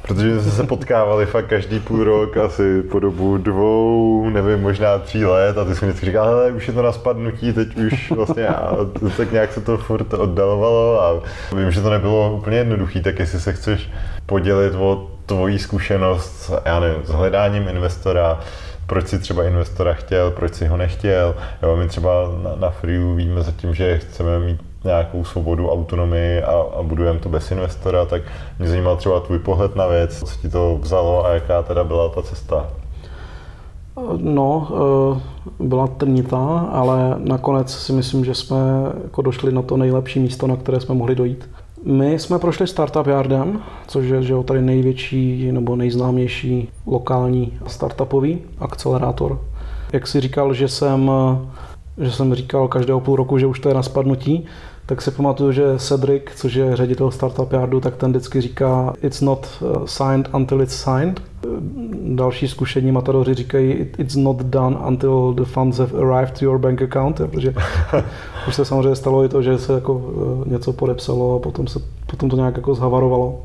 Protože 0.03 0.41
jsme 0.41 0.53
se 0.53 0.65
potkávali 0.65 1.27
fakt 1.27 1.47
každý 1.47 1.81
půl 1.81 2.05
rok, 2.05 2.37
asi 2.37 2.83
po 2.83 3.01
dobu 3.01 3.39
dvou, 3.39 4.31
nevím, 4.31 4.61
možná 4.63 4.99
tří 4.99 5.25
let 5.25 5.59
a 5.59 5.65
ty 5.65 5.75
jsi 5.75 5.85
mi 5.85 5.91
vždycky 5.91 6.07
říkal, 6.07 6.29
ale 6.29 6.53
už 6.53 6.69
je 6.69 6.75
to 6.75 6.83
na 6.83 6.93
spadnutí, 6.93 7.53
teď 7.53 7.77
už 7.77 8.11
vlastně 8.11 8.49
a 8.49 8.77
tak 9.17 9.33
nějak 9.33 9.53
se 9.53 9.61
to 9.61 9.79
furt 9.79 10.15
oddalovalo 10.15 11.03
a 11.03 11.23
vím, 11.57 11.71
že 11.71 11.81
to 11.81 11.91
nebylo 11.91 12.35
úplně 12.35 12.57
jednoduché, 12.57 13.01
tak 13.01 13.19
jestli 13.19 13.41
se 13.41 13.53
chceš 13.53 13.91
podělit 14.27 14.75
o 14.75 15.11
tvojí 15.27 15.59
zkušenost, 15.59 16.53
já 16.65 16.81
nevím, 16.81 17.03
s 17.05 17.11
hledáním 17.11 17.69
investora, 17.69 18.41
proč 18.87 19.09
si 19.09 19.19
třeba 19.19 19.45
investora 19.45 19.95
chtěl, 19.95 20.31
proč 20.31 20.55
si 20.55 20.67
ho 20.67 20.77
nechtěl. 20.77 21.35
Jo, 21.63 21.77
my 21.77 21.89
třeba 21.89 22.11
na, 22.43 22.57
na 22.57 22.71
Freelu 22.71 23.15
víme 23.15 23.43
zatím, 23.43 23.75
že 23.75 23.99
chceme 23.99 24.39
mít 24.39 24.70
nějakou 24.85 25.25
svobodu, 25.25 25.71
autonomii 25.71 26.43
a, 26.43 26.65
a 26.79 26.83
budujeme 26.83 27.19
to 27.19 27.29
bez 27.29 27.51
investora, 27.51 28.05
tak 28.05 28.23
mě 28.59 28.69
zajímal 28.69 28.97
třeba 28.97 29.21
tvůj 29.21 29.39
pohled 29.39 29.77
na 29.77 29.87
věc, 29.87 30.19
co 30.19 30.41
ti 30.41 30.49
to 30.49 30.79
vzalo 30.83 31.27
a 31.27 31.35
jaká 31.35 31.63
teda 31.63 31.85
byla 31.85 32.09
ta 32.09 32.23
cesta. 32.23 32.67
No, 34.17 34.69
eh, 34.71 35.21
byla 35.59 35.87
trnitá, 35.87 36.69
ale 36.73 37.15
nakonec 37.19 37.75
si 37.75 37.93
myslím, 37.93 38.25
že 38.25 38.35
jsme 38.35 38.57
jako 39.05 39.23
došli 39.23 39.53
na 39.53 39.63
to 39.63 39.77
nejlepší 39.77 40.21
místo, 40.21 40.47
na 40.47 40.57
které 40.57 40.81
jsme 40.81 40.95
mohli 40.95 41.15
dojít. 41.15 41.49
My 41.85 42.19
jsme 42.19 42.39
prošli 42.39 42.67
Startup 42.67 43.07
Yardem, 43.07 43.61
což 43.87 44.07
je 44.07 44.23
že 44.23 44.35
tady 44.45 44.63
největší 44.63 45.53
nebo 45.53 45.77
nejznámější 45.77 46.69
lokální 46.87 47.59
startupový 47.67 48.39
akcelerátor. 48.59 49.41
Jak 49.93 50.07
si 50.07 50.21
říkal, 50.21 50.55
že 50.55 50.69
jsem, 50.69 51.11
že 51.99 52.13
jsem 52.13 52.35
říkal 52.35 52.69
každého 52.69 53.01
půl 53.01 53.17
roku, 53.17 53.39
že 53.39 53.47
už 53.47 53.61
to 53.61 53.69
je 53.69 53.75
na 53.75 53.83
spadnutí, 53.83 54.47
tak 54.91 55.03
si 55.03 55.11
pamatuju, 55.11 55.53
že 55.53 55.79
Cedric, 55.79 56.23
což 56.37 56.55
je 56.55 56.77
ředitel 56.77 57.11
Startup 57.11 57.53
Yardu, 57.53 57.81
tak 57.81 57.97
ten 57.97 58.11
vždycky 58.11 58.41
říká 58.41 58.95
it's 59.03 59.21
not 59.21 59.49
uh, 59.61 59.87
signed 59.87 60.35
until 60.35 60.63
it's 60.63 60.85
signed. 60.85 61.23
Další 62.15 62.49
zkušení 62.49 62.93
matadoři 62.93 63.35
říkají 63.35 63.73
it's 63.99 64.17
not 64.17 64.37
done 64.37 64.77
until 64.87 65.35
the 65.35 65.45
funds 65.45 65.79
have 65.79 65.99
arrived 65.99 66.39
to 66.39 66.45
your 66.45 66.59
bank 66.59 66.83
account, 66.83 67.17
protože 67.17 67.55
už 68.49 68.55
se 68.55 68.65
samozřejmě 68.65 68.97
stalo 68.97 69.25
i 69.25 69.29
to, 69.29 69.43
že 69.43 69.59
se 69.59 69.73
jako 69.73 69.95
uh, 69.95 70.49
něco 70.49 70.73
podepsalo 70.73 71.37
a 71.37 71.39
potom, 71.39 71.67
se, 71.67 71.81
potom 72.07 72.31
to 72.31 72.37
nějak 72.37 72.57
jako 72.57 72.75
zhavarovalo. 72.75 73.43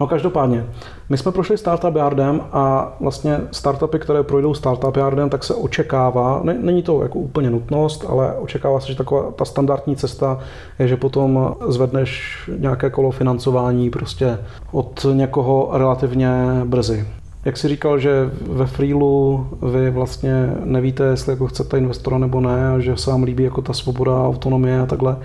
No 0.00 0.06
každopádně, 0.06 0.66
my 1.08 1.18
jsme 1.18 1.32
prošli 1.32 1.58
Startup 1.58 1.96
Yardem 1.96 2.40
a 2.52 2.92
vlastně 3.00 3.40
startupy, 3.52 3.98
které 3.98 4.22
projdou 4.22 4.54
Startup 4.54 4.96
Yardem, 4.96 5.30
tak 5.30 5.44
se 5.44 5.54
očekává, 5.54 6.40
ne, 6.44 6.56
není 6.60 6.82
to 6.82 7.02
jako 7.02 7.18
úplně 7.18 7.50
nutnost, 7.50 8.04
ale 8.08 8.34
očekává 8.34 8.80
se, 8.80 8.86
že 8.86 8.98
taková 8.98 9.30
ta 9.30 9.44
standardní 9.44 9.96
cesta 9.96 10.38
je, 10.78 10.88
že 10.88 10.96
potom 10.96 11.54
zvedneš 11.68 12.34
nějaké 12.58 12.90
kolo 12.90 13.10
financování 13.10 13.90
prostě 13.90 14.38
od 14.72 15.06
někoho 15.12 15.70
relativně 15.72 16.30
brzy. 16.64 17.06
Jak 17.44 17.56
si 17.56 17.68
říkal, 17.68 17.98
že 17.98 18.30
ve 18.50 18.66
Freelu 18.66 19.46
vy 19.62 19.90
vlastně 19.90 20.52
nevíte, 20.64 21.04
jestli 21.04 21.32
jako 21.32 21.46
chcete 21.46 21.78
investora 21.78 22.18
nebo 22.18 22.40
ne, 22.40 22.68
a 22.68 22.78
že 22.78 22.96
se 22.96 23.10
vám 23.10 23.22
líbí 23.22 23.44
jako 23.44 23.62
ta 23.62 23.72
svoboda, 23.72 24.26
autonomie 24.26 24.80
a 24.80 24.86
takhle, 24.86 25.16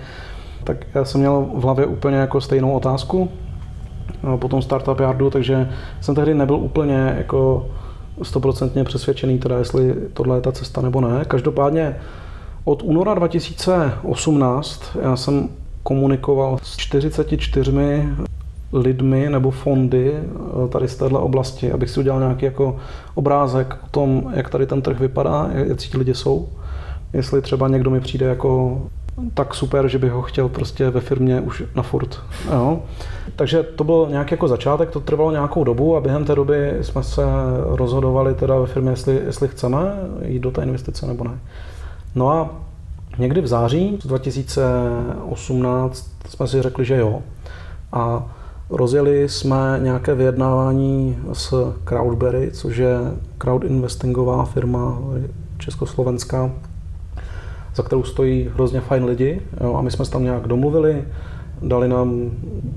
tak 0.64 0.86
já 0.94 1.04
jsem 1.04 1.20
měl 1.20 1.46
v 1.54 1.62
hlavě 1.62 1.86
úplně 1.86 2.16
jako 2.16 2.40
stejnou 2.40 2.72
otázku, 2.72 3.28
po 4.36 4.48
tom 4.48 4.62
startup 4.62 5.00
yardu, 5.00 5.30
takže 5.30 5.70
jsem 6.00 6.14
tehdy 6.14 6.34
nebyl 6.34 6.56
úplně 6.56 7.14
jako 7.18 7.66
stoprocentně 8.22 8.84
přesvědčený, 8.84 9.38
teda 9.38 9.58
jestli 9.58 9.94
tohle 10.14 10.36
je 10.36 10.40
ta 10.40 10.52
cesta 10.52 10.80
nebo 10.80 11.00
ne. 11.00 11.24
Každopádně 11.24 11.96
od 12.64 12.82
února 12.82 13.14
2018 13.14 14.82
já 15.02 15.16
jsem 15.16 15.48
komunikoval 15.82 16.58
s 16.62 16.76
44 16.76 17.72
lidmi 18.72 19.30
nebo 19.30 19.50
fondy 19.50 20.12
eh, 20.14 20.68
tady 20.68 20.88
z 20.88 20.96
této 20.96 21.20
oblasti, 21.20 21.72
abych 21.72 21.90
si 21.90 22.00
udělal 22.00 22.20
nějaký 22.20 22.44
jako 22.44 22.76
obrázek 23.14 23.76
o 23.84 23.88
tom, 23.90 24.32
jak 24.34 24.50
tady 24.50 24.66
ten 24.66 24.82
trh 24.82 25.00
vypadá, 25.00 25.50
jak 25.52 25.78
ti 25.78 25.98
lidi 25.98 26.14
jsou. 26.14 26.48
Jestli 27.12 27.42
třeba 27.42 27.68
někdo 27.68 27.90
mi 27.90 28.00
přijde 28.00 28.26
jako 28.26 28.82
tak 29.34 29.54
super, 29.54 29.88
že 29.88 29.98
bych 29.98 30.12
ho 30.12 30.22
chtěl 30.22 30.48
prostě 30.48 30.90
ve 30.90 31.00
firmě 31.00 31.40
už 31.40 31.62
na 31.74 31.82
furt. 31.82 32.20
Jo. 32.52 32.82
Takže 33.36 33.62
to 33.62 33.84
byl 33.84 34.06
nějaký 34.10 34.34
jako 34.34 34.48
začátek, 34.48 34.90
to 34.90 35.00
trvalo 35.00 35.30
nějakou 35.30 35.64
dobu 35.64 35.96
a 35.96 36.00
během 36.00 36.24
té 36.24 36.34
doby 36.34 36.76
jsme 36.80 37.02
se 37.02 37.22
rozhodovali 37.64 38.34
teda 38.34 38.58
ve 38.58 38.66
firmě, 38.66 38.90
jestli, 38.90 39.22
jestli 39.26 39.48
chceme 39.48 39.78
jít 40.24 40.38
do 40.38 40.50
té 40.50 40.62
investice 40.62 41.06
nebo 41.06 41.24
ne. 41.24 41.38
No 42.14 42.30
a 42.30 42.50
někdy 43.18 43.40
v 43.40 43.46
září 43.46 43.98
2018 44.04 46.10
jsme 46.28 46.46
si 46.46 46.62
řekli, 46.62 46.84
že 46.84 46.96
jo. 46.96 47.22
A 47.92 48.22
rozjeli 48.70 49.28
jsme 49.28 49.80
nějaké 49.82 50.14
vyjednávání 50.14 51.18
s 51.32 51.72
Crowdberry, 51.84 52.50
což 52.50 52.76
je 52.76 52.98
crowd 53.38 53.64
investingová 53.64 54.44
firma 54.44 54.98
československá, 55.58 56.50
za 57.80 57.86
kterou 57.86 58.02
stojí 58.02 58.50
hrozně 58.54 58.80
fajn 58.80 59.04
lidi 59.04 59.40
jo, 59.60 59.74
a 59.74 59.82
my 59.82 59.90
jsme 59.90 60.04
se 60.04 60.10
tam 60.10 60.24
nějak 60.24 60.48
domluvili, 60.48 61.04
dali 61.62 61.88
nám 61.88 62.30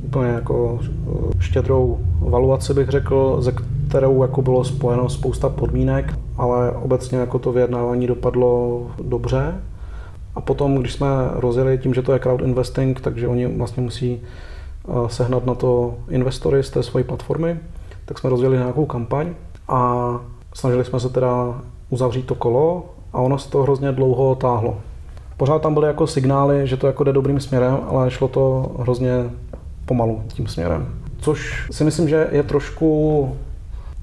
úplně 0.05 0.29
jako 0.29 0.79
eh, 0.81 1.33
štědrou 1.39 1.99
valuaci, 2.19 2.73
bych 2.73 2.89
řekl, 2.89 3.37
ze 3.39 3.53
kterou 3.87 4.21
jako 4.21 4.41
bylo 4.41 4.63
spojeno 4.63 5.09
spousta 5.09 5.49
podmínek, 5.49 6.13
ale 6.37 6.71
obecně 6.71 7.17
jako 7.17 7.39
to 7.39 7.51
vyjednávání 7.51 8.07
dopadlo 8.07 8.81
dobře. 9.01 9.55
A 10.35 10.41
potom, 10.41 10.75
když 10.75 10.93
jsme 10.93 11.07
rozjeli 11.33 11.77
tím, 11.77 11.93
že 11.93 12.01
to 12.01 12.13
je 12.13 12.19
crowd 12.19 12.41
investing, 12.41 13.01
takže 13.01 13.27
oni 13.27 13.47
vlastně 13.47 13.83
musí 13.83 14.21
eh, 14.21 15.09
sehnat 15.09 15.45
na 15.45 15.55
to 15.55 15.95
investory 16.09 16.63
z 16.63 16.69
té 16.69 16.83
své 16.83 17.03
platformy, 17.03 17.59
tak 18.05 18.19
jsme 18.19 18.29
rozjeli 18.29 18.57
nějakou 18.57 18.85
kampaň 18.85 19.33
a 19.67 20.09
snažili 20.53 20.85
jsme 20.85 20.99
se 20.99 21.09
teda 21.09 21.61
uzavřít 21.89 22.25
to 22.25 22.35
kolo 22.35 22.85
a 23.13 23.21
ono 23.21 23.39
se 23.39 23.49
to 23.49 23.63
hrozně 23.63 23.91
dlouho 23.91 24.35
táhlo. 24.35 24.77
Pořád 25.43 25.61
tam 25.61 25.73
byly 25.73 25.87
jako 25.87 26.07
signály, 26.07 26.67
že 26.67 26.77
to 26.77 26.87
jako 26.87 27.03
jde 27.03 27.13
dobrým 27.13 27.39
směrem, 27.39 27.77
ale 27.87 28.11
šlo 28.11 28.27
to 28.27 28.71
hrozně 28.79 29.29
pomalu 29.85 30.21
tím 30.27 30.47
směrem. 30.47 30.87
Což 31.17 31.67
si 31.71 31.83
myslím, 31.83 32.09
že 32.09 32.27
je 32.31 32.43
trošku 32.43 33.29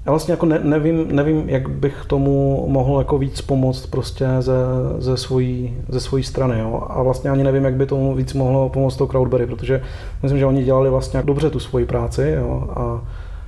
já 0.05 0.11
vlastně 0.11 0.31
jako 0.31 0.45
ne, 0.45 0.59
nevím, 0.63 1.15
nevím, 1.15 1.49
jak 1.49 1.69
bych 1.69 2.05
tomu 2.07 2.65
mohl 2.67 2.99
jako 2.99 3.17
víc 3.17 3.41
pomoct 3.41 3.85
prostě 3.85 4.27
ze, 4.39 4.53
ze, 4.99 5.17
svojí, 5.17 5.77
ze 5.89 5.99
svojí 5.99 6.23
strany. 6.23 6.59
Jo? 6.59 6.83
A 6.89 7.03
vlastně 7.03 7.29
ani 7.29 7.43
nevím, 7.43 7.65
jak 7.65 7.73
by 7.73 7.85
tomu 7.85 8.15
víc 8.15 8.33
mohlo 8.33 8.69
pomoct 8.69 8.95
to 8.95 9.07
Crowdberry, 9.07 9.45
protože 9.45 9.83
myslím, 10.23 10.39
že 10.39 10.45
oni 10.45 10.63
dělali 10.63 10.89
vlastně 10.89 11.23
dobře 11.23 11.49
tu 11.49 11.59
svoji 11.59 11.85
práci. 11.85 12.33
Jo? 12.37 12.69
A, 12.75 13.01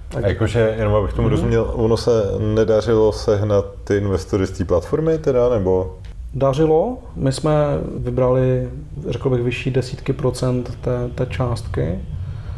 tak... 0.09 0.23
A 0.23 0.27
jakože, 0.27 0.75
jenom 0.77 0.95
abych 0.95 1.13
tomu 1.13 1.27
mm-hmm. 1.27 1.31
rozuměl, 1.31 1.71
ono 1.73 1.97
se 1.97 2.11
nedařilo 2.39 3.11
sehnat 3.11 3.65
ty 3.83 3.97
investory 3.97 4.47
z 4.47 4.51
té 4.51 4.65
platformy 4.65 5.17
teda, 5.17 5.49
nebo? 5.49 5.95
Dařilo, 6.35 6.97
my 7.15 7.31
jsme 7.31 7.53
vybrali, 7.97 8.69
řekl 9.07 9.29
bych, 9.29 9.41
vyšší 9.41 9.71
desítky 9.71 10.13
procent 10.13 10.77
té, 10.81 11.09
té 11.15 11.25
částky, 11.25 11.99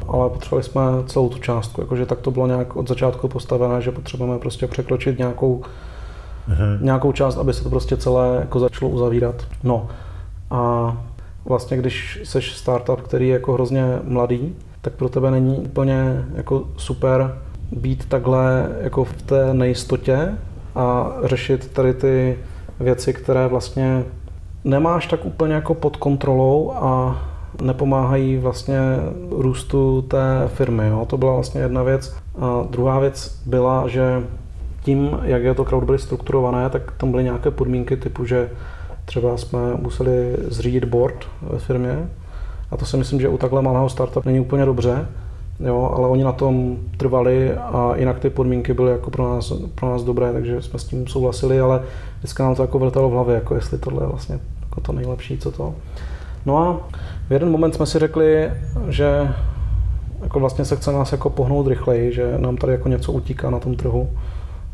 ale 0.08 0.30
potřebovali 0.30 0.64
jsme 0.64 0.82
celou 1.06 1.30
tu 1.30 1.40
částku, 1.40 1.82
jakože 1.82 2.06
tak 2.06 2.20
to 2.20 2.32
bylo 2.32 2.48
nějak 2.48 2.76
od 2.76 2.88
začátku 2.88 3.28
postavené, 3.28 3.82
že 3.82 3.92
potřebujeme 3.92 4.40
prostě 4.40 4.68
překročit 4.68 5.18
nějakou, 5.18 5.62
mm-hmm. 6.50 6.82
nějakou 6.82 7.12
část, 7.12 7.38
aby 7.38 7.54
se 7.54 7.64
to 7.64 7.70
prostě 7.70 7.98
celé 7.98 8.38
jako 8.40 8.60
začalo 8.60 8.92
uzavírat. 8.92 9.48
No 9.64 9.88
a 10.52 10.94
vlastně 11.46 11.78
když 11.78 12.22
jsi 12.24 12.42
startup, 12.42 13.02
který 13.02 13.28
je 13.28 13.34
jako 13.34 13.54
hrozně 13.54 14.00
mladý, 14.04 14.56
tak 14.82 14.94
pro 14.94 15.10
tebe 15.10 15.32
není 15.32 15.58
úplně 15.58 16.26
jako 16.36 16.68
super 16.78 17.38
být 17.72 18.06
takhle 18.06 18.70
jako 18.82 19.04
v 19.04 19.14
té 19.14 19.54
nejistotě 19.54 20.30
a 20.76 21.12
řešit 21.24 21.72
tady 21.74 21.94
ty 21.94 22.38
věci, 22.80 23.14
které 23.14 23.48
vlastně 23.48 24.04
nemáš 24.64 25.08
tak 25.08 25.26
úplně 25.26 25.54
jako 25.54 25.74
pod 25.74 25.98
kontrolou 25.98 26.72
a 26.76 27.22
nepomáhají 27.62 28.38
vlastně 28.38 28.80
růstu 29.30 30.02
té 30.02 30.44
firmy. 30.48 30.88
Jo. 30.88 31.06
To 31.06 31.18
byla 31.18 31.34
vlastně 31.34 31.62
jedna 31.62 31.84
věc. 31.84 32.16
A 32.40 32.64
druhá 32.70 33.00
věc 33.00 33.42
byla, 33.46 33.88
že 33.88 34.24
tím, 34.84 35.20
jak 35.24 35.44
je 35.44 35.54
to 35.54 35.66
Crowdberry 35.66 36.00
strukturované, 36.00 36.70
tak 36.70 36.92
tam 36.98 37.12
byly 37.12 37.24
nějaké 37.24 37.52
podmínky 37.52 37.98
typu, 37.98 38.26
že 38.26 38.50
třeba 39.06 39.38
jsme 39.38 39.60
museli 39.76 40.36
zřídit 40.48 40.86
board 40.86 41.26
ve 41.42 41.60
firmě 41.60 42.10
a 42.72 42.78
to 42.78 42.86
si 42.86 42.98
myslím, 42.98 43.22
že 43.22 43.30
u 43.30 43.38
takhle 43.38 43.62
malého 43.62 43.90
startupu 43.90 44.30
není 44.30 44.40
úplně 44.40 44.66
dobře, 44.66 45.08
jo, 45.60 45.94
ale 45.98 46.08
oni 46.08 46.24
na 46.24 46.32
tom 46.32 46.78
trvali 46.98 47.54
a 47.54 47.94
jinak 47.96 48.20
ty 48.20 48.30
podmínky 48.30 48.74
byly 48.74 48.92
jako 48.92 49.12
pro 49.12 49.24
nás, 49.24 49.54
pro 49.76 49.90
nás 49.90 50.04
dobré, 50.04 50.34
takže 50.34 50.62
jsme 50.62 50.80
s 50.80 50.84
tím 50.84 51.08
souhlasili, 51.08 51.60
ale 51.60 51.82
vždycky 52.26 52.44
nám 52.44 52.56
to 52.56 52.62
jako 52.62 52.80
vrtalo 52.80 53.10
v 53.10 53.14
hlavě, 53.14 53.36
jako 53.36 53.56
jestli 53.56 53.78
tohle 53.78 54.04
je 54.04 54.08
vlastně 54.08 54.40
jako 54.62 54.82
to 54.82 54.92
nejlepší, 54.92 55.38
co 55.38 55.52
to. 55.52 55.76
No 56.46 56.58
a 56.58 56.78
v 57.30 57.34
jeden 57.34 57.52
moment 57.52 57.76
jsme 57.76 57.86
si 57.86 58.00
řekli, 58.00 58.52
že 58.88 59.34
jako 60.22 60.40
vlastně 60.40 60.66
se 60.66 60.76
chce 60.76 60.92
nás 60.92 61.12
jako 61.12 61.30
pohnout 61.30 61.68
rychleji, 61.68 62.14
že 62.14 62.38
nám 62.38 62.58
tady 62.58 62.74
jako 62.74 62.90
něco 62.90 63.12
utíká 63.12 63.50
na 63.50 63.60
tom 63.60 63.76
trhu. 63.76 64.10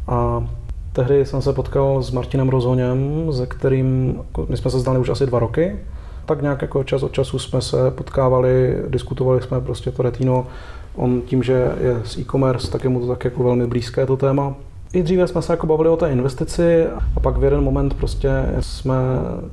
A 0.08 0.48
tehdy 0.94 1.26
jsem 1.26 1.42
se 1.42 1.54
potkal 1.54 2.04
s 2.04 2.12
Martinem 2.12 2.50
Rozoněm, 2.50 3.28
se 3.34 3.46
kterým 3.46 4.16
jako 4.18 4.46
my 4.50 4.58
jsme 4.58 4.72
se 4.72 4.80
znali 4.80 5.00
už 5.00 5.10
asi 5.10 5.26
dva 5.26 5.40
roky 5.40 5.78
tak 6.26 6.42
nějak 6.42 6.62
jako 6.62 6.84
čas 6.84 7.04
od 7.04 7.12
času 7.12 7.40
jsme 7.40 7.62
se 7.62 7.92
potkávali, 7.92 8.78
diskutovali 8.88 9.42
jsme 9.42 9.62
prostě 9.62 9.92
to 9.92 10.04
Retino. 10.04 10.48
On 10.96 11.22
tím, 11.22 11.44
že 11.44 11.72
je 11.82 12.02
z 12.04 12.18
e-commerce, 12.18 12.72
tak 12.72 12.84
je 12.84 12.90
mu 12.90 13.00
to 13.00 13.08
tak 13.08 13.26
jako 13.26 13.44
velmi 13.44 13.68
blízké 13.68 14.06
to 14.06 14.18
téma. 14.18 14.56
I 14.94 15.04
dříve 15.04 15.28
jsme 15.28 15.42
se 15.42 15.54
jako 15.54 15.68
bavili 15.68 15.90
o 15.90 15.98
té 15.98 16.12
investici 16.12 16.86
a 17.16 17.20
pak 17.20 17.38
v 17.38 17.44
jeden 17.44 17.64
moment 17.64 17.94
prostě 17.94 18.30
jsme, 18.60 18.96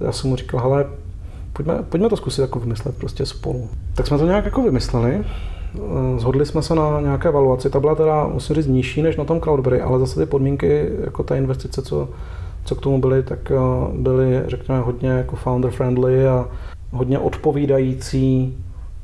já 0.01 0.13
jsem 0.13 0.31
mu 0.31 0.37
říkal, 0.37 0.61
hele, 0.61 0.87
pojďme, 1.53 1.79
pojďme 1.89 2.09
to 2.09 2.17
zkusit 2.17 2.43
jako 2.43 2.59
vymyslet 2.59 2.97
prostě 2.97 3.27
spolu. 3.27 3.69
Tak 3.95 4.07
jsme 4.07 4.19
to 4.19 4.27
nějak 4.27 4.45
jako 4.45 4.63
vymysleli 4.63 5.25
zhodli 6.17 6.47
jsme 6.47 6.63
se 6.63 6.75
na 6.75 7.01
nějaké 7.01 7.31
valuaci. 7.31 7.71
Ta 7.71 7.81
byla 7.81 7.95
teda, 7.95 8.27
musím 8.27 8.57
říct, 8.57 8.67
nižší 8.67 9.03
než 9.03 9.17
na 9.17 9.25
tom 9.25 9.41
Cloudberry, 9.41 9.81
ale 9.81 9.99
zase 9.99 10.21
ty 10.21 10.27
podmínky, 10.27 10.89
jako 11.05 11.23
ta 11.23 11.37
investice, 11.37 11.83
co, 11.83 12.09
co 12.65 12.75
k 12.75 12.81
tomu 12.81 13.01
byly, 13.01 13.23
tak 13.23 13.53
byly, 13.93 14.43
řekněme, 14.47 14.81
hodně 14.81 15.09
jako 15.09 15.37
founder 15.37 15.71
friendly 15.71 16.27
a 16.27 16.49
hodně 16.93 17.19
odpovídající 17.19 18.59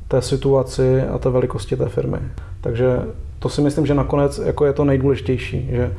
té 0.07 0.21
situaci 0.21 1.01
a 1.01 1.17
té 1.17 1.29
velikosti 1.29 1.75
té 1.75 1.89
firmy. 1.89 2.17
Takže 2.61 2.99
to 3.39 3.49
si 3.49 3.61
myslím, 3.61 3.85
že 3.85 3.93
nakonec 3.93 4.37
jako 4.45 4.65
je 4.65 4.73
to 4.73 4.85
nejdůležitější, 4.85 5.67
že 5.71 5.93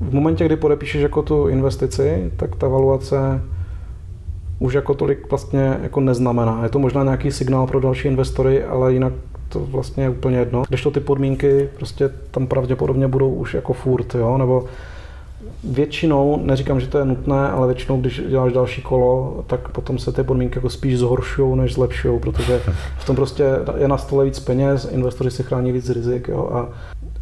v 0.00 0.14
momentě, 0.14 0.44
kdy 0.44 0.56
podepíšeš 0.56 1.02
jako 1.02 1.22
tu 1.22 1.48
investici, 1.48 2.32
tak 2.36 2.56
ta 2.56 2.68
valuace 2.68 3.40
už 4.58 4.74
jako 4.74 4.94
tolik 4.94 5.30
vlastně 5.30 5.78
jako 5.82 6.00
neznamená. 6.00 6.60
Je 6.62 6.68
to 6.68 6.78
možná 6.78 7.04
nějaký 7.04 7.32
signál 7.32 7.66
pro 7.66 7.80
další 7.80 8.08
investory, 8.08 8.64
ale 8.64 8.92
jinak 8.92 9.12
to 9.48 9.60
vlastně 9.60 10.04
je 10.04 10.10
úplně 10.10 10.38
jedno. 10.38 10.64
Když 10.68 10.82
to 10.82 10.90
ty 10.90 11.00
podmínky 11.00 11.68
prostě 11.76 12.10
tam 12.30 12.46
pravděpodobně 12.46 13.08
budou 13.08 13.30
už 13.30 13.54
jako 13.54 13.72
furt, 13.72 14.14
jo, 14.14 14.38
nebo 14.38 14.64
většinou, 15.64 16.40
neříkám, 16.44 16.80
že 16.80 16.86
to 16.86 16.98
je 16.98 17.04
nutné, 17.04 17.48
ale 17.48 17.66
většinou, 17.66 18.00
když 18.00 18.22
děláš 18.28 18.52
další 18.52 18.82
kolo, 18.82 19.44
tak 19.46 19.68
potom 19.68 19.98
se 19.98 20.12
ty 20.12 20.22
podmínky 20.22 20.58
jako 20.58 20.70
spíš 20.70 20.98
zhoršují, 20.98 21.56
než 21.56 21.74
zlepšují, 21.74 22.20
protože 22.20 22.60
v 22.98 23.06
tom 23.06 23.16
prostě 23.16 23.44
je 23.76 23.88
na 23.88 23.98
stole 23.98 24.24
víc 24.24 24.40
peněz, 24.40 24.88
investoři 24.92 25.30
si 25.30 25.42
chrání 25.42 25.72
víc 25.72 25.90
rizik 25.90 26.28
jo, 26.28 26.50
a 26.52 26.68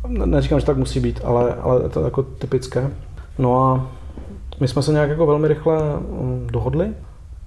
neříkám, 0.09 0.61
že 0.61 0.67
tak 0.67 0.77
musí 0.77 1.01
být, 1.01 1.21
ale, 1.25 1.55
ale 1.55 1.89
to 1.89 2.01
je 2.01 2.05
jako 2.05 2.23
typické. 2.23 2.91
No 3.39 3.63
a 3.63 3.91
my 4.61 4.69
jsme 4.69 4.83
se 4.83 4.93
nějak 4.93 5.11
jako 5.11 5.27
velmi 5.27 5.49
rychle 5.49 5.79
mm, 5.97 6.49
dohodli 6.53 6.89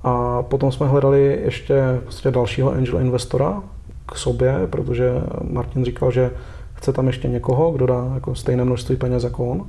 a 0.03 0.43
potom 0.43 0.71
jsme 0.71 0.87
hledali 0.87 1.41
ještě 1.43 1.99
prostě 2.03 2.31
dalšího 2.31 2.71
angel 2.71 2.99
investora 2.99 3.63
k 4.05 4.17
sobě, 4.17 4.67
protože 4.69 5.11
Martin 5.51 5.85
říkal, 5.85 6.11
že 6.11 6.31
chce 6.73 6.93
tam 6.93 7.07
ještě 7.07 7.27
někoho, 7.27 7.71
kdo 7.71 7.85
dá 7.85 8.11
jako 8.13 8.35
stejné 8.35 8.65
množství 8.65 8.95
peněz 8.95 9.23
jako 9.23 9.45
on. 9.45 9.65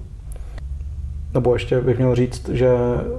Nebo 1.34 1.54
ještě 1.54 1.80
bych 1.80 1.98
měl 1.98 2.14
říct, 2.14 2.48
že 2.48 2.76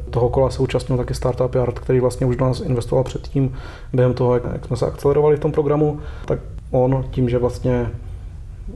toho 0.10 0.30
kola 0.30 0.50
se 0.50 0.62
účastnil 0.62 0.98
taky 0.98 1.14
Startup 1.14 1.56
Yard, 1.56 1.80
který 1.80 2.00
vlastně 2.00 2.26
už 2.26 2.36
do 2.36 2.46
nás 2.46 2.62
investoval 2.62 3.04
předtím, 3.04 3.54
během 3.94 4.14
toho, 4.14 4.34
jak 4.34 4.66
jsme 4.66 4.78
se 4.78 4.86
akcelerovali 4.86 5.36
v 5.36 5.40
tom 5.40 5.52
programu, 5.52 6.00
tak 6.26 6.40
on 6.72 7.06
tím, 7.12 7.30
že 7.30 7.38
vlastně 7.38 7.92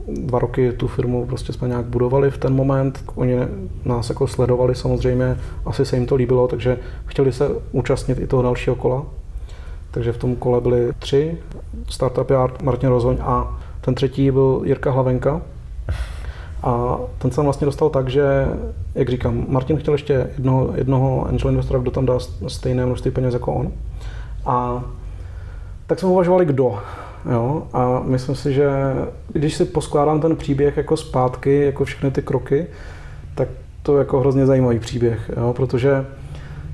dva 0.08 0.38
roky 0.38 0.72
tu 0.72 0.88
firmu 0.88 1.26
prostě 1.26 1.52
jsme 1.52 1.68
nějak 1.68 1.84
budovali 1.84 2.30
v 2.30 2.38
ten 2.38 2.54
moment. 2.54 3.04
Oni 3.14 3.36
nás 3.84 4.08
jako 4.08 4.26
sledovali 4.26 4.74
samozřejmě, 4.74 5.36
asi 5.66 5.86
se 5.86 5.96
jim 5.96 6.06
to 6.06 6.14
líbilo, 6.14 6.48
takže 6.48 6.78
chtěli 7.06 7.32
se 7.32 7.48
účastnit 7.72 8.18
i 8.18 8.26
toho 8.26 8.42
dalšího 8.42 8.76
kola. 8.76 9.02
Takže 9.90 10.12
v 10.12 10.18
tom 10.18 10.36
kole 10.36 10.60
byli 10.60 10.92
tři, 10.98 11.38
Startup 11.88 12.30
Yard, 12.30 12.62
Martin 12.62 12.88
Rozoň 12.88 13.16
a 13.20 13.60
ten 13.80 13.94
třetí 13.94 14.30
byl 14.30 14.62
Jirka 14.64 14.90
Hlavenka. 14.90 15.42
A 16.62 16.98
ten 17.18 17.30
se 17.30 17.42
vlastně 17.42 17.64
dostal 17.64 17.90
tak, 17.90 18.08
že, 18.08 18.48
jak 18.94 19.08
říkám, 19.08 19.44
Martin 19.48 19.76
chtěl 19.76 19.94
ještě 19.94 20.30
jednoho, 20.34 20.72
jednoho 20.74 21.26
angel 21.28 21.50
investora, 21.50 21.80
kdo 21.80 21.90
tam 21.90 22.06
dá 22.06 22.18
stejné 22.48 22.86
množství 22.86 23.10
peněz 23.10 23.34
jako 23.34 23.52
on. 23.52 23.72
A 24.46 24.84
tak 25.86 25.98
jsme 25.98 26.08
uvažovali, 26.08 26.44
kdo. 26.44 26.78
Jo? 27.30 27.62
A 27.72 28.02
myslím 28.04 28.34
si, 28.34 28.52
že 28.52 28.70
když 29.32 29.54
si 29.54 29.64
poskládám 29.64 30.20
ten 30.20 30.36
příběh 30.36 30.76
jako 30.76 30.96
zpátky, 30.96 31.64
jako 31.64 31.84
všechny 31.84 32.10
ty 32.10 32.22
kroky, 32.22 32.66
tak 33.34 33.48
to 33.82 33.96
je 33.96 33.98
jako 33.98 34.20
hrozně 34.20 34.46
zajímavý 34.46 34.78
příběh, 34.78 35.30
jo? 35.36 35.52
protože 35.56 36.06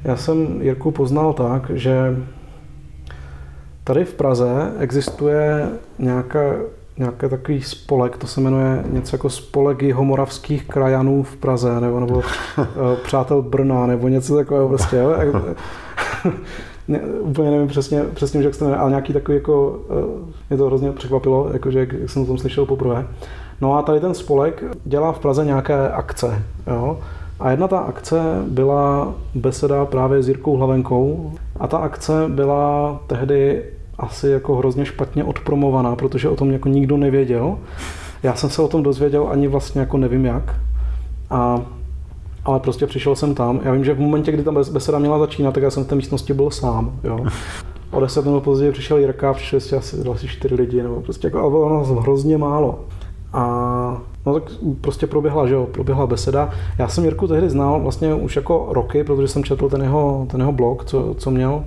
já 0.05 0.17
jsem 0.17 0.63
Jirku 0.63 0.91
poznal 0.91 1.33
tak, 1.33 1.71
že 1.75 2.17
tady 3.85 4.05
v 4.05 4.15
Praze 4.15 4.73
existuje 4.79 5.69
nějaká, 5.99 6.41
nějaký 6.97 7.29
takový 7.31 7.63
spolek, 7.63 8.17
to 8.17 8.27
se 8.27 8.41
jmenuje 8.41 8.85
něco 8.91 9.17
jako 9.17 9.31
spolek 9.31 9.83
jihomoravských 9.83 10.65
krajanů 10.65 11.23
v 11.23 11.37
Praze, 11.37 11.81
nebo, 11.81 12.01
nebo 12.01 12.23
eh, 12.59 12.65
přátel 13.05 13.43
Brna, 13.43 13.87
nebo 13.87 14.09
něco 14.09 14.37
takového 14.37 14.69
prostě. 14.69 14.97
Jo? 14.97 15.15
ne, 16.89 17.01
úplně 17.21 17.51
nevím 17.51 17.69
přesně, 17.69 18.03
přesně 18.15 18.43
jak 18.43 18.55
se 18.55 18.59
to 18.59 18.65
jmenuje, 18.65 18.81
ale 18.81 18.91
nějaký 18.91 19.13
takový 19.13 19.37
jako, 19.37 19.69
uh, 19.69 20.29
mě 20.51 20.59
to 20.59 20.67
hrozně 20.67 20.93
překvapilo, 20.93 21.51
jakože 21.53 21.79
jak, 21.79 21.93
jak 21.93 22.11
jsem 22.11 22.23
o 22.23 22.27
tom 22.27 22.39
slyšel 22.39 22.67
poprvé. 22.67 23.07
No 23.61 23.79
a 23.79 23.83
tady 23.83 24.01
ten 24.01 24.15
spolek 24.15 24.65
dělá 24.85 25.13
v 25.13 25.19
Praze 25.19 25.45
nějaké 25.45 25.89
akce, 25.89 26.43
jo. 26.67 26.99
A 27.41 27.51
jedna 27.51 27.69
ta 27.69 27.79
akce 27.79 28.21
byla 28.49 29.15
beseda 29.35 29.85
právě 29.85 30.23
s 30.23 30.29
Jirkou 30.29 30.57
Hlavenkou 30.57 31.33
a 31.61 31.67
ta 31.67 31.79
akce 31.79 32.13
byla 32.29 33.01
tehdy 33.07 33.63
asi 33.99 34.29
jako 34.29 34.57
hrozně 34.57 34.85
špatně 34.85 35.25
odpromovaná, 35.25 35.97
protože 35.97 36.29
o 36.29 36.37
tom 36.37 36.51
jako 36.51 36.69
nikdo 36.69 36.97
nevěděl. 36.97 37.59
Já 38.23 38.35
jsem 38.35 38.51
se 38.51 38.63
o 38.63 38.69
tom 38.69 38.83
dozvěděl 38.83 39.29
ani 39.31 39.49
vlastně 39.49 39.81
jako 39.81 39.97
nevím 39.97 40.25
jak. 40.25 40.55
A 41.31 41.63
ale 42.45 42.61
prostě 42.61 42.87
přišel 42.87 43.17
jsem 43.17 43.35
tam. 43.35 43.61
Já 43.65 43.73
vím, 43.73 43.85
že 43.85 43.95
v 43.95 44.01
momentě, 44.01 44.33
kdy 44.33 44.43
tam 44.43 44.55
beseda 44.73 44.99
měla 44.99 45.19
začínat, 45.19 45.55
tak 45.55 45.63
já 45.63 45.71
jsem 45.71 45.85
v 45.85 45.87
té 45.87 45.95
místnosti 45.95 46.35
byl 46.35 46.51
sám. 46.51 47.01
Jo. 47.05 47.25
O 47.91 48.01
deset 48.01 48.25
minut 48.25 48.41
později 48.41 48.73
přišel 48.73 48.99
Jirka, 48.99 49.33
přišli 49.33 49.57
ještě 49.57 49.77
asi 49.77 50.05
další 50.05 50.29
čtyři 50.29 50.55
lidi, 50.55 50.83
nebo 50.83 51.01
prostě 51.01 51.27
jako, 51.27 51.39
ale 51.39 51.51
bylo 51.51 51.79
nás 51.79 51.89
hrozně 51.89 52.39
málo. 52.39 52.81
A 53.33 53.43
no 54.27 54.35
tak 54.35 54.43
prostě 54.81 55.07
proběhla, 55.07 55.47
že 55.47 55.55
jo, 55.55 55.67
proběhla 55.73 56.07
beseda. 56.07 56.51
Já 56.79 56.89
jsem 56.89 57.05
Jirku 57.05 57.29
tehdy 57.29 57.51
znal 57.51 57.81
vlastně 57.81 58.15
už 58.15 58.37
jako 58.37 58.69
roky, 58.71 59.05
protože 59.05 59.29
jsem 59.29 59.45
četl 59.45 59.69
ten 59.69 59.83
jeho, 59.83 60.27
ten 60.31 60.41
jeho 60.41 60.53
blog, 60.53 60.85
co, 60.85 61.15
co 61.19 61.31
měl. 61.31 61.65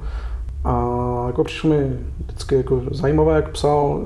A 0.63 0.97
jako 1.27 1.43
přišlo 1.43 1.69
mi 1.69 1.97
vždycky 2.19 2.55
jako 2.55 2.81
zajímavé, 2.91 3.35
jak 3.35 3.49
psal. 3.49 3.99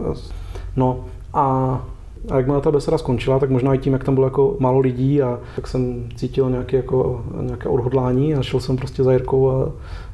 No 0.76 1.00
a 1.34 1.86
a 2.32 2.38
jakmile 2.38 2.62
ta 2.62 2.72
beseda 2.72 2.98
skončila, 2.98 3.40
tak 3.40 3.50
možná 3.50 3.74
i 3.74 3.78
tím, 3.78 3.94
jak 3.94 4.04
tam 4.04 4.16
bylo 4.16 4.28
jako 4.28 4.56
málo 4.60 4.80
lidí 4.80 5.22
a 5.22 5.40
tak 5.56 5.68
jsem 5.68 6.10
cítil 6.16 6.50
nějaké, 6.50 6.78
jako, 6.78 7.26
nějaké 7.42 7.70
odhodlání 7.70 8.36
a 8.36 8.42
šel 8.42 8.60
jsem 8.60 8.78
prostě 8.78 9.04
za 9.04 9.12
Jirkou 9.12 9.50
a 9.50 9.72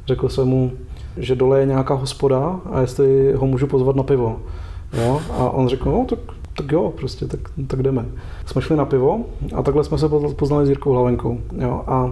řekl 0.08 0.30
jsem 0.30 0.48
mu, 0.48 0.72
že 1.18 1.36
dole 1.36 1.60
je 1.60 1.66
nějaká 1.66 1.94
hospoda 1.94 2.60
a 2.72 2.82
jestli 2.82 3.34
ho 3.34 3.48
můžu 3.48 3.68
pozvat 3.68 3.96
na 3.96 4.04
pivo. 4.04 4.40
Jo? 4.94 5.22
A 5.32 5.50
on 5.50 5.68
řekl, 5.68 5.92
no 5.92 6.06
tak, 6.10 6.20
tak 6.58 6.72
jo, 6.72 6.94
prostě, 6.98 7.28
tak, 7.28 7.40
tak 7.68 7.84
jdeme. 7.84 8.06
Jsme 8.46 8.62
šli 8.62 8.76
na 8.76 8.86
pivo 8.86 9.26
a 9.56 9.64
takhle 9.64 9.84
jsme 9.84 9.98
se 9.98 10.10
poznali 10.36 10.66
s 10.66 10.70
Jirkou 10.70 10.92
Hlavenkou. 10.92 11.38
Jo? 11.58 11.84
A 11.88 12.12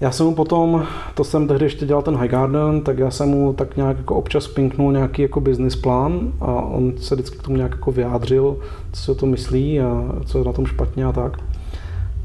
já 0.00 0.10
jsem 0.10 0.26
mu 0.26 0.34
potom, 0.34 0.86
to 1.14 1.24
jsem 1.24 1.48
tehdy 1.48 1.64
ještě 1.64 1.86
dělal 1.86 2.02
ten 2.02 2.16
High 2.16 2.30
Garden, 2.30 2.80
tak 2.80 2.98
já 2.98 3.10
jsem 3.10 3.28
mu 3.28 3.52
tak 3.52 3.76
nějak 3.76 3.98
jako 3.98 4.14
občas 4.14 4.48
pinknul 4.48 4.92
nějaký 4.92 5.22
jako 5.22 5.40
business 5.40 5.76
plán 5.76 6.32
a 6.40 6.46
on 6.46 6.92
se 6.98 7.14
vždycky 7.14 7.38
k 7.38 7.42
tomu 7.42 7.56
nějak 7.56 7.70
jako 7.70 7.92
vyjádřil, 7.92 8.56
co 8.92 9.02
si 9.02 9.10
o 9.10 9.14
to 9.14 9.26
myslí 9.26 9.80
a 9.80 10.04
co 10.24 10.38
je 10.38 10.44
na 10.44 10.52
tom 10.52 10.66
špatně 10.66 11.04
a 11.04 11.12
tak. 11.12 11.38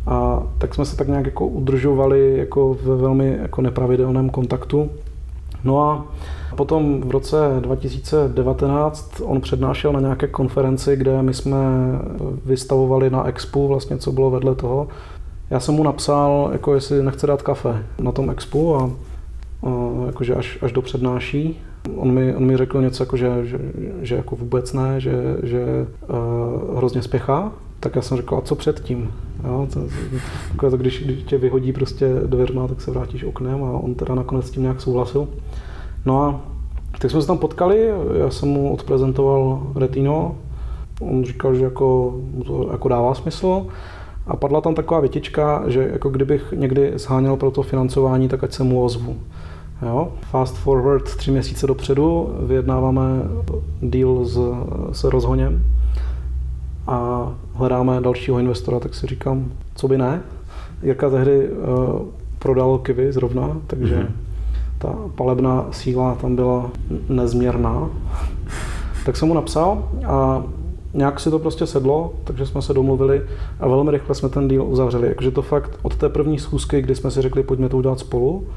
A 0.08 0.44
tak 0.58 0.76
jsme 0.76 0.86
se 0.86 0.98
tak 0.98 1.08
nějak 1.08 1.26
jako 1.26 1.48
udržovali 1.48 2.38
jako 2.38 2.78
ve 2.84 2.96
velmi 2.96 3.38
jako 3.42 3.62
nepravidelném 3.62 4.30
kontaktu. 4.30 4.90
No 5.64 5.84
a 5.84 6.06
potom 6.56 7.02
v 7.02 7.12
roce 7.12 7.38
2019 7.60 9.22
on 9.24 9.42
přednášel 9.42 9.94
na 9.94 10.00
nějaké 10.00 10.28
konferenci, 10.28 10.96
kde 10.96 11.22
my 11.22 11.34
jsme 11.34 11.58
vystavovali 12.46 13.10
na 13.10 13.28
Expo, 13.28 13.68
vlastně 13.68 13.98
co 13.98 14.12
bylo 14.12 14.30
vedle 14.30 14.56
toho, 14.56 14.88
já 15.52 15.60
jsem 15.60 15.76
mu 15.76 15.84
napsal, 15.84 16.50
jako 16.52 16.74
jestli 16.74 17.04
nechce 17.04 17.28
dát 17.28 17.42
kafe 17.42 17.86
na 18.02 18.12
tom 18.12 18.30
expu 18.30 18.76
a, 18.76 18.92
a 19.64 19.70
jakože 20.06 20.36
až, 20.36 20.60
až 20.62 20.72
do 20.72 20.82
přednáší. 20.82 21.60
On 21.96 22.12
mi, 22.12 22.36
on 22.36 22.46
mi 22.46 22.58
řekl 22.58 22.82
něco, 22.82 23.04
jako, 23.04 23.18
že, 23.18 23.46
že, 23.46 23.60
že 24.02 24.16
jako 24.16 24.36
vůbec 24.36 24.74
ne, 24.74 25.02
že, 25.02 25.38
že 25.44 25.66
uh, 26.10 26.78
hrozně 26.78 27.02
spěchá, 27.02 27.52
tak 27.80 27.96
já 27.96 28.02
jsem 28.02 28.18
řekl, 28.18 28.36
a 28.36 28.42
co 28.42 28.56
předtím? 28.56 29.14
Jo, 29.44 29.68
to, 29.74 29.80
to, 30.70 30.78
když, 30.78 31.04
když 31.04 31.24
tě 31.24 31.38
vyhodí 31.38 31.74
prostě 31.74 32.10
dveřma, 32.26 32.68
tak 32.68 32.82
se 32.82 32.92
vrátíš 32.92 33.24
oknem 33.24 33.64
a 33.64 33.72
on 33.72 33.96
teda 33.96 34.16
nakonec 34.16 34.48
s 34.48 34.52
tím 34.52 34.64
nějak 34.64 34.82
souhlasil. 34.82 35.28
No 36.06 36.24
a 36.24 36.42
tak 37.00 37.12
jsme 37.12 37.22
se 37.22 37.28
tam 37.28 37.38
potkali, 37.38 37.90
já 38.20 38.30
jsem 38.30 38.50
mu 38.50 38.74
odprezentoval 38.74 39.68
Retino, 39.76 40.36
on 41.02 41.24
říkal, 41.24 41.56
že 41.56 41.64
jako, 41.64 42.16
to 42.48 42.70
jako 42.72 42.88
dává 42.88 43.14
smysl. 43.14 43.66
A 44.32 44.36
padla 44.36 44.62
tam 44.62 44.76
taková 44.76 45.00
větička, 45.00 45.64
že 45.68 45.90
jako 45.94 46.10
kdybych 46.10 46.54
někdy 46.56 46.92
zháněl 46.96 47.36
pro 47.36 47.52
to 47.52 47.62
financování, 47.62 48.28
tak 48.28 48.44
ať 48.44 48.54
se 48.54 48.64
mu 48.64 48.84
ozvu. 48.84 49.16
Jo? 49.82 50.12
Fast 50.22 50.56
forward 50.56 51.04
tři 51.04 51.32
měsíce 51.32 51.68
dopředu 51.68 52.36
vyjednáváme 52.40 53.02
deal 53.82 54.26
s, 54.26 54.40
s 54.92 55.04
rozhoněm 55.04 55.64
a 56.88 57.30
hledáme 57.54 58.02
dalšího 58.02 58.40
investora, 58.40 58.80
tak 58.80 58.96
si 58.96 59.08
říkám, 59.08 59.52
co 59.76 59.88
by 59.88 59.98
ne. 59.98 60.22
Jirka 60.84 61.10
tehdy 61.10 61.50
uh, 61.50 62.02
prodal 62.40 62.78
kivy 62.78 63.14
zrovna, 63.14 63.58
takže 63.68 63.96
mm-hmm. 63.96 64.12
ta 64.78 64.96
palebná 65.16 65.66
síla 65.72 66.16
tam 66.16 66.36
byla 66.36 66.72
nezměrná. 67.10 67.90
tak 69.06 69.18
jsem 69.18 69.28
mu 69.28 69.34
napsal 69.34 69.90
a 70.06 70.44
nějak 70.94 71.20
si 71.20 71.30
to 71.30 71.40
prostě 71.40 71.68
sedlo, 71.68 72.14
takže 72.24 72.46
jsme 72.46 72.62
se 72.62 72.74
domluvili 72.74 73.22
a 73.60 73.68
velmi 73.68 73.92
rychle 73.92 74.16
jsme 74.16 74.30
ten 74.30 74.48
deal 74.48 74.64
uzavřeli. 74.64 75.16
Takže 75.16 75.32
to 75.32 75.42
fakt 75.42 75.72
od 75.82 75.96
té 75.96 76.10
první 76.10 76.40
schůzky, 76.40 76.82
kdy 76.82 76.96
jsme 76.96 77.12
si 77.12 77.22
řekli, 77.22 77.44
pojďme 77.44 77.70
to 77.70 77.78
udělat 77.78 78.00
spolu, 78.00 78.48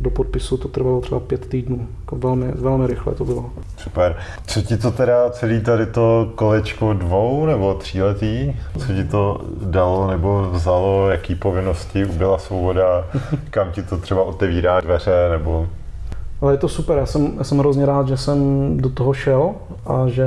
do 0.00 0.10
podpisu 0.10 0.56
to 0.56 0.68
trvalo 0.68 1.00
třeba 1.00 1.20
pět 1.20 1.46
týdnů. 1.46 1.88
Jako 2.00 2.16
velmi, 2.16 2.52
velmi 2.52 2.86
rychle 2.86 3.14
to 3.14 3.24
bylo. 3.24 3.50
Super. 3.76 4.16
Co 4.46 4.62
ti 4.62 4.76
to 4.76 4.90
teda 4.90 5.30
celý 5.30 5.60
tady 5.60 5.86
to 5.86 6.32
kolečko 6.34 6.92
dvou 6.92 7.46
nebo 7.46 7.74
tříletý, 7.74 8.52
co 8.78 8.86
ti 8.86 9.04
to 9.04 9.40
dalo 9.64 10.10
nebo 10.10 10.50
vzalo, 10.52 11.10
jaký 11.10 11.34
povinnosti 11.34 12.04
ubyla 12.04 12.38
svoboda, 12.38 13.04
kam 13.50 13.72
ti 13.72 13.82
to 13.82 13.98
třeba 13.98 14.22
otevírá 14.22 14.80
dveře 14.80 15.28
nebo... 15.30 15.68
Ale 16.40 16.52
je 16.52 16.58
to 16.58 16.68
super, 16.68 16.98
já 16.98 17.06
jsem, 17.06 17.32
já 17.38 17.44
jsem 17.44 17.58
hrozně 17.58 17.86
rád, 17.86 18.08
že 18.08 18.16
jsem 18.16 18.36
do 18.76 18.88
toho 18.88 19.12
šel 19.12 19.50
a 19.86 20.08
že 20.08 20.26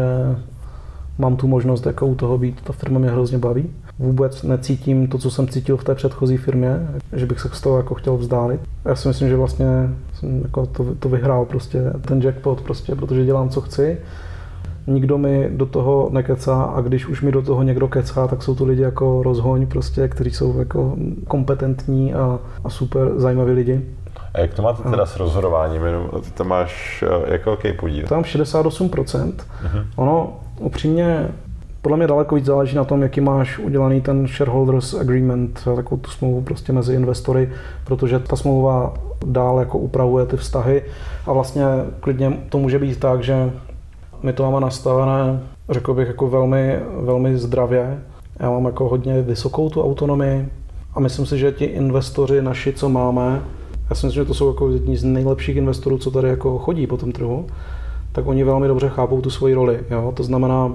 mám 1.18 1.36
tu 1.36 1.48
možnost 1.48 1.86
jako 1.86 2.08
u 2.08 2.16
toho 2.16 2.38
být. 2.38 2.62
Ta 2.62 2.74
firma 2.74 3.00
mě 3.00 3.10
hrozně 3.10 3.38
baví. 3.38 3.70
Vůbec 4.00 4.44
necítím 4.44 5.08
to, 5.08 5.18
co 5.18 5.32
jsem 5.32 5.48
cítil 5.48 5.78
v 5.78 5.84
té 5.84 5.96
předchozí 5.96 6.38
firmě, 6.38 6.88
že 7.14 7.26
bych 7.26 7.40
se 7.40 7.50
z 7.54 7.62
toho 7.62 7.78
jako 7.78 7.96
chtěl 7.96 8.18
vzdálit. 8.18 8.62
Já 8.86 8.96
si 8.96 9.08
myslím, 9.08 9.30
že 9.30 9.36
vlastně 9.36 9.68
jsem 10.14 10.42
jako 10.42 10.66
to, 10.66 10.96
to 11.00 11.10
vyhrál 11.10 11.46
prostě, 11.46 11.94
ten 12.02 12.22
jackpot 12.22 12.62
prostě, 12.62 12.96
protože 12.96 13.26
dělám, 13.26 13.50
co 13.50 13.62
chci. 13.62 13.98
Nikdo 14.88 15.18
mi 15.18 15.50
do 15.52 15.66
toho 15.66 16.10
nekecá 16.12 16.64
a 16.64 16.82
když 16.82 17.08
už 17.08 17.22
mi 17.22 17.32
do 17.32 17.42
toho 17.42 17.64
někdo 17.64 17.88
kecá, 17.88 18.28
tak 18.28 18.44
jsou 18.44 18.56
to 18.56 18.66
lidi 18.66 18.82
jako 18.82 19.24
rozhoň 19.24 19.68
prostě, 19.68 20.08
kteří 20.08 20.32
jsou 20.32 20.60
jako 20.60 20.96
kompetentní 21.28 22.14
a, 22.14 22.40
a 22.64 22.70
super 22.70 23.12
zajímaví 23.16 23.52
lidi. 23.52 23.82
A 24.34 24.40
jak 24.40 24.54
to 24.54 24.62
máte 24.62 24.90
teda 24.90 25.06
s 25.06 25.18
rozhodováním? 25.18 25.82
Ty 26.22 26.32
tam 26.32 26.48
máš 26.48 27.04
eh, 27.08 27.32
jak 27.32 27.46
velký 27.46 27.74
podíl? 27.74 28.08
Tam 28.08 28.22
68%. 28.22 28.80
Uh-huh. 28.82 29.86
Ono 29.96 30.40
upřímně 30.60 31.28
podle 31.82 31.98
mě 31.98 32.08
daleko 32.08 32.36
víc 32.36 32.46
záleží 32.46 32.76
na 32.76 32.84
tom, 32.84 33.02
jaký 33.02 33.22
máš 33.22 33.60
udělaný 33.60 34.02
ten 34.02 34.28
shareholders 34.28 34.94
agreement, 34.94 35.64
takovou 35.76 36.02
tu 36.02 36.10
smlouvu 36.10 36.42
prostě 36.42 36.74
mezi 36.74 36.94
investory, 36.94 37.50
protože 37.86 38.20
ta 38.20 38.36
smlouva 38.36 38.94
dál 39.26 39.60
jako 39.60 39.78
upravuje 39.78 40.26
ty 40.26 40.38
vztahy 40.38 40.84
a 41.26 41.34
vlastně 41.34 41.66
klidně 42.00 42.38
to 42.50 42.58
může 42.58 42.80
být 42.80 43.00
tak, 43.00 43.24
že 43.24 43.52
my 44.24 44.34
to 44.34 44.44
máme 44.44 44.60
nastavené, 44.60 45.40
řekl 45.70 45.94
bych, 45.94 46.08
jako 46.08 46.30
velmi, 46.30 46.80
velmi 47.00 47.38
zdravě. 47.38 48.00
Já 48.40 48.50
mám 48.50 48.66
jako 48.66 48.90
hodně 48.90 49.22
vysokou 49.22 49.70
tu 49.70 49.84
autonomii 49.84 50.50
a 50.94 51.00
myslím 51.00 51.26
si, 51.26 51.38
že 51.38 51.52
ti 51.52 51.66
investoři 51.66 52.42
naši, 52.42 52.74
co 52.74 52.90
máme, 52.90 53.42
já 53.90 53.96
si 53.96 54.06
myslím, 54.06 54.24
že 54.24 54.28
to 54.28 54.34
jsou 54.34 54.48
jako 54.48 54.70
jedni 54.70 54.98
z 54.98 55.04
nejlepších 55.04 55.56
investorů, 55.56 55.98
co 55.98 56.12
tady 56.12 56.30
jako 56.30 56.58
chodí 56.58 56.88
po 56.88 56.98
tom 56.98 57.12
trhu, 57.12 57.48
tak 58.18 58.28
oni 58.28 58.44
velmi 58.44 58.68
dobře 58.68 58.90
chápou 58.90 59.22
tu 59.22 59.30
svoji 59.30 59.54
roli. 59.54 59.80
Jo? 59.90 60.14
To 60.16 60.24
znamená, 60.24 60.72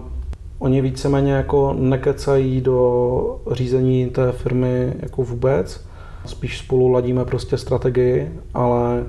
oni 0.59 0.81
víceméně 0.81 1.33
jako 1.33 1.75
nekecají 1.79 2.61
do 2.61 3.41
řízení 3.53 4.07
té 4.07 4.33
firmy 4.33 4.93
jako 5.01 5.23
vůbec, 5.23 5.85
spíš 6.27 6.59
spolu 6.59 6.89
ladíme 6.89 7.25
prostě 7.25 7.59
strategii, 7.59 8.33
ale 8.55 9.05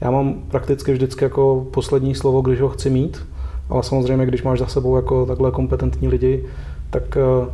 já 0.00 0.10
mám 0.10 0.34
prakticky 0.48 0.92
vždycky 0.92 1.24
jako 1.24 1.66
poslední 1.70 2.14
slovo, 2.14 2.40
když 2.40 2.60
ho 2.60 2.68
chci 2.68 2.90
mít, 2.90 3.26
ale 3.68 3.82
samozřejmě, 3.82 4.26
když 4.26 4.42
máš 4.42 4.58
za 4.58 4.66
sebou 4.66 4.96
jako 4.96 5.26
takhle 5.26 5.50
kompetentní 5.50 6.08
lidi, 6.08 6.44
tak 6.90 7.16
eh, 7.16 7.50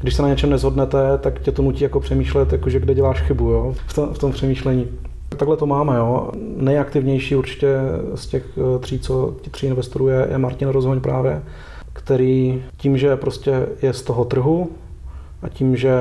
když 0.00 0.14
se 0.14 0.22
na 0.22 0.28
něčem 0.28 0.50
nezhodnete, 0.50 1.18
tak 1.18 1.40
tě 1.40 1.52
to 1.52 1.62
nutí 1.62 1.84
jako 1.84 2.00
přemýšlet, 2.00 2.52
jakože 2.52 2.80
kde 2.80 2.94
děláš 2.94 3.22
chybu 3.22 3.50
jo? 3.50 3.74
V, 3.86 3.94
tom, 3.94 4.14
v 4.14 4.18
tom 4.18 4.32
přemýšlení. 4.32 4.88
Takhle 5.36 5.56
to 5.56 5.66
máme. 5.66 5.96
Jo. 5.96 6.30
Nejaktivnější 6.56 7.36
určitě 7.36 7.78
z 8.14 8.26
těch 8.26 8.44
eh, 8.58 8.78
tří, 8.78 8.98
co 8.98 9.34
ti 9.42 9.50
tří 9.50 9.66
investorů 9.66 10.08
je, 10.08 10.26
je 10.30 10.38
Martin 10.38 10.68
Rozhoň 10.68 11.00
právě, 11.00 11.42
který 11.92 12.62
tím, 12.76 12.98
že 12.98 13.16
prostě 13.16 13.66
je 13.82 13.92
z 13.92 14.02
toho 14.02 14.24
trhu 14.24 14.70
a 15.42 15.48
tím, 15.48 15.76
že 15.76 15.94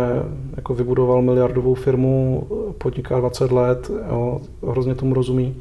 jako 0.56 0.74
vybudoval 0.74 1.22
miliardovou 1.22 1.74
firmu, 1.74 2.48
podniká 2.78 3.20
20 3.20 3.52
let, 3.52 3.92
jo, 4.10 4.42
hrozně 4.68 4.96
tomu 4.96 5.14
rozumí, 5.14 5.56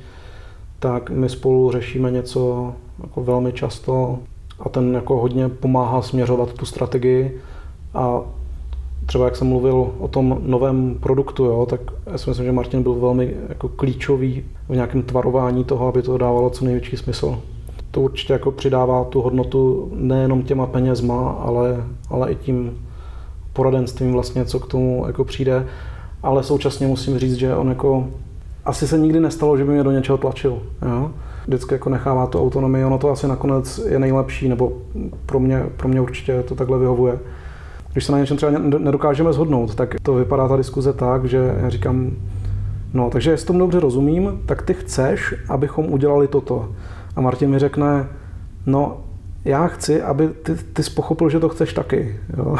tak 0.79 1.11
my 1.11 1.29
spolu 1.29 1.73
řešíme 1.73 2.11
něco 2.11 2.73
jako 3.03 3.25
velmi 3.25 3.53
často 3.53 4.19
a 4.61 4.69
ten 4.69 4.95
jako 4.95 5.19
hodně 5.19 5.49
pomáhá 5.49 6.03
směřovat 6.03 6.53
tu 6.53 6.67
strategii 6.67 7.41
a 7.95 8.21
třeba 9.11 9.25
jak 9.25 9.37
jsem 9.37 9.47
mluvil 9.47 9.91
o 9.99 10.09
tom 10.09 10.39
novém 10.47 10.97
produktu, 11.01 11.45
jo, 11.45 11.67
tak 11.71 11.81
já 12.13 12.19
si 12.19 12.31
myslím, 12.31 12.47
že 12.47 12.53
Martin 12.53 12.83
byl 12.83 12.95
velmi 12.95 13.35
jako 13.49 13.69
klíčový 13.69 14.45
v 14.69 14.75
nějakém 14.75 15.03
tvarování 15.03 15.65
toho, 15.65 15.89
aby 15.89 16.03
to 16.03 16.19
dávalo 16.19 16.51
co 16.51 16.65
největší 16.65 16.97
smysl. 16.97 17.39
To 17.91 18.01
určitě 18.01 18.33
jako 18.33 18.51
přidává 18.51 19.05
tu 19.05 19.23
hodnotu 19.23 19.91
nejenom 19.95 20.43
těma 20.43 20.67
penězma, 20.67 21.31
ale, 21.31 21.85
ale 22.11 22.33
i 22.33 22.35
tím 22.35 22.79
poradenstvím 23.53 24.13
vlastně, 24.13 24.45
co 24.45 24.61
k 24.61 24.67
tomu 24.67 25.05
jako 25.07 25.25
přijde. 25.25 25.67
Ale 26.23 26.43
současně 26.43 26.87
musím 26.87 27.19
říct, 27.19 27.35
že 27.35 27.57
on 27.57 27.69
jako 27.69 28.07
asi 28.65 28.89
se 28.89 28.99
nikdy 28.99 29.21
nestalo, 29.21 29.57
že 29.57 29.65
by 29.65 29.73
mě 29.73 29.85
do 29.85 29.91
něčeho 29.91 30.19
tlačil. 30.19 30.59
Jo? 30.89 31.11
Vždycky 31.47 31.75
jako 31.75 31.91
nechává 31.91 32.27
tu 32.27 32.41
autonomii, 32.41 32.85
ono 32.85 32.99
to 32.99 33.11
asi 33.11 33.29
nakonec 33.29 33.81
je 33.89 33.99
nejlepší, 33.99 34.49
nebo 34.49 34.73
pro 35.27 35.41
mě, 35.41 35.67
pro 35.77 35.89
mě 35.89 36.01
určitě 36.01 36.43
to 36.43 36.55
takhle 36.55 36.79
vyhovuje 36.79 37.19
když 37.93 38.05
se 38.05 38.13
na 38.13 38.19
něčem 38.19 38.37
třeba 38.37 38.53
nedokážeme 38.59 39.33
shodnout, 39.33 39.75
tak 39.75 39.95
to 40.03 40.15
vypadá 40.15 40.49
ta 40.49 40.57
diskuze 40.57 40.93
tak, 40.93 41.25
že 41.25 41.55
já 41.61 41.69
říkám, 41.69 42.11
no 42.95 43.11
takže 43.11 43.31
jestli 43.31 43.47
tomu 43.47 43.59
dobře 43.59 43.81
rozumím, 43.81 44.43
tak 44.47 44.63
ty 44.63 44.75
chceš, 44.75 45.35
abychom 45.49 45.93
udělali 45.93 46.29
toto. 46.29 46.69
A 47.17 47.21
Martin 47.21 47.51
mi 47.51 47.59
řekne, 47.59 48.09
no 48.67 48.97
já 49.45 49.67
chci, 49.67 50.03
aby 50.03 50.29
ty, 50.29 50.55
ty 50.55 50.83
jsi 50.83 50.91
pochopil, 50.91 51.31
že 51.31 51.41
to 51.41 51.49
chceš 51.49 51.73
taky. 51.73 52.17
Jo. 52.39 52.57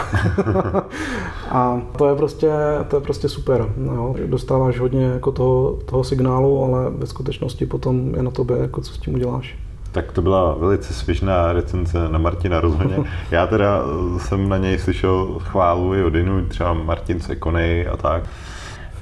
a 1.51 1.83
to 1.99 2.09
je 2.09 2.15
prostě, 2.17 2.51
to 2.89 2.97
je 2.97 3.01
prostě 3.01 3.29
super. 3.29 3.73
Jo. 3.85 4.15
Dostáváš 4.27 4.81
hodně 4.81 5.05
jako 5.05 5.33
toho, 5.33 5.79
toho 5.85 6.05
signálu, 6.05 6.65
ale 6.65 6.91
ve 6.91 7.07
skutečnosti 7.07 7.67
potom 7.67 8.15
je 8.15 8.23
na 8.23 8.31
tobě, 8.31 8.57
jako 8.57 8.81
co 8.81 8.93
s 8.93 8.99
tím 8.99 9.15
uděláš. 9.15 9.59
Tak 9.93 10.13
to 10.13 10.23
byla 10.23 10.55
velice 10.55 10.95
svěžná 10.95 11.53
recenze 11.53 12.09
na 12.09 12.19
Martina 12.19 12.61
rozhodně. 12.61 12.97
Já 13.31 13.47
teda 13.47 13.83
jsem 14.19 14.49
na 14.49 14.57
něj 14.57 14.79
slyšel 14.79 15.39
chválu 15.39 15.95
i 15.95 16.05
od 16.05 16.15
jinů, 16.15 16.45
třeba 16.45 16.73
Martin 16.73 17.21
Sekonej 17.21 17.89
a 17.93 17.97
tak. 17.97 18.23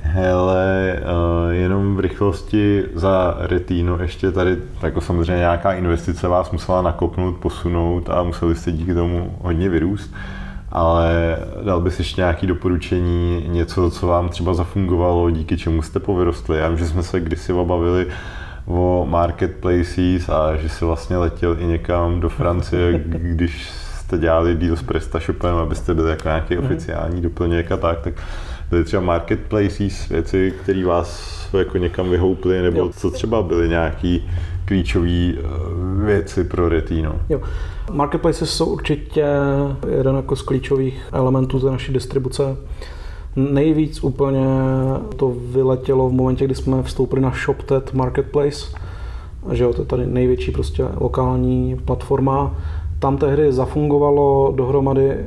Hele, 0.03 0.97
uh, 1.01 1.53
jenom 1.53 1.97
v 1.97 2.01
rychlosti 2.01 2.85
za 2.95 3.37
Retino 3.39 3.99
ještě 4.03 4.33
tady, 4.33 4.57
jako 4.83 5.01
samozřejmě 5.01 5.39
nějaká 5.39 5.73
investice 5.73 6.29
vás 6.29 6.51
musela 6.51 6.83
nakopnout, 6.83 7.37
posunout 7.37 8.11
a 8.11 8.23
museli 8.23 8.55
jste 8.55 8.73
díky 8.73 8.95
tomu 8.95 9.37
hodně 9.43 9.69
vyrůst. 9.69 10.15
Ale 10.73 11.37
dal 11.65 11.81
bys 11.81 11.99
ještě 11.99 12.21
nějaké 12.21 12.47
doporučení, 12.47 13.45
něco, 13.49 13.91
co 13.91 14.07
vám 14.07 14.29
třeba 14.29 14.55
zafungovalo, 14.55 15.31
díky 15.31 15.57
čemu 15.57 15.83
jste 15.83 16.01
povyrostli. 16.01 16.59
Já 16.59 16.69
vím, 16.69 16.79
že 16.79 16.87
jsme 16.87 17.03
se 17.03 17.21
kdysi 17.21 17.53
obavili 17.53 18.07
o 18.69 19.07
marketplaces 19.09 20.29
a 20.29 20.57
že 20.57 20.69
si 20.69 20.85
vlastně 20.85 21.17
letěl 21.17 21.57
i 21.61 21.67
někam 21.67 22.21
do 22.21 22.29
Francie, 22.29 23.05
když 23.07 23.71
jste 23.71 24.19
dělali 24.19 24.55
deal 24.55 24.77
s 24.77 24.83
PrestaShopem, 24.83 25.57
abyste 25.57 25.95
byli 25.95 26.11
jako 26.11 26.29
nějaký 26.29 26.57
mm. 26.57 26.65
oficiální 26.65 27.21
doplněk 27.21 27.73
a 27.73 27.77
tak, 27.77 28.01
tak 28.01 28.15
byly 28.71 28.85
třeba 28.85 29.03
marketplaces, 29.03 30.09
věci, 30.09 30.55
které 30.63 30.85
vás 30.85 31.39
jako 31.59 31.79
někam 31.79 32.11
vyhouply, 32.11 32.63
nebo 32.63 32.79
jo. 32.79 32.91
co 32.97 33.11
třeba 33.11 33.43
byly 33.43 33.69
nějaký 33.69 34.31
klíčové 34.65 35.09
eh, 35.09 35.35
věci 36.05 36.45
pro 36.45 36.69
Retino? 36.69 37.15
Jo. 37.29 37.41
Marketplaces 37.93 38.51
jsou 38.51 38.67
určitě 38.67 39.27
jeden 39.97 40.17
jako 40.17 40.37
z 40.37 40.43
klíčových 40.43 41.03
elementů 41.13 41.61
té 41.61 41.67
naší 41.67 41.93
distribuce. 41.93 42.57
Nejvíc 43.39 44.05
úplně 44.05 44.47
to 45.17 45.35
vyletělo 45.51 46.09
v 46.09 46.13
momentě, 46.13 46.45
kdy 46.45 46.55
jsme 46.55 46.83
vstoupili 46.83 47.23
na 47.23 47.33
ShopTet 47.45 47.95
Marketplace, 47.95 48.67
že 49.53 49.65
jo, 49.65 49.73
to 49.73 49.83
je 49.83 49.87
tady 49.87 50.07
největší 50.07 50.51
prostě 50.51 50.85
lokální 51.01 51.77
platforma. 51.85 52.55
Tam 52.99 53.17
tehdy 53.17 53.53
zafungovalo 53.53 54.53
dohromady 54.57 55.11
eh, 55.11 55.27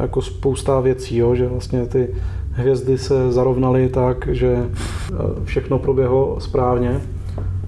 jako 0.00 0.22
spousta 0.22 0.80
věcí, 0.80 1.16
jo, 1.16 1.34
že 1.34 1.48
vlastně 1.48 1.86
ty 1.86 2.08
hvězdy 2.52 2.98
se 2.98 3.32
zarovnaly 3.32 3.88
tak, 3.88 4.28
že 4.30 4.56
eh, 4.56 5.14
všechno 5.44 5.78
proběhlo 5.78 6.36
správně. 6.40 7.00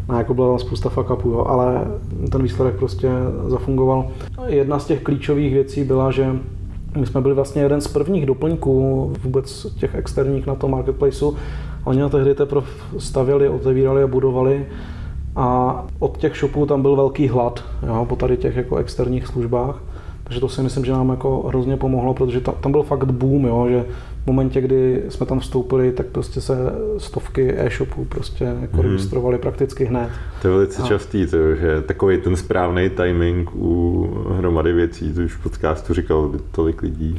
A 0.09 0.19
jako 0.19 0.35
byla 0.35 0.49
tam 0.49 0.59
spousta 0.59 0.89
fuck 0.89 1.11
jo, 1.25 1.45
ale 1.49 1.85
ten 2.31 2.43
výsledek 2.43 2.75
prostě 2.75 3.09
zafungoval. 3.47 4.09
Jedna 4.47 4.79
z 4.79 4.87
těch 4.87 5.03
klíčových 5.03 5.55
věcí 5.55 5.85
byla, 5.85 6.11
že 6.11 6.27
my 6.97 7.07
jsme 7.07 7.21
byli 7.21 7.35
vlastně 7.35 7.63
jeden 7.63 7.81
z 7.81 7.89
prvních 7.89 8.27
doplňků 8.27 9.13
vůbec 9.23 9.67
těch 9.81 9.95
externích 9.95 10.47
na 10.47 10.55
tom 10.55 10.71
marketplaceu. 10.71 11.37
Oni 11.85 12.01
na 12.01 12.09
tehdy 12.09 12.35
teprve 12.35 12.67
stavěli, 12.99 13.49
otevírali 13.49 14.03
a 14.03 14.07
budovali 14.07 14.67
a 15.37 15.85
od 15.99 16.19
těch 16.19 16.37
shopů 16.37 16.67
tam 16.67 16.83
byl 16.83 16.97
velký 16.97 17.29
hlad 17.29 17.65
jo, 17.87 18.07
po 18.09 18.17
tady 18.17 18.37
těch 18.37 18.57
jako 18.57 18.77
externích 18.77 19.27
službách. 19.27 19.83
Takže 20.25 20.41
to 20.41 20.49
si 20.49 20.63
myslím, 20.63 20.85
že 20.85 20.93
nám 20.93 21.09
jako 21.09 21.45
hrozně 21.49 21.77
pomohlo, 21.77 22.15
protože 22.15 22.41
tam, 22.41 22.73
byl 22.73 22.83
fakt 22.83 23.05
boom, 23.05 23.45
jo, 23.45 23.67
že 23.69 23.85
v 24.23 24.27
momentě, 24.27 24.61
kdy 24.61 25.03
jsme 25.09 25.27
tam 25.27 25.41
vstoupili, 25.41 25.93
tak 25.93 26.07
prostě 26.07 26.41
se 26.41 26.57
stovky 26.99 27.55
e-shopů 27.59 28.05
prostě 28.05 28.45
jako 28.61 28.77
hmm. 28.77 28.87
registrovaly 28.87 29.39
prakticky 29.39 29.85
hned. 29.85 30.11
To 30.43 30.49
je 30.49 30.55
velice 30.55 30.83
a... 30.83 30.87
častý, 30.87 31.27
to, 31.27 31.55
že 31.55 31.83
takový 31.83 32.19
ten 32.19 32.37
správný 32.37 32.91
timing 32.91 33.51
u 33.55 34.09
hromady 34.31 34.73
věcí, 34.73 35.13
to 35.13 35.21
už 35.21 35.35
v 35.35 35.43
podcastu 35.43 35.95
říkal 35.95 36.33
tolik 36.51 36.83
lidí. 36.83 37.19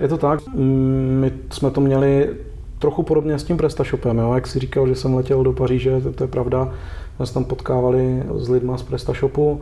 Je 0.00 0.08
to 0.08 0.18
tak, 0.18 0.40
my 0.54 1.32
jsme 1.50 1.70
to 1.70 1.80
měli 1.80 2.30
trochu 2.78 3.02
podobně 3.02 3.38
s 3.38 3.44
tím 3.44 3.56
PrestaShopem, 3.56 4.18
jo? 4.18 4.34
jak 4.34 4.46
si 4.46 4.58
říkal, 4.58 4.88
že 4.88 4.94
jsem 4.94 5.14
letěl 5.14 5.42
do 5.42 5.52
Paříže, 5.52 6.00
to, 6.00 6.12
to 6.12 6.24
je 6.24 6.28
pravda, 6.28 6.74
jsme 7.16 7.26
se 7.26 7.34
tam 7.34 7.44
potkávali 7.44 8.22
s 8.34 8.48
lidma 8.48 8.78
z 8.78 8.82
PrestaShopu, 8.82 9.60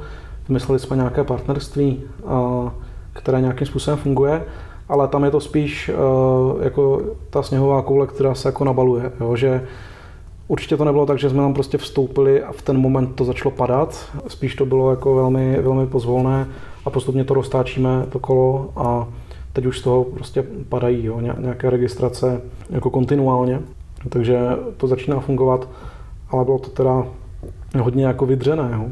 vymysleli 0.48 0.78
jsme 0.78 0.96
nějaké 0.96 1.24
partnerství, 1.24 2.02
které 3.12 3.40
nějakým 3.40 3.66
způsobem 3.66 3.98
funguje, 3.98 4.42
ale 4.88 5.08
tam 5.08 5.24
je 5.24 5.30
to 5.30 5.40
spíš 5.40 5.90
jako 6.62 7.02
ta 7.30 7.42
sněhová 7.42 7.82
koule, 7.82 8.06
která 8.06 8.34
se 8.34 8.48
jako 8.48 8.64
nabaluje, 8.64 9.12
jo? 9.20 9.36
že 9.36 9.62
Určitě 10.52 10.76
to 10.76 10.84
nebylo 10.84 11.06
tak, 11.06 11.18
že 11.18 11.30
jsme 11.30 11.38
tam 11.38 11.54
prostě 11.54 11.78
vstoupili 11.78 12.42
a 12.42 12.52
v 12.52 12.62
ten 12.62 12.78
moment 12.78 13.14
to 13.14 13.24
začalo 13.24 13.50
padat. 13.50 14.04
Spíš 14.28 14.54
to 14.54 14.66
bylo 14.66 14.90
jako 14.90 15.14
velmi, 15.14 15.58
velmi 15.62 15.86
pozvolné 15.86 16.46
a 16.84 16.90
postupně 16.90 17.24
to 17.24 17.34
roztáčíme, 17.34 18.06
to 18.08 18.18
kolo 18.18 18.70
a 18.76 19.06
teď 19.52 19.66
už 19.66 19.78
z 19.78 19.82
toho 19.82 20.04
prostě 20.04 20.44
padají 20.68 21.04
jo, 21.04 21.20
nějaké 21.20 21.70
registrace 21.70 22.40
jako 22.70 22.90
kontinuálně. 22.90 23.60
Takže 24.08 24.38
to 24.76 24.86
začíná 24.86 25.20
fungovat, 25.20 25.68
ale 26.30 26.44
bylo 26.44 26.58
to 26.58 26.70
teda 26.70 27.04
hodně 27.80 28.06
jako 28.06 28.26
vydřené. 28.26 28.70
Jo. 28.72 28.86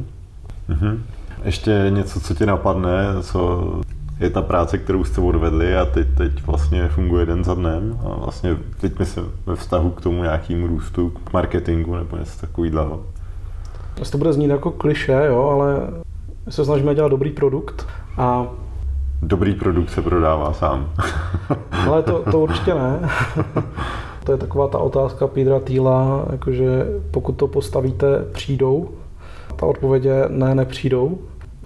Mm-hmm. 0.71 0.99
Ještě 1.45 1.87
něco, 1.91 2.21
co 2.21 2.35
ti 2.35 2.47
napadne, 2.47 3.07
co 3.23 3.65
je 4.21 4.31
ta 4.31 4.43
práce, 4.43 4.79
kterou 4.79 5.05
jste 5.05 5.21
odvedli 5.21 5.77
a 5.77 5.85
teď, 5.85 6.07
teď 6.17 6.47
vlastně 6.47 6.89
funguje 6.89 7.27
den 7.27 7.45
za 7.45 7.55
dnem 7.55 8.01
a 8.05 8.09
vlastně 8.09 8.57
teď 8.81 8.99
myslím 8.99 9.25
ve 9.47 9.57
vztahu 9.57 9.91
k 9.91 10.01
tomu 10.01 10.23
nějakému 10.23 10.67
růstu, 10.67 11.13
k 11.25 11.33
marketingu 11.33 11.97
nebo 11.97 12.17
něco 12.17 12.41
takového. 12.41 13.03
To 14.11 14.19
bude 14.19 14.33
znít 14.33 14.49
jako 14.49 14.71
kliše, 14.71 15.23
jo, 15.27 15.49
ale 15.49 15.91
se 16.49 16.65
snažíme 16.65 16.95
dělat 16.95 17.09
dobrý 17.09 17.31
produkt 17.31 17.87
a 18.17 18.47
Dobrý 19.23 19.55
produkt 19.55 19.91
se 19.91 20.03
prodává 20.03 20.53
sám. 20.53 20.93
ale 21.71 22.03
to, 22.03 22.25
to 22.31 22.41
určitě 22.41 22.75
ne. 22.75 23.11
to 24.25 24.33
je 24.33 24.39
taková 24.39 24.69
ta 24.69 24.79
otázka 24.79 25.27
Petra 25.27 25.61
Týla, 25.61 26.25
jakože 26.33 26.87
pokud 27.11 27.33
to 27.33 27.47
postavíte, 27.47 28.25
přijdou. 28.33 28.89
Ta 29.57 29.67
odpověď 29.67 30.05
je 30.05 30.25
ne, 30.29 30.55
nepřijdou 30.55 31.19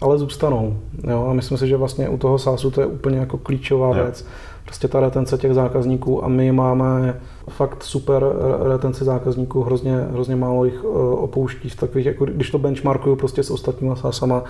ale 0.04 0.18
zůstanou. 0.18 0.76
Jo? 1.10 1.26
A 1.30 1.32
myslím 1.32 1.58
si, 1.58 1.68
že 1.68 1.76
vlastně 1.76 2.08
u 2.08 2.18
toho 2.18 2.38
SaaSu 2.38 2.70
to 2.70 2.80
je 2.80 2.86
úplně 2.86 3.18
jako 3.18 3.38
klíčová 3.38 3.88
jo. 3.88 3.94
věc. 3.94 4.26
Prostě 4.64 4.88
ta 4.88 5.00
retence 5.00 5.38
těch 5.38 5.54
zákazníků 5.54 6.24
a 6.24 6.28
my 6.28 6.52
máme 6.52 7.20
fakt 7.48 7.82
super 7.82 8.24
retenci 8.62 9.04
zákazníků, 9.04 9.62
hrozně, 9.62 9.96
hrozně 9.96 10.36
málo 10.36 10.64
jich 10.64 10.80
eh, 10.84 10.88
opouští 11.14 11.68
v 11.68 11.76
takových, 11.76 12.06
jako 12.06 12.24
když 12.24 12.50
to 12.50 12.58
benchmarkuju 12.58 13.16
prostě 13.16 13.42
s 13.42 13.50
ostatníma 13.50 13.96
SaaSama, 13.96 14.44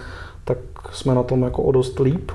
tak 0.45 0.59
jsme 0.93 1.15
na 1.15 1.23
tom 1.23 1.43
jako 1.43 1.63
o 1.63 1.73
dost 1.73 1.99
líp. 1.99 2.31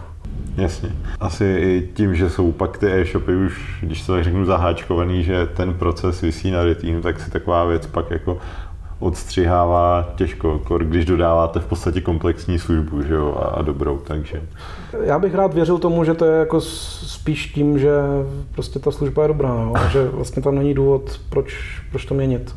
Jasně. 0.57 0.89
Asi 1.19 1.45
i 1.45 1.89
tím, 1.93 2.15
že 2.15 2.29
jsou 2.29 2.51
pak 2.51 2.77
ty 2.77 2.91
e-shopy 2.91 3.35
už, 3.35 3.83
když 3.83 4.05
to 4.05 4.13
tak 4.13 4.23
řeknu, 4.23 4.45
zaháčkovaný, 4.45 5.23
že 5.23 5.45
ten 5.45 5.73
proces 5.73 6.21
vysí 6.21 6.51
na 6.51 6.63
retinu, 6.63 7.01
tak 7.01 7.19
si 7.19 7.31
taková 7.31 7.65
věc 7.65 7.87
pak 7.87 8.11
jako 8.11 8.37
odstřihává 8.99 10.09
těžko, 10.15 10.61
když 10.77 11.05
dodáváte 11.05 11.59
v 11.59 11.65
podstatě 11.65 12.01
komplexní 12.01 12.59
službu 12.59 13.01
že 13.01 13.13
jo, 13.13 13.51
a 13.55 13.61
dobrou, 13.61 13.97
takže. 13.97 14.41
Já 15.03 15.19
bych 15.19 15.35
rád 15.35 15.53
věřil 15.53 15.77
tomu, 15.77 16.03
že 16.03 16.13
to 16.13 16.25
je 16.25 16.39
jako 16.39 16.61
spíš 16.61 17.45
tím, 17.45 17.79
že 17.79 17.91
prostě 18.51 18.79
ta 18.79 18.91
služba 18.91 19.21
je 19.21 19.27
dobrá, 19.27 19.49
jo, 19.49 19.73
že 19.91 20.07
vlastně 20.07 20.41
tam 20.41 20.55
není 20.55 20.73
důvod, 20.73 21.19
proč, 21.29 21.81
proč 21.91 22.05
to 22.05 22.13
měnit. 22.13 22.55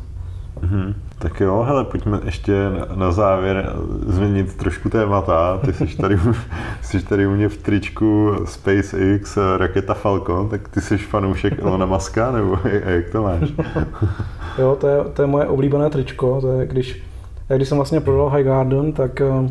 Mm-hmm. 0.61 0.93
Tak 1.19 1.39
jo, 1.39 1.63
hele, 1.67 1.83
pojďme 1.83 2.19
ještě 2.25 2.53
na 2.95 3.11
závěr 3.11 3.73
změnit 4.07 4.57
trošku 4.57 4.89
témata. 4.89 5.59
Ty 5.65 5.73
jsi 5.73 5.97
tady, 5.97 6.19
jsi 6.81 6.99
tady 7.05 7.27
u 7.27 7.31
mě 7.31 7.49
v 7.49 7.57
tričku 7.57 8.35
SpaceX 8.45 9.37
raketa 9.57 9.93
Falcon, 9.93 10.49
tak 10.49 10.69
ty 10.69 10.81
jsi 10.81 10.97
fanoušek 10.97 11.59
Elona 11.59 11.85
Muska, 11.85 12.31
nebo 12.31 12.57
jak 12.85 13.09
to 13.09 13.23
máš? 13.23 13.53
jo, 14.57 14.77
to 14.81 14.87
je, 14.87 15.03
to 15.13 15.21
je 15.21 15.27
moje 15.27 15.47
oblíbené 15.47 15.89
tričko. 15.89 16.41
To 16.41 16.51
je, 16.51 16.67
když, 16.67 17.03
když 17.55 17.69
jsem 17.69 17.77
vlastně 17.77 18.01
prodal 18.01 18.29
High 18.29 18.43
Garden, 18.43 18.93
tak 18.93 19.21
eh, 19.21 19.49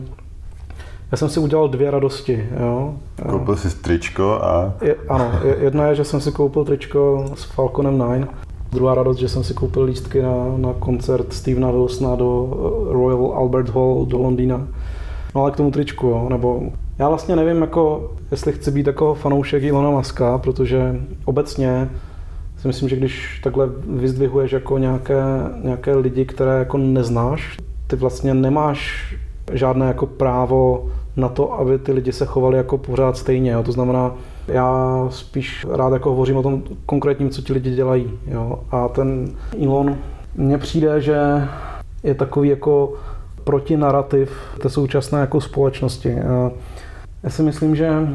já 1.13 1.17
jsem 1.19 1.29
si 1.29 1.41
udělal 1.41 1.69
dvě 1.69 1.91
radosti. 1.91 2.49
Jo. 2.61 2.95
Koupil 3.31 3.57
jsi 3.57 3.77
tričko 3.83 4.33
a... 4.43 4.73
Je, 4.83 4.97
ano, 5.09 5.33
jedna 5.59 5.87
je, 5.87 5.95
že 5.95 6.05
jsem 6.05 6.21
si 6.21 6.33
koupil 6.33 6.65
tričko 6.65 7.25
s 7.35 7.45
Falconem 7.45 7.99
9 7.99 8.29
Druhá 8.73 8.95
radost, 8.95 9.19
že 9.19 9.29
jsem 9.29 9.45
si 9.45 9.55
koupil 9.55 9.83
lístky 9.83 10.23
na, 10.23 10.57
na 10.57 10.73
koncert 10.73 11.33
Stevena 11.33 11.71
Wilsona 11.71 12.17
do 12.17 12.51
eh, 12.53 12.93
Royal 12.93 13.33
Albert 13.37 13.69
Hall 13.69 14.07
do 14.07 14.19
Londýna. 14.19 14.69
No 15.35 15.41
ale 15.41 15.51
k 15.51 15.57
tomu 15.57 15.71
tričku, 15.71 16.07
jo, 16.07 16.27
nebo 16.31 16.63
já 16.99 17.09
vlastně 17.09 17.37
nevím, 17.37 17.61
jako, 17.61 18.13
jestli 18.31 18.53
chci 18.53 18.71
být 18.71 18.87
jako 18.87 19.15
fanoušek 19.15 19.63
Ilona 19.63 19.91
Maska, 19.91 20.39
protože 20.39 21.01
obecně 21.25 21.91
si 22.59 22.69
myslím, 22.69 22.89
že 22.89 22.97
když 22.97 23.41
takhle 23.45 23.69
vyzdvihuješ 23.87 24.53
jako 24.53 24.79
nějaké, 24.79 25.23
nějaké 25.65 25.97
lidi, 25.97 26.25
které 26.25 26.59
jako 26.59 26.79
neznáš, 26.79 27.57
ty 27.87 27.97
vlastně 27.97 28.35
nemáš 28.35 29.15
žádné 29.53 29.87
jako 29.87 30.07
právo 30.07 30.89
na 31.17 31.29
to, 31.29 31.53
aby 31.53 31.79
ty 31.79 31.93
lidi 31.93 32.13
se 32.13 32.27
chovali 32.27 32.57
jako 32.57 32.79
pořád 32.79 33.17
stejně. 33.17 33.51
Jo. 33.51 33.63
To 33.63 33.73
znamená, 33.73 34.15
já 34.49 35.07
spíš 35.11 35.67
rád 35.71 35.93
jako 35.93 36.11
hovořím 36.11 36.37
o 36.37 36.43
tom 36.43 36.63
konkrétním, 36.87 37.31
co 37.31 37.43
ti 37.43 37.53
lidi 37.53 37.75
dělají. 37.75 38.11
Jo. 38.27 38.59
A 38.71 38.89
ten 38.89 39.29
Elon, 39.65 39.97
mně 40.37 40.59
přijde, 40.59 41.01
že 41.01 41.49
je 42.03 42.15
takový 42.15 42.49
jako 42.49 42.93
protinarativ 43.45 44.31
té 44.63 44.69
současné 44.69 45.21
jako 45.21 45.41
společnosti. 45.41 46.17
Já 47.23 47.31
si 47.31 47.43
myslím, 47.43 47.77
že 47.77 48.09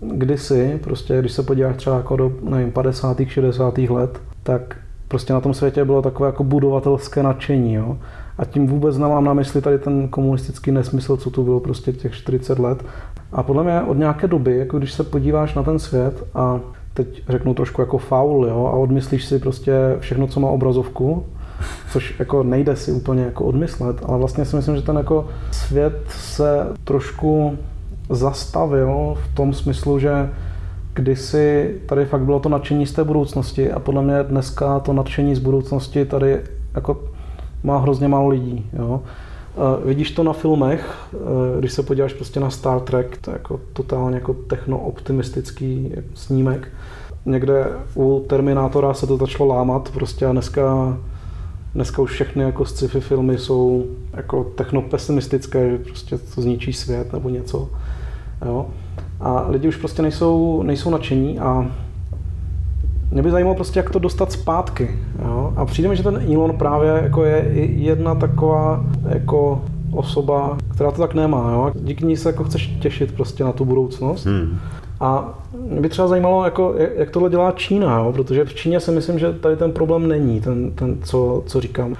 kdysi, 0.00 0.80
prostě 0.84 1.18
když 1.20 1.32
se 1.32 1.42
podíváš 1.42 1.76
třeba 1.76 1.96
jako 1.96 2.16
do 2.16 2.32
nevím, 2.42 2.72
50. 2.72 3.16
60. 3.26 3.78
let, 3.78 4.20
tak 4.42 4.76
prostě 5.08 5.32
na 5.32 5.40
tom 5.40 5.54
světě 5.54 5.84
bylo 5.84 6.02
takové 6.02 6.28
jako 6.28 6.44
budovatelské 6.44 7.22
nadšení. 7.22 7.74
Jo? 7.74 7.98
A 8.38 8.44
tím 8.44 8.66
vůbec 8.66 8.98
nemám 8.98 9.24
na 9.24 9.34
mysli 9.34 9.60
tady 9.62 9.78
ten 9.78 10.08
komunistický 10.08 10.72
nesmysl, 10.72 11.16
co 11.16 11.30
tu 11.30 11.44
bylo 11.44 11.60
prostě 11.60 11.92
těch 11.92 12.14
40 12.14 12.58
let. 12.58 12.84
A 13.32 13.42
podle 13.42 13.64
mě 13.64 13.82
od 13.82 13.98
nějaké 13.98 14.28
doby, 14.28 14.58
jako 14.58 14.78
když 14.78 14.92
se 14.92 15.04
podíváš 15.04 15.54
na 15.54 15.62
ten 15.62 15.78
svět 15.78 16.24
a 16.34 16.60
teď 16.94 17.22
řeknu 17.28 17.54
trošku 17.54 17.80
jako 17.80 17.98
faul, 17.98 18.46
jo, 18.46 18.66
a 18.66 18.76
odmyslíš 18.76 19.24
si 19.24 19.38
prostě 19.38 19.72
všechno, 19.98 20.26
co 20.26 20.40
má 20.40 20.48
obrazovku, 20.48 21.24
což 21.92 22.14
jako 22.18 22.42
nejde 22.42 22.76
si 22.76 22.92
úplně 22.92 23.22
jako 23.22 23.44
odmyslet, 23.44 23.96
ale 24.04 24.18
vlastně 24.18 24.44
si 24.44 24.56
myslím, 24.56 24.76
že 24.76 24.82
ten 24.82 24.96
jako 24.96 25.28
svět 25.50 25.98
se 26.08 26.66
trošku 26.84 27.58
zastavil 28.10 29.14
v 29.16 29.34
tom 29.34 29.54
smyslu, 29.54 29.98
že 29.98 30.30
kdysi 30.94 31.74
tady 31.86 32.04
fakt 32.04 32.20
bylo 32.20 32.40
to 32.40 32.48
nadšení 32.48 32.86
z 32.86 32.92
té 32.92 33.04
budoucnosti 33.04 33.72
a 33.72 33.78
podle 33.78 34.02
mě 34.02 34.22
dneska 34.22 34.80
to 34.80 34.92
nadšení 34.92 35.34
z 35.34 35.38
budoucnosti 35.38 36.04
tady 36.04 36.40
jako 36.74 37.00
má 37.64 37.78
hrozně 37.78 38.08
málo 38.08 38.28
lidí. 38.28 38.70
Jo. 38.72 39.00
Vidíš 39.84 40.10
to 40.10 40.22
na 40.22 40.32
filmech, 40.32 41.08
když 41.58 41.72
se 41.72 41.82
podíváš 41.82 42.12
prostě 42.12 42.40
na 42.40 42.50
Star 42.50 42.80
Trek, 42.80 43.18
to 43.20 43.30
je 43.30 43.32
jako 43.32 43.60
totálně 43.72 44.14
jako 44.16 44.34
techno-optimistický 44.34 45.92
snímek. 46.14 46.68
Někde 47.26 47.66
u 47.94 48.24
Terminátora 48.28 48.94
se 48.94 49.06
to 49.06 49.16
začalo 49.16 49.54
lámat 49.54 49.90
prostě 49.92 50.26
a 50.26 50.32
dneska, 50.32 50.98
dneska 51.74 52.02
už 52.02 52.10
všechny 52.10 52.44
jako 52.44 52.64
sci-fi 52.64 53.00
filmy 53.00 53.38
jsou 53.38 53.86
jako 54.16 54.44
techno-pesimistické, 54.44 55.70
že 55.70 55.78
prostě 55.78 56.18
to 56.18 56.40
zničí 56.42 56.72
svět 56.72 57.12
nebo 57.12 57.28
něco. 57.28 57.68
Jo. 58.46 58.66
A 59.20 59.46
lidi 59.48 59.68
už 59.68 59.76
prostě 59.76 60.02
nejsou, 60.02 60.62
nejsou 60.62 60.90
nadšení 60.90 61.38
a 61.38 61.70
mě 63.12 63.22
by 63.22 63.30
zajímalo 63.30 63.54
prostě, 63.54 63.78
jak 63.78 63.90
to 63.90 63.98
dostat 63.98 64.32
zpátky. 64.32 64.90
Jo? 65.24 65.52
A 65.56 65.64
přijde 65.64 65.88
mi, 65.88 65.96
že 65.96 66.02
ten 66.02 66.32
Elon 66.34 66.56
právě 66.56 66.90
jako 66.90 67.24
je 67.24 67.46
jedna 67.64 68.14
taková 68.14 68.84
jako 69.08 69.64
osoba, 69.92 70.56
která 70.74 70.90
to 70.90 71.00
tak 71.00 71.14
nemá. 71.14 71.52
Jo? 71.52 71.72
Díky 71.74 72.06
ní 72.06 72.16
se 72.16 72.28
jako 72.28 72.44
chceš 72.44 72.66
těšit 72.66 73.12
prostě 73.12 73.44
na 73.44 73.52
tu 73.52 73.64
budoucnost. 73.64 74.26
Hmm. 74.26 74.58
A 75.00 75.38
mě 75.68 75.80
by 75.80 75.88
třeba 75.88 76.08
zajímalo, 76.08 76.44
jako, 76.44 76.74
jak 76.96 77.10
tohle 77.10 77.30
dělá 77.30 77.52
Čína, 77.52 77.98
jo? 77.98 78.12
protože 78.12 78.44
v 78.44 78.54
Číně 78.54 78.80
si 78.80 78.90
myslím, 78.90 79.18
že 79.18 79.32
tady 79.32 79.56
ten 79.56 79.72
problém 79.72 80.08
není, 80.08 80.40
ten, 80.40 80.70
ten 80.70 80.96
co, 81.02 81.42
co 81.46 81.60
říkám. 81.60 81.96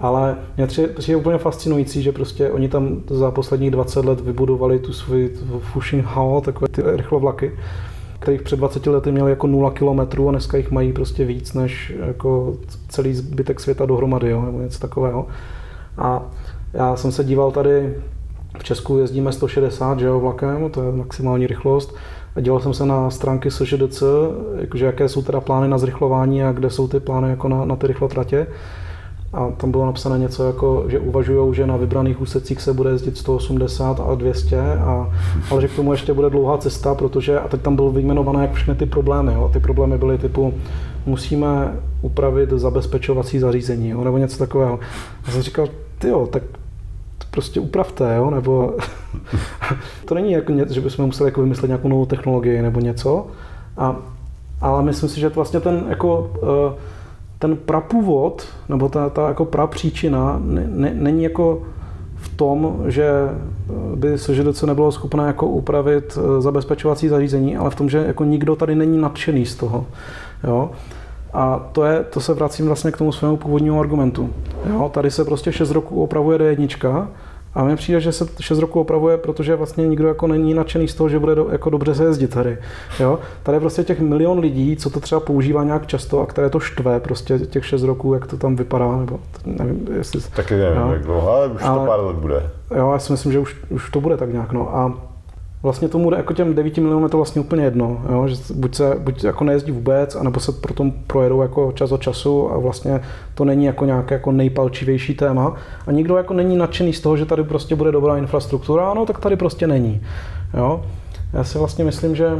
Ale 0.00 0.36
mě 0.56 0.66
přijde 0.98 1.16
úplně 1.16 1.38
fascinující, 1.38 2.02
že 2.02 2.12
prostě 2.12 2.50
oni 2.50 2.68
tam 2.68 2.96
za 3.10 3.30
posledních 3.30 3.70
20 3.70 4.04
let 4.04 4.20
vybudovali 4.20 4.78
tu 4.78 4.92
svůj 4.92 5.30
Fuxing 5.60 6.04
Hao, 6.04 6.40
takové 6.40 6.68
ty 6.68 6.82
rychlovlaky 6.84 7.52
kterých 8.26 8.42
před 8.42 8.56
20 8.56 8.86
lety 8.86 9.12
měli 9.12 9.30
jako 9.30 9.46
0 9.46 9.70
kilometrů 9.70 10.28
a 10.28 10.30
dneska 10.30 10.56
jich 10.56 10.70
mají 10.70 10.92
prostě 10.92 11.24
víc 11.24 11.54
než 11.54 11.94
jako 12.06 12.56
celý 12.88 13.14
zbytek 13.14 13.60
světa 13.60 13.86
dohromady, 13.86 14.30
jo, 14.30 14.42
nebo 14.42 14.58
něco 14.58 14.78
takového. 14.78 15.26
A 15.98 16.22
já 16.72 16.96
jsem 16.96 17.12
se 17.12 17.24
díval 17.24 17.50
tady, 17.50 17.94
v 18.58 18.64
Česku 18.64 18.98
jezdíme 18.98 19.32
160 19.32 19.98
že 19.98 20.06
jo, 20.06 20.20
vlakem, 20.20 20.70
to 20.70 20.82
je 20.82 20.92
maximální 20.92 21.46
rychlost. 21.46 21.94
A 22.36 22.40
díval 22.40 22.60
jsem 22.60 22.74
se 22.74 22.86
na 22.86 23.10
stránky 23.10 23.50
SŽDC, 23.50 24.02
jakože 24.60 24.86
jaké 24.86 25.08
jsou 25.08 25.22
teda 25.22 25.40
plány 25.40 25.68
na 25.68 25.78
zrychlování 25.78 26.44
a 26.44 26.52
kde 26.52 26.70
jsou 26.70 26.88
ty 26.88 27.00
plány 27.00 27.30
jako 27.30 27.48
na, 27.48 27.64
na 27.64 27.76
ty 27.76 27.86
rychlotratě. 27.86 28.46
A 29.32 29.50
tam 29.50 29.70
bylo 29.70 29.86
napsané 29.86 30.18
něco 30.18 30.46
jako, 30.46 30.84
že 30.88 30.98
uvažují, 30.98 31.54
že 31.54 31.66
na 31.66 31.76
vybraných 31.76 32.20
úsecích 32.20 32.60
se 32.60 32.72
bude 32.72 32.90
jezdit 32.90 33.18
180 33.18 34.00
a 34.00 34.14
200, 34.14 34.60
a, 34.60 35.10
ale 35.50 35.62
že 35.62 35.68
k 35.68 35.76
tomu 35.76 35.92
ještě 35.92 36.14
bude 36.14 36.30
dlouhá 36.30 36.58
cesta, 36.58 36.94
protože, 36.94 37.40
a 37.40 37.48
teď 37.48 37.60
tam 37.60 37.76
bylo 37.76 37.90
vyjmenované 37.90 38.42
jak 38.42 38.52
všechny 38.52 38.74
ty 38.74 38.86
problémy. 38.86 39.32
Jo. 39.34 39.50
Ty 39.52 39.60
problémy 39.60 39.98
byly 39.98 40.18
typu, 40.18 40.54
musíme 41.06 41.76
upravit 42.02 42.50
zabezpečovací 42.50 43.38
zařízení, 43.38 43.88
jo, 43.88 44.04
nebo 44.04 44.18
něco 44.18 44.38
takového. 44.38 44.78
A 45.28 45.30
jsem 45.30 45.42
říkal, 45.42 45.68
ty 45.98 46.08
jo, 46.08 46.28
tak 46.32 46.42
prostě 47.30 47.60
upravte, 47.60 48.16
jo, 48.16 48.30
nebo 48.30 48.74
to 50.04 50.14
není 50.14 50.32
jako 50.32 50.52
něco, 50.52 50.74
že 50.74 50.80
bychom 50.80 51.06
museli 51.06 51.28
jako 51.28 51.40
vymyslet 51.40 51.68
nějakou 51.68 51.88
novou 51.88 52.06
technologii 52.06 52.62
nebo 52.62 52.80
něco, 52.80 53.26
a, 53.76 53.96
ale 54.60 54.82
myslím 54.82 55.08
si, 55.08 55.20
že 55.20 55.30
to 55.30 55.34
vlastně 55.34 55.60
ten 55.60 55.84
jako 55.88 56.30
uh, 56.42 56.48
ten 57.38 57.56
prapůvod, 57.56 58.46
nebo 58.68 58.88
ta, 58.88 59.08
ta 59.08 59.28
jako 59.28 59.44
prapříčina 59.44 60.40
ne, 60.44 60.66
ne, 60.68 60.92
není 60.94 61.22
jako 61.22 61.62
v 62.16 62.36
tom, 62.36 62.82
že 62.86 63.10
by 63.94 64.18
SŽDC 64.18 64.62
nebylo 64.62 64.92
schopné 64.92 65.26
jako 65.26 65.46
upravit 65.46 66.18
eh, 66.18 66.40
zabezpečovací 66.40 67.08
zařízení, 67.08 67.56
ale 67.56 67.70
v 67.70 67.74
tom, 67.74 67.88
že 67.88 68.04
jako 68.06 68.24
nikdo 68.24 68.56
tady 68.56 68.74
není 68.74 68.98
nadšený 68.98 69.46
z 69.46 69.56
toho. 69.56 69.86
Jo? 70.44 70.70
A 71.32 71.68
to, 71.72 71.84
je, 71.84 72.04
to 72.04 72.20
se 72.20 72.34
vracím 72.34 72.66
vlastně 72.66 72.90
k 72.92 72.96
tomu 72.96 73.12
svému 73.12 73.36
původnímu 73.36 73.80
argumentu. 73.80 74.30
Jo? 74.70 74.90
Tady 74.94 75.10
se 75.10 75.24
prostě 75.24 75.52
6 75.52 75.70
roků 75.70 76.02
opravuje 76.02 76.38
D1 76.38 77.06
a 77.56 77.64
mně 77.64 77.76
přijde, 77.76 78.00
že 78.00 78.12
se 78.12 78.26
6 78.40 78.58
roků 78.58 78.80
opravuje, 78.80 79.16
protože 79.16 79.56
vlastně 79.56 79.86
nikdo 79.86 80.08
jako 80.08 80.26
není 80.26 80.54
nadšený 80.54 80.88
z 80.88 80.94
toho, 80.94 81.08
že 81.08 81.18
bude 81.18 81.34
do, 81.34 81.48
jako 81.52 81.70
dobře 81.70 81.94
se 81.94 82.04
jezdit 82.04 82.28
tady. 82.28 82.58
Jo? 83.00 83.18
Tady 83.42 83.60
prostě 83.60 83.84
těch 83.84 84.00
milion 84.00 84.38
lidí, 84.38 84.76
co 84.76 84.90
to 84.90 85.00
třeba 85.00 85.20
používá 85.20 85.64
nějak 85.64 85.86
často 85.86 86.20
a 86.20 86.26
které 86.26 86.50
to 86.50 86.60
štve, 86.60 87.00
prostě 87.00 87.38
těch 87.38 87.66
6 87.66 87.82
roků, 87.82 88.14
jak 88.14 88.26
to 88.26 88.36
tam 88.36 88.56
vypadá, 88.56 88.96
nebo 88.96 89.20
nevím, 89.46 89.88
jestli... 89.96 90.20
Taky 90.36 90.54
nevím, 90.54 90.92
jak 90.92 91.02
dlouho, 91.02 91.30
ale 91.30 91.46
už 91.46 91.62
ale, 91.62 91.78
to 91.78 91.86
pár 91.86 92.00
let 92.00 92.16
bude. 92.16 92.50
Jo, 92.76 92.92
já 92.92 92.98
si 92.98 93.12
myslím, 93.12 93.32
že 93.32 93.38
už, 93.38 93.56
už 93.70 93.90
to 93.90 94.00
bude 94.00 94.16
tak 94.16 94.32
nějak. 94.32 94.52
No. 94.52 94.76
A 94.76 94.92
vlastně 95.62 95.88
tomu 95.88 96.14
jako 96.14 96.32
těm 96.32 96.54
9 96.54 96.76
milionům 96.76 97.02
je 97.02 97.08
to 97.08 97.16
vlastně 97.16 97.40
úplně 97.40 97.64
jedno, 97.64 98.00
jo? 98.12 98.28
že 98.28 98.36
buď 98.54 98.74
se 98.74 98.94
buď 98.98 99.24
jako 99.24 99.44
nejezdí 99.44 99.72
vůbec, 99.72 100.16
anebo 100.16 100.40
se 100.40 100.52
pro 100.52 100.74
tom 100.74 100.92
projedou 101.06 101.42
jako 101.42 101.72
čas 101.72 101.92
od 101.92 102.02
času 102.02 102.52
a 102.52 102.58
vlastně 102.58 103.00
to 103.34 103.44
není 103.44 103.64
jako 103.64 103.84
nějaké 103.84 104.14
jako 104.14 104.32
nejpalčivější 104.32 105.14
téma 105.14 105.54
a 105.86 105.92
nikdo 105.92 106.16
jako 106.16 106.34
není 106.34 106.56
nadšený 106.56 106.92
z 106.92 107.00
toho, 107.00 107.16
že 107.16 107.26
tady 107.26 107.44
prostě 107.44 107.76
bude 107.76 107.92
dobrá 107.92 108.16
infrastruktura, 108.16 108.90
ano, 108.90 109.06
tak 109.06 109.18
tady 109.18 109.36
prostě 109.36 109.66
není. 109.66 110.00
Jo? 110.54 110.84
Já 111.32 111.44
si 111.44 111.58
vlastně 111.58 111.84
myslím, 111.84 112.16
že 112.16 112.30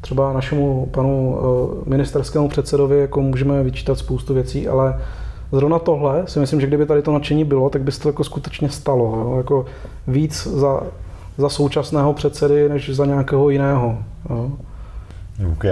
třeba 0.00 0.32
našemu 0.32 0.86
panu 0.86 1.38
eh, 1.38 1.90
ministerskému 1.90 2.48
předsedovi 2.48 3.00
jako 3.00 3.20
můžeme 3.20 3.62
vyčítat 3.62 3.98
spoustu 3.98 4.34
věcí, 4.34 4.68
ale 4.68 5.00
Zrovna 5.52 5.78
tohle 5.78 6.22
si 6.26 6.40
myslím, 6.40 6.60
že 6.60 6.66
kdyby 6.66 6.86
tady 6.86 7.02
to 7.02 7.12
nadšení 7.12 7.44
bylo, 7.44 7.70
tak 7.70 7.82
by 7.82 7.92
se 7.92 8.00
to 8.00 8.08
jako 8.08 8.24
skutečně 8.24 8.68
stalo. 8.68 9.04
Jo? 9.04 9.34
Jako 9.36 9.64
víc 10.06 10.46
za 10.46 10.80
za 11.38 11.48
současného 11.48 12.12
předsedy, 12.12 12.68
než 12.68 12.90
za 12.90 13.06
nějakého 13.06 13.50
jiného. 13.50 13.98
Jo. 14.30 14.50
OK, 15.52 15.64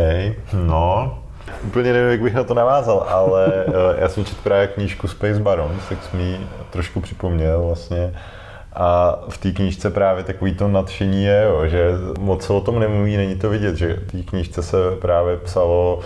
no, 0.53 1.19
Úplně 1.65 1.93
nevím, 1.93 2.11
jak 2.11 2.23
bych 2.23 2.35
na 2.35 2.45
to 2.45 2.55
navázal, 2.55 3.07
ale 3.09 3.53
eh, 3.67 3.73
já 3.99 4.09
jsem 4.09 4.25
četl 4.25 4.41
právě 4.43 4.67
knížku 4.67 5.09
Space 5.09 5.41
Barons, 5.41 5.83
tak 5.89 5.99
jsem 6.03 6.21
mi 6.21 6.41
trošku 6.71 7.01
připomněl 7.01 7.63
vlastně. 7.63 8.15
A 8.73 9.19
v 9.29 9.39
té 9.39 9.51
knížce 9.51 9.91
právě 9.91 10.25
takový 10.25 10.55
to 10.55 10.69
nadšení 10.69 11.25
je, 11.25 11.43
jo, 11.49 11.67
že 11.67 11.91
moc 12.19 12.47
se 12.47 12.53
o 12.53 12.61
tom 12.61 12.81
nemluví, 12.81 13.17
není 13.17 13.37
to 13.37 13.51
vidět, 13.51 13.77
že 13.77 13.95
v 13.95 14.13
té 14.13 14.23
knížce 14.23 14.63
se 14.63 14.77
právě 15.01 15.37
psalo 15.37 16.01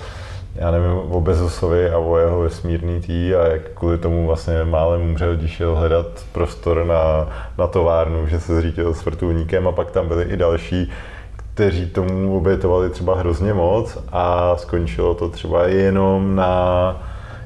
já 0.58 0.70
nevím, 0.70 0.90
o 0.90 1.20
Bezosovi 1.20 1.90
a 1.90 1.98
o 1.98 2.16
jeho 2.16 2.40
vesmírný 2.40 3.00
tý 3.00 3.34
a 3.34 3.46
jak 3.46 3.62
kvůli 3.74 3.98
tomu 3.98 4.26
vlastně 4.26 4.64
málem 4.64 5.00
umřel, 5.00 5.36
když 5.36 5.50
šel 5.50 5.76
hledat 5.76 6.06
prostor 6.32 6.84
na, 6.84 7.28
na 7.58 7.66
továrnu, 7.66 8.26
že 8.26 8.40
se 8.40 8.56
zřítil 8.56 8.94
s 8.94 9.04
vrtulníkem 9.04 9.68
a 9.68 9.72
pak 9.72 9.90
tam 9.90 10.08
byli 10.08 10.24
i 10.24 10.36
další, 10.36 10.90
kteří 11.36 11.86
tomu 11.86 12.36
obětovali 12.36 12.90
třeba 12.90 13.16
hrozně 13.16 13.54
moc 13.54 13.98
a 14.12 14.56
skončilo 14.56 15.14
to 15.14 15.28
třeba 15.28 15.66
jenom 15.66 16.36
na, 16.36 16.96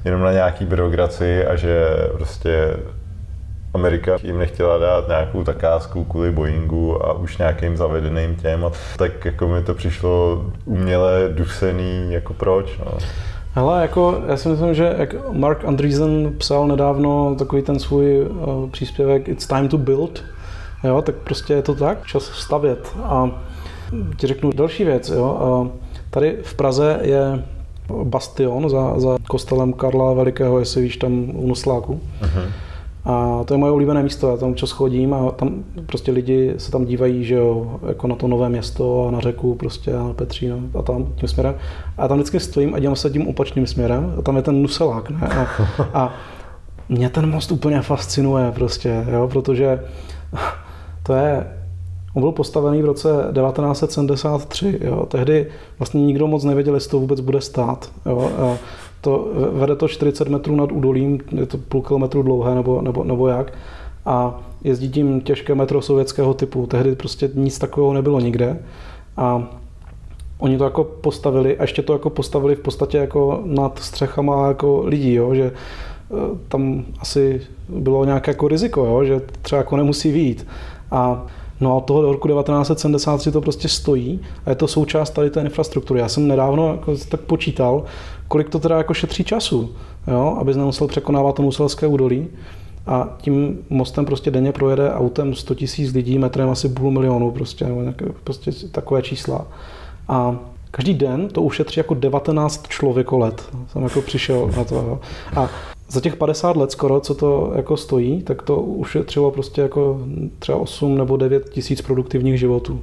jenom 0.05 0.21
na 0.21 0.33
nějaký 0.33 0.65
byrokracii 0.65 1.45
a 1.45 1.57
že 1.57 1.87
prostě 2.13 2.77
Amerika 3.75 4.19
jim 4.23 4.39
nechtěla 4.39 4.79
dát 4.79 5.09
nějakou 5.09 5.45
zakázku 5.45 6.05
kvůli 6.05 6.31
Boeingu 6.31 7.07
a 7.07 7.13
už 7.13 7.39
nějakým 7.39 7.77
zavedeným 7.77 8.37
těm, 8.37 8.65
a 8.65 8.71
tak 8.97 9.25
jako 9.25 9.49
mi 9.49 9.63
to 9.63 9.75
přišlo 9.75 10.45
uměle 10.65 11.29
dusený, 11.33 12.13
jako 12.13 12.35
proč, 12.35 12.79
no. 12.79 12.99
Hele, 13.55 13.83
jako 13.83 14.23
já 14.27 14.37
si 14.37 14.49
myslím, 14.49 14.75
že 14.75 14.95
jak 14.99 15.15
Mark 15.33 15.65
Andreessen 15.65 16.33
psal 16.39 16.69
nedávno 16.69 17.35
takový 17.39 17.63
ten 17.63 17.79
svůj 17.79 18.21
uh, 18.21 18.71
příspěvek 18.71 19.29
It's 19.29 19.47
time 19.47 19.69
to 19.69 19.79
build, 19.79 20.25
jo, 20.85 21.03
tak 21.03 21.15
prostě 21.15 21.53
je 21.53 21.63
to 21.63 21.75
tak, 21.75 22.07
čas 22.07 22.23
stavět. 22.23 22.97
A 23.03 23.31
ti 24.17 24.27
řeknu 24.27 24.53
další 24.53 24.85
věc, 24.85 25.09
jo, 25.09 25.39
uh, 25.63 25.69
tady 26.11 26.39
v 26.43 26.55
Praze 26.55 26.99
je 27.03 27.45
bastion 28.05 28.71
za, 28.71 29.01
za 29.01 29.17
kostelem 29.29 29.73
Karla 29.73 30.13
Velikého, 30.13 30.59
jestli 30.59 30.83
víš, 30.83 30.97
tam 30.97 31.31
u 31.35 31.47
Nosláku. 31.49 32.01
Uh-huh. 32.23 32.51
A 33.05 33.45
to 33.45 33.55
je 33.55 33.59
moje 33.59 33.73
oblíbené 33.73 34.03
místo, 34.03 34.29
já 34.29 34.37
tam 34.37 34.55
čas 34.55 34.71
chodím 34.71 35.15
a 35.15 35.31
tam 35.31 35.65
prostě 35.87 36.13
lidi 36.13 36.55
se 36.57 36.71
tam 36.71 36.85
dívají, 36.85 37.25
že 37.25 37.35
jo, 37.35 37.81
jako 37.89 38.07
na 38.07 38.17
to 38.17 38.29
nové 38.29 38.49
město 38.49 39.07
a 39.09 39.11
na 39.11 39.21
řeku 39.21 39.55
prostě 39.55 39.95
a 39.95 40.03
na 40.03 40.13
Petříno 40.13 40.59
a 40.79 40.83
tam 40.83 41.07
tím 41.15 41.29
směrem. 41.29 41.55
A 41.99 42.09
tam 42.09 42.19
vždycky 42.19 42.41
stojím 42.41 42.75
a 42.75 42.79
dívám 42.79 42.97
se 42.97 43.11
tím 43.11 43.29
opačným 43.29 43.67
směrem 43.67 44.15
a 44.19 44.23
tam 44.23 44.37
je 44.37 44.43
ten 44.43 44.63
Nuselák, 44.63 45.11
ne? 45.11 45.29
A, 45.29 45.47
a 45.95 46.15
mě 46.89 47.09
ten 47.11 47.31
most 47.31 47.53
úplně 47.53 47.81
fascinuje 47.83 48.53
prostě, 48.53 49.07
jo, 49.13 49.29
protože 49.29 49.85
to 51.03 51.13
je, 51.13 51.47
on 52.15 52.23
byl 52.23 52.33
postavený 52.33 52.83
v 52.83 52.85
roce 52.85 53.09
1973, 53.09 54.79
jo, 54.85 55.07
tehdy 55.07 55.47
vlastně 55.79 56.03
nikdo 56.03 56.27
moc 56.27 56.45
nevěděl, 56.45 56.75
jestli 56.75 56.91
to 56.91 57.01
vůbec 57.01 57.21
bude 57.21 57.41
stát, 57.41 57.91
jo, 58.07 58.31
a 58.39 58.57
to, 59.01 59.29
vede 59.53 59.77
to 59.77 59.89
40 59.89 60.29
metrů 60.29 60.57
nad 60.57 60.73
údolím, 60.73 61.21
je 61.33 61.47
to 61.47 61.59
půl 61.59 61.83
kilometru 61.83 62.23
dlouhé 62.23 62.55
nebo, 62.55 62.83
nebo, 62.83 63.05
nebo 63.05 63.29
jak. 63.29 63.53
A 64.07 64.41
jezdí 64.65 64.91
tím 64.91 65.21
těžké 65.21 65.55
metro 65.55 65.83
sovětského 65.83 66.35
typu. 66.35 66.67
Tehdy 66.67 66.95
prostě 66.97 67.31
nic 67.35 67.59
takového 67.59 67.93
nebylo 67.93 68.21
nikde. 68.21 68.59
A 69.17 69.49
oni 70.39 70.59
to 70.59 70.65
jako 70.65 70.85
postavili 70.85 71.59
a 71.59 71.63
ještě 71.63 71.83
to 71.83 71.93
jako 71.93 72.11
postavili 72.11 72.55
v 72.55 72.61
podstatě 72.61 72.99
jako 72.99 73.43
nad 73.45 73.79
střechama 73.79 74.49
jako 74.49 74.83
lidí, 74.87 75.15
jo, 75.15 75.35
že 75.35 75.45
eh, 75.45 76.15
tam 76.49 76.85
asi 77.01 77.41
bylo 77.69 78.05
nějaké 78.05 78.31
jako 78.31 78.49
riziko, 78.49 78.85
jo, 78.87 79.05
že 79.05 79.21
třeba 79.43 79.59
jako 79.59 79.77
nemusí 79.77 80.13
výjít. 80.13 80.47
A 80.91 81.27
No 81.61 81.73
a 81.73 81.75
od 81.75 81.85
toho 81.85 82.13
roku 82.13 82.29
1973 82.29 83.33
to 83.33 83.41
prostě 83.41 83.69
stojí 83.69 84.21
a 84.47 84.51
je 84.51 84.57
to 84.57 84.69
součást 84.69 85.11
tady 85.11 85.31
té 85.31 85.41
infrastruktury. 85.41 86.01
Já 86.01 86.09
jsem 86.09 86.29
nedávno 86.29 86.69
jako 86.69 86.97
tak 87.09 87.21
počítal, 87.21 87.85
kolik 88.29 88.49
to 88.49 88.59
teda 88.59 88.79
jako 88.79 88.95
šetří 88.95 89.25
času, 89.25 89.71
jo, 90.07 90.37
aby 90.41 90.55
nemusel 90.55 90.87
překonávat 90.87 91.35
to 91.35 91.43
muselské 91.43 91.87
údolí. 91.87 92.29
A 92.87 93.09
tím 93.21 93.59
mostem 93.71 94.05
prostě 94.05 94.31
denně 94.31 94.53
projede 94.53 94.93
autem 94.93 95.35
100 95.35 95.55
000 95.79 95.91
lidí, 95.95 96.19
metrem 96.19 96.51
asi 96.51 96.69
půl 96.69 96.91
milionu, 96.91 97.31
prostě, 97.31 97.65
nebo 97.65 97.81
nějaké, 97.81 98.07
prostě 98.25 98.51
takové 98.73 99.03
čísla. 99.03 99.47
A 100.09 100.37
každý 100.71 100.95
den 100.95 101.29
to 101.29 101.43
ušetří 101.43 101.81
jako 101.81 101.95
19 101.95 102.69
člověkolet. 102.69 103.49
Jsem 103.73 103.83
jako 103.83 104.03
přišel 104.03 104.51
na 104.57 104.65
to. 104.65 104.75
Jo. 104.75 105.01
A 105.37 105.49
za 105.91 106.01
těch 106.01 106.17
50 106.17 106.57
let 106.57 106.73
skoro, 106.73 107.01
co 107.01 107.15
to 107.15 107.53
jako 107.57 107.77
stojí, 107.77 108.23
tak 108.23 108.43
to 108.43 108.61
ušetřilo 108.61 109.31
prostě 109.31 109.61
jako 109.61 110.01
třeba 110.39 110.59
8 110.59 110.99
nebo 110.99 111.17
9 111.17 111.51
tisíc 111.51 111.83
produktivních 111.83 112.39
životů. 112.39 112.81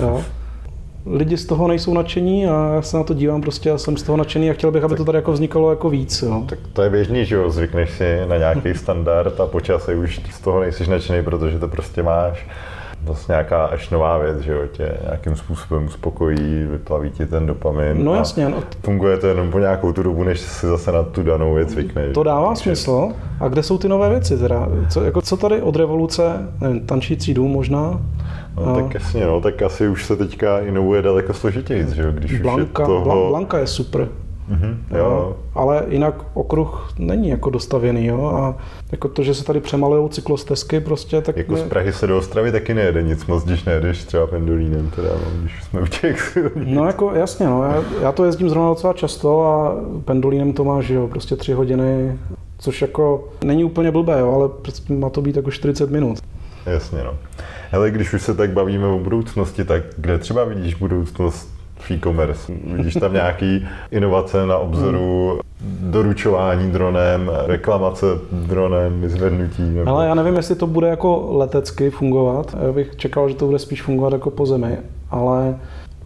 Jo 0.00 0.22
lidi 1.06 1.36
z 1.36 1.46
toho 1.46 1.68
nejsou 1.68 1.94
nadšení 1.94 2.46
a 2.46 2.70
já 2.74 2.82
se 2.82 2.96
na 2.96 3.04
to 3.04 3.14
dívám 3.14 3.40
prostě 3.40 3.70
a 3.70 3.78
jsem 3.78 3.96
z 3.96 4.02
toho 4.02 4.16
nadšený 4.16 4.50
a 4.50 4.52
chtěl 4.52 4.70
bych, 4.70 4.84
aby 4.84 4.90
tak, 4.90 4.98
to 4.98 5.04
tady 5.04 5.18
jako 5.18 5.32
vznikalo 5.32 5.70
jako 5.70 5.90
víc. 5.90 6.22
Jo. 6.22 6.44
Tak 6.48 6.58
to 6.72 6.82
je 6.82 6.90
běžný, 6.90 7.24
že 7.24 7.34
jo, 7.34 7.50
zvykneš 7.50 7.90
si 7.90 8.20
na 8.28 8.36
nějaký 8.36 8.74
standard 8.74 9.40
a 9.40 9.46
počasí 9.46 9.92
už 9.92 10.20
z 10.32 10.40
toho 10.40 10.60
nejsi 10.60 10.90
nadšený, 10.90 11.22
protože 11.22 11.58
to 11.58 11.68
prostě 11.68 12.02
máš 12.02 12.46
zase 13.06 13.32
nějaká 13.32 13.64
až 13.64 13.90
nová 13.90 14.18
věc, 14.18 14.38
že 14.38 14.52
jo, 14.52 14.60
tě 14.72 14.94
nějakým 15.02 15.36
způsobem 15.36 15.84
uspokojí, 15.84 16.66
vyplaví 16.70 17.10
ti 17.10 17.26
ten 17.26 17.46
dopamin. 17.46 18.04
No 18.04 18.14
jasně. 18.14 18.48
No. 18.48 18.56
Funguje 18.84 19.16
to 19.16 19.26
jenom 19.26 19.50
po 19.50 19.58
nějakou 19.58 19.92
tu 19.92 20.02
dobu, 20.02 20.24
než 20.24 20.40
si 20.40 20.66
zase 20.66 20.92
na 20.92 21.02
tu 21.02 21.22
danou 21.22 21.54
věc 21.54 21.68
zvykneš. 21.68 22.14
To 22.14 22.22
dává 22.22 22.48
Takže... 22.48 22.62
smysl. 22.62 23.08
A 23.40 23.48
kde 23.48 23.62
jsou 23.62 23.78
ty 23.78 23.88
nové 23.88 24.08
věci 24.08 24.38
teda? 24.38 24.68
Co, 24.88 25.04
jako, 25.04 25.22
co 25.22 25.36
tady 25.36 25.62
od 25.62 25.76
revoluce, 25.76 26.48
nevím, 26.60 26.80
tančící 26.80 27.34
dům 27.34 27.50
možná? 27.50 28.00
No, 28.56 28.66
no, 28.66 28.74
tak 28.74 28.94
jasně, 28.94 29.26
no, 29.26 29.40
tak 29.40 29.62
asi 29.62 29.88
už 29.88 30.04
se 30.04 30.16
teďka 30.16 30.58
inovuje 30.58 31.02
daleko 31.02 31.34
složitěji, 31.34 31.86
že 31.94 32.02
jo, 32.02 32.12
když 32.12 32.40
Blanka, 32.40 32.82
už 32.82 32.88
je 32.88 32.94
toho... 32.94 33.28
Blanka 33.28 33.58
je 33.58 33.66
super. 33.66 34.08
Mm-hmm, 34.50 34.76
jo. 34.96 35.36
Ale 35.54 35.84
jinak 35.88 36.14
okruh 36.34 36.92
není 36.98 37.28
jako 37.28 37.50
dostavěný, 37.50 38.06
jo, 38.06 38.26
a 38.26 38.54
jako 38.92 39.08
to, 39.08 39.22
že 39.22 39.34
se 39.34 39.44
tady 39.44 39.60
přemalují 39.60 40.10
cyklostezky 40.10 40.80
prostě, 40.80 41.20
tak... 41.20 41.36
Jako 41.36 41.56
z 41.56 41.62
Prahy 41.62 41.92
se 41.92 42.06
do 42.06 42.18
Ostravy 42.18 42.52
taky 42.52 42.74
nejede 42.74 43.02
nic 43.02 43.26
moc, 43.26 43.44
když 43.44 43.64
nejedeš 43.64 44.04
třeba 44.04 44.26
pendolínem, 44.26 44.90
teda, 44.90 45.08
no, 45.08 45.40
když 45.40 45.64
jsme 45.64 45.80
u 45.80 45.86
těch 45.86 46.38
No 46.54 46.86
jako 46.86 47.14
jasně, 47.14 47.46
no, 47.46 47.64
já, 47.64 47.84
já, 48.02 48.12
to 48.12 48.24
jezdím 48.24 48.48
zrovna 48.48 48.68
docela 48.68 48.92
často 48.92 49.46
a 49.46 49.76
pendolínem 50.04 50.52
to 50.52 50.64
máš, 50.64 50.88
jo, 50.88 51.08
prostě 51.08 51.36
tři 51.36 51.52
hodiny 51.52 52.18
což 52.58 52.82
jako 52.82 53.28
není 53.44 53.64
úplně 53.64 53.90
blbé, 53.90 54.20
jo, 54.20 54.32
ale 54.32 54.48
prostě 54.48 54.92
má 54.92 55.10
to 55.10 55.22
být 55.22 55.36
jako 55.36 55.50
40 55.50 55.90
minut. 55.90 56.18
Jasně, 56.66 57.04
no. 57.04 57.14
Ale 57.72 57.90
když 57.90 58.12
už 58.12 58.22
se 58.22 58.34
tak 58.34 58.50
bavíme 58.50 58.86
o 58.86 58.98
budoucnosti, 58.98 59.64
tak 59.64 59.82
kde 59.96 60.18
třeba 60.18 60.44
vidíš 60.44 60.74
budoucnost 60.74 61.53
v 61.84 61.90
e-commerce? 61.90 62.52
Vidíš 62.64 62.94
tam 62.94 63.12
nějaký 63.12 63.66
inovace 63.90 64.46
na 64.46 64.58
obzoru, 64.58 65.40
doručování 65.80 66.70
dronem, 66.70 67.30
reklamace 67.46 68.06
dronem, 68.32 69.00
vyzvednutí? 69.00 69.62
Nebo... 69.62 69.90
Ale 69.90 70.06
já 70.06 70.14
nevím, 70.14 70.36
jestli 70.36 70.54
to 70.54 70.66
bude 70.66 70.88
jako 70.88 71.28
letecky 71.30 71.90
fungovat. 71.90 72.56
Já 72.66 72.72
bych 72.72 72.96
čekal, 72.96 73.28
že 73.28 73.34
to 73.34 73.46
bude 73.46 73.58
spíš 73.58 73.82
fungovat 73.82 74.12
jako 74.12 74.30
po 74.30 74.46
zemi. 74.46 74.78
Ale 75.10 75.58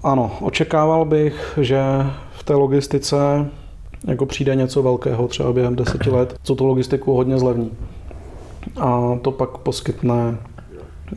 ano, 0.03 0.31
očekával 0.41 1.05
bych, 1.05 1.59
že 1.61 1.83
v 2.33 2.43
té 2.43 2.55
logistice 2.55 3.47
jako 4.07 4.27
přijde 4.27 4.55
něco 4.55 4.83
velkého 4.83 5.29
třeba 5.29 5.53
během 5.53 5.77
deseti 5.77 6.11
let, 6.11 6.35
co 6.43 6.55
tu 6.55 6.67
logistiku 6.67 7.17
hodně 7.17 7.39
zlevní. 7.39 7.71
A 8.81 9.19
to 9.23 9.31
pak 9.31 9.59
poskytne 9.59 10.37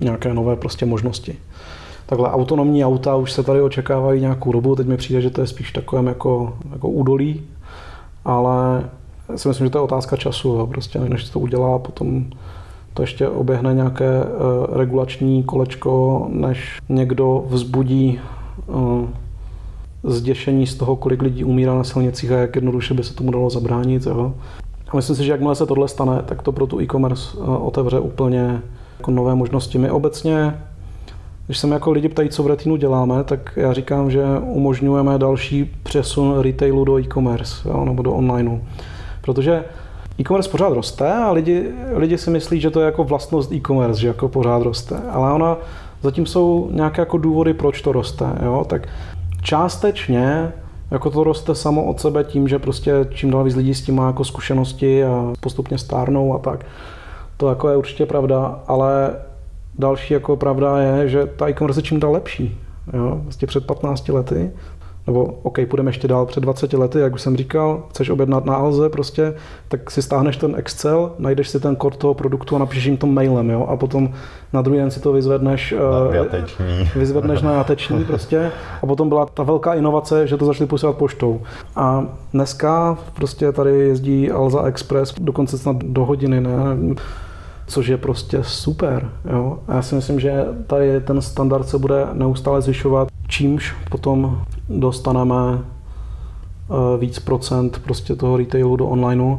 nějaké 0.01 0.33
nové 0.33 0.55
prostě 0.55 0.85
možnosti. 0.85 1.35
Takhle 2.11 2.31
autonomní 2.31 2.85
auta 2.85 3.15
už 3.15 3.31
se 3.31 3.43
tady 3.43 3.61
očekávají 3.61 4.21
nějakou 4.21 4.51
dobu, 4.51 4.75
teď 4.75 4.87
mi 4.87 4.97
přijde, 4.97 5.21
že 5.21 5.29
to 5.29 5.41
je 5.41 5.47
spíš 5.47 5.71
takovém 5.71 6.07
jako, 6.07 6.53
jako 6.71 6.89
údolí, 6.89 7.41
ale 8.25 8.89
si 9.35 9.47
myslím, 9.47 9.67
že 9.67 9.71
to 9.71 9.77
je 9.77 9.81
otázka 9.81 10.17
času, 10.17 10.49
jo. 10.49 10.67
prostě 10.67 10.99
než 10.99 11.29
to 11.29 11.39
udělá, 11.39 11.79
potom 11.79 12.25
to 12.93 13.03
ještě 13.03 13.29
oběhne 13.29 13.73
nějaké 13.73 14.23
uh, 14.23 14.77
regulační 14.77 15.43
kolečko, 15.43 16.25
než 16.29 16.79
někdo 16.89 17.45
vzbudí 17.47 18.19
uh, 18.67 19.05
zděšení 20.03 20.67
z 20.67 20.75
toho, 20.75 20.95
kolik 20.95 21.21
lidí 21.21 21.43
umírá 21.43 21.75
na 21.75 21.83
silnicích 21.83 22.31
a 22.31 22.37
jak 22.37 22.55
jednoduše 22.55 22.93
by 22.93 23.03
se 23.03 23.13
tomu 23.13 23.31
dalo 23.31 23.49
zabránit. 23.49 24.05
Jo. 24.05 24.33
A 24.89 24.95
myslím 24.95 25.15
si, 25.15 25.23
že 25.23 25.31
jakmile 25.31 25.55
se 25.55 25.65
tohle 25.65 25.87
stane, 25.87 26.21
tak 26.25 26.41
to 26.41 26.51
pro 26.51 26.67
tu 26.67 26.81
e-commerce 26.81 27.37
uh, 27.37 27.67
otevře 27.67 27.99
úplně 27.99 28.61
jako 28.97 29.11
nové 29.11 29.35
možnosti. 29.35 29.77
My 29.77 29.91
obecně, 29.91 30.53
když 31.51 31.59
se 31.59 31.67
jako 31.67 31.91
lidi 31.91 32.09
ptají, 32.09 32.29
co 32.29 32.43
v 32.43 32.47
Retinu 32.47 32.75
děláme, 32.75 33.23
tak 33.23 33.53
já 33.55 33.73
říkám, 33.73 34.11
že 34.11 34.23
umožňujeme 34.41 35.17
další 35.17 35.71
přesun 35.83 36.39
retailu 36.39 36.85
do 36.85 36.99
e-commerce 36.99 37.69
jo, 37.69 37.85
nebo 37.85 38.03
do 38.03 38.13
onlineu. 38.13 38.59
Protože 39.21 39.63
e-commerce 40.19 40.49
pořád 40.49 40.73
roste 40.73 41.13
a 41.13 41.31
lidi, 41.31 41.71
lidi 41.95 42.17
si 42.17 42.29
myslí, 42.29 42.61
že 42.61 42.69
to 42.69 42.79
je 42.79 42.85
jako 42.85 43.03
vlastnost 43.03 43.51
e-commerce, 43.51 44.01
že 44.01 44.07
jako 44.07 44.27
pořád 44.29 44.61
roste. 44.61 45.01
Ale 45.09 45.33
ona, 45.33 45.57
zatím 46.03 46.25
jsou 46.25 46.69
nějaké 46.71 47.01
jako 47.01 47.17
důvody, 47.17 47.53
proč 47.53 47.81
to 47.81 47.91
roste. 47.91 48.25
Jo? 48.43 48.65
Tak 48.69 48.87
částečně 49.41 50.53
jako 50.91 51.09
to 51.09 51.23
roste 51.23 51.55
samo 51.55 51.83
od 51.83 51.99
sebe 51.99 52.23
tím, 52.23 52.47
že 52.47 52.59
prostě 52.59 52.93
čím 53.09 53.31
dál 53.31 53.43
víc 53.43 53.55
lidí 53.55 53.73
s 53.73 53.81
tím 53.81 53.95
má 53.95 54.07
jako 54.07 54.23
zkušenosti 54.23 55.03
a 55.03 55.33
postupně 55.39 55.77
stárnou 55.77 56.35
a 56.35 56.39
tak. 56.39 56.65
To 57.37 57.49
jako 57.49 57.69
je 57.69 57.77
určitě 57.77 58.05
pravda, 58.05 58.59
ale 58.67 59.13
další 59.81 60.13
jako 60.13 60.35
pravda 60.35 60.77
je, 60.77 61.09
že 61.09 61.25
ta 61.25 61.49
e-commerce 61.49 61.79
je 61.79 61.83
čím 61.83 61.99
dál 61.99 62.11
lepší. 62.11 62.57
Jo? 62.93 63.19
Vlastně 63.23 63.47
před 63.47 63.65
15 63.65 64.09
lety 64.09 64.51
nebo 65.07 65.23
OK, 65.43 65.59
půjdeme 65.69 65.89
ještě 65.89 66.07
dál 66.07 66.25
před 66.25 66.39
20 66.39 66.73
lety, 66.73 66.99
jak 66.99 67.13
už 67.13 67.21
jsem 67.21 67.37
říkal, 67.37 67.83
chceš 67.89 68.09
objednat 68.09 68.45
na 68.45 68.55
Alze 68.55 68.89
prostě, 68.89 69.33
tak 69.67 69.91
si 69.91 70.01
stáhneš 70.01 70.37
ten 70.37 70.55
Excel, 70.55 71.11
najdeš 71.17 71.49
si 71.49 71.59
ten 71.59 71.75
kód 71.75 71.97
toho 71.97 72.13
produktu 72.13 72.55
a 72.55 72.59
napíšeš 72.59 72.85
jim 72.85 72.97
to 72.97 73.07
mailem, 73.07 73.49
jo, 73.49 73.65
a 73.69 73.77
potom 73.77 74.13
na 74.53 74.61
druhý 74.61 74.79
den 74.79 74.91
si 74.91 74.99
to 74.99 75.13
vyzvedneš 75.13 75.75
na 76.09 76.15
jateční. 76.15 76.89
vyzvedneš 76.95 77.41
na 77.41 77.53
jateční 77.53 78.03
prostě 78.03 78.51
a 78.81 78.85
potom 78.85 79.09
byla 79.09 79.25
ta 79.25 79.43
velká 79.43 79.73
inovace, 79.73 80.27
že 80.27 80.37
to 80.37 80.45
začali 80.45 80.67
posílat 80.67 80.97
poštou. 80.97 81.41
A 81.75 82.05
dneska 82.33 82.97
prostě 83.13 83.51
tady 83.51 83.71
jezdí 83.79 84.31
Alza 84.31 84.63
Express 84.63 85.13
dokonce 85.19 85.57
snad 85.57 85.77
do 85.83 86.05
hodiny, 86.05 86.41
ne? 86.41 86.51
Což 87.71 87.87
je 87.87 87.97
prostě 87.97 88.43
super. 88.43 89.09
Jo? 89.31 89.59
A 89.67 89.75
já 89.75 89.81
si 89.81 89.95
myslím, 89.95 90.19
že 90.19 90.45
tady 90.67 91.01
ten 91.01 91.21
standard 91.21 91.67
se 91.67 91.77
bude 91.77 92.07
neustále 92.13 92.61
zvyšovat, 92.61 93.07
čímž 93.27 93.75
potom 93.89 94.41
dostaneme 94.69 95.59
eh, 95.59 96.97
víc 96.97 97.19
procent 97.19 97.81
prostě 97.83 98.15
toho 98.15 98.37
retailu 98.37 98.75
do 98.75 98.87
onlineu. 98.87 99.37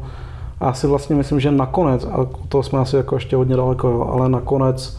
A 0.61 0.67
já 0.67 0.73
si 0.73 0.87
vlastně 0.87 1.17
myslím, 1.17 1.41
že 1.41 1.51
nakonec, 1.51 2.05
a 2.05 2.27
to 2.49 2.63
jsme 2.63 2.79
asi 2.79 2.97
jako 2.97 3.15
ještě 3.15 3.37
hodně 3.37 3.57
daleko, 3.57 3.89
jo, 3.89 4.11
ale 4.13 4.29
nakonec 4.29 4.99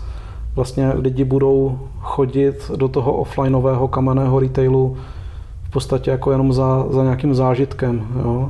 vlastně 0.56 0.92
lidi 0.96 1.24
budou 1.24 1.80
chodit 2.00 2.72
do 2.76 2.88
toho 2.88 3.14
offlineového 3.14 3.88
kamenného 3.88 4.40
retailu 4.40 4.98
v 5.64 5.72
podstatě 5.72 6.12
jako 6.12 6.32
jenom 6.32 6.54
za, 6.54 6.86
za 6.90 7.04
nějakým 7.04 7.36
zážitkem, 7.36 8.08
jo. 8.24 8.50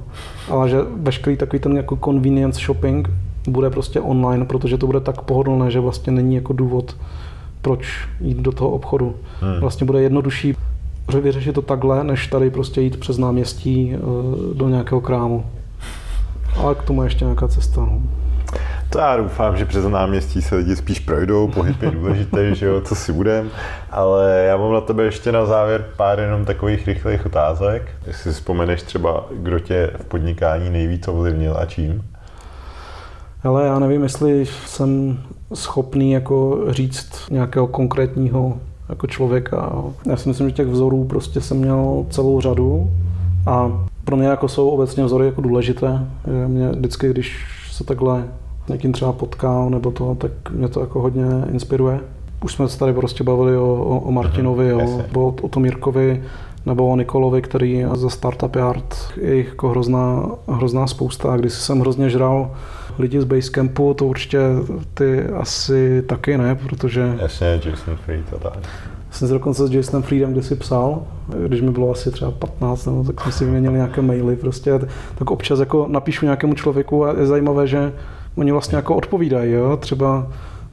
Ale 0.50 0.70
že 0.70 0.78
veškerý 0.96 1.38
takový 1.38 1.60
ten 1.60 1.78
jako 1.78 1.98
convenience 2.04 2.62
shopping 2.66 3.10
bude 3.48 3.70
prostě 3.70 4.02
online, 4.02 4.46
protože 4.46 4.78
to 4.78 4.88
bude 4.88 5.00
tak 5.00 5.22
pohodlné, 5.22 5.72
že 5.72 5.80
vlastně 5.80 6.14
není 6.14 6.36
jako 6.36 6.54
důvod, 6.54 6.96
proč 7.62 8.08
jít 8.22 8.38
do 8.38 8.52
toho 8.52 8.70
obchodu. 8.70 9.16
Hmm. 9.42 9.60
Vlastně 9.60 9.86
bude 9.86 10.02
jednodušší 10.02 10.56
vyřešit 11.22 11.54
to 11.54 11.62
takhle, 11.62 12.04
než 12.04 12.28
tady 12.28 12.50
prostě 12.50 12.82
jít 12.82 13.00
přes 13.00 13.18
náměstí 13.18 13.94
eh, 13.96 14.00
do 14.54 14.70
nějakého 14.70 15.02
krámu. 15.02 15.46
Ale 16.58 16.76
k 16.76 16.84
tomu 16.84 17.02
je 17.02 17.06
ještě 17.06 17.26
nějaká 17.26 17.48
cesta. 17.48 17.82
No. 17.82 18.02
To 18.90 19.00
já 19.00 19.18
doufám, 19.18 19.58
že 19.58 19.66
přes 19.66 19.86
náměstí 19.86 20.42
se 20.42 20.56
lidi 20.56 20.76
spíš 20.76 21.00
projdou, 21.00 21.48
pohyb 21.48 21.82
je 21.82 21.92
důležitý, 21.92 22.38
že 22.52 22.66
jo, 22.66 22.82
co 22.82 22.96
si 22.96 23.14
budem. 23.14 23.50
Ale 23.92 24.46
já 24.48 24.58
mám 24.58 24.74
na 24.74 24.82
tebe 24.82 25.04
ještě 25.04 25.32
na 25.32 25.46
závěr 25.46 25.86
pár 25.98 26.20
jenom 26.20 26.46
takových 26.46 26.88
rychlých 26.88 27.26
otázek. 27.26 27.92
Jestli 28.08 28.24
si 28.24 28.40
vzpomeneš 28.40 28.82
třeba, 28.82 29.26
kdo 29.32 29.60
tě 29.60 29.92
v 30.00 30.06
podnikání 30.06 30.70
nejvíc 30.70 31.08
ovlivnil 31.08 31.58
a 31.58 31.66
čím? 31.66 32.04
Ale 33.44 33.66
já 33.66 33.80
nevím, 33.80 34.04
jestli 34.04 34.46
jsem 34.66 35.20
schopný 35.54 36.12
jako 36.12 36.60
říct 36.70 37.10
nějakého 37.32 37.68
konkrétního 37.68 38.54
jako 38.90 39.08
člověka. 39.08 39.84
Já 40.06 40.18
si 40.18 40.30
myslím, 40.30 40.50
že 40.50 40.56
těch 40.56 40.68
vzorů 40.68 41.06
prostě 41.06 41.42
jsem 41.42 41.58
měl 41.58 42.06
celou 42.10 42.42
řadu 42.42 42.90
a 43.46 43.86
pro 44.06 44.18
mě 44.18 44.28
jako 44.28 44.48
jsou 44.48 44.70
obecně 44.70 45.06
vzory 45.06 45.26
jako 45.26 45.42
důležité. 45.42 46.08
Mě 46.48 46.70
vždycky, 46.70 47.10
když 47.10 47.46
se 47.72 47.84
takhle 47.84 48.24
někým 48.70 48.94
třeba 48.94 49.12
potkám 49.14 49.72
nebo 49.72 49.92
to, 49.92 50.16
tak 50.16 50.32
mě 50.52 50.68
to 50.68 50.80
jako 50.80 51.02
hodně 51.02 51.26
inspiruje. 51.52 52.00
Už 52.44 52.54
jsme 52.54 52.70
se 52.70 52.80
tady 52.80 52.94
prostě 52.94 53.24
bavili 53.24 53.58
o, 53.58 53.74
o, 53.74 54.00
o 54.00 54.12
Martinovi, 54.12 54.74
mm-hmm, 54.74 55.06
o, 55.16 55.28
o, 55.28 55.36
o 55.42 55.48
Tom 55.48 55.66
Jirkovi, 55.66 56.24
nebo 56.66 56.88
o 56.88 56.96
Nikolovi, 56.96 57.42
který 57.42 57.86
za 57.94 58.10
Startup 58.10 58.56
Yard 58.56 58.96
je 59.18 59.36
jich 59.36 59.48
jako 59.48 59.70
hrozná, 59.70 60.26
hrozná 60.48 60.88
spousta. 60.88 61.38
Když 61.38 61.54
jsem 61.54 61.80
hrozně 61.80 62.10
žral 62.10 62.52
lidi 63.00 63.22
z 63.22 63.24
Basecampu, 63.24 63.94
to 63.94 64.06
určitě 64.06 64.40
ty 64.94 65.26
asi 65.26 66.02
taky 66.02 66.38
ne, 66.38 66.56
protože... 66.56 67.16
Jasně, 67.22 67.62
Jason 67.66 67.96
Fried 68.06 68.34
a 68.34 68.38
tak. 68.38 68.60
Jsem 69.12 69.28
si 69.28 69.34
dokonce 69.34 69.68
s 69.68 69.72
Jasonem 69.72 70.04
Friedem 70.04 70.34
kdysi 70.34 70.56
psal, 70.56 71.02
když 71.48 71.62
mi 71.62 71.72
bylo 71.72 71.92
asi 71.92 72.12
třeba 72.12 72.32
15, 72.32 72.86
nebo 72.86 73.04
tak 73.04 73.22
jsme 73.22 73.32
si 73.32 73.46
vyměnili 73.46 73.76
nějaké 73.76 74.02
maily 74.02 74.36
prostě, 74.36 74.80
tak 75.16 75.32
občas 75.32 75.60
jako 75.60 75.88
napíšu 75.90 76.26
nějakému 76.26 76.54
člověku 76.54 77.06
a 77.06 77.20
je 77.20 77.26
zajímavé, 77.26 77.68
že 77.68 77.94
oni 78.36 78.52
vlastně 78.52 78.76
jako 78.76 78.96
odpovídají, 78.96 79.52
jo, 79.52 79.78
třeba 79.78 80.28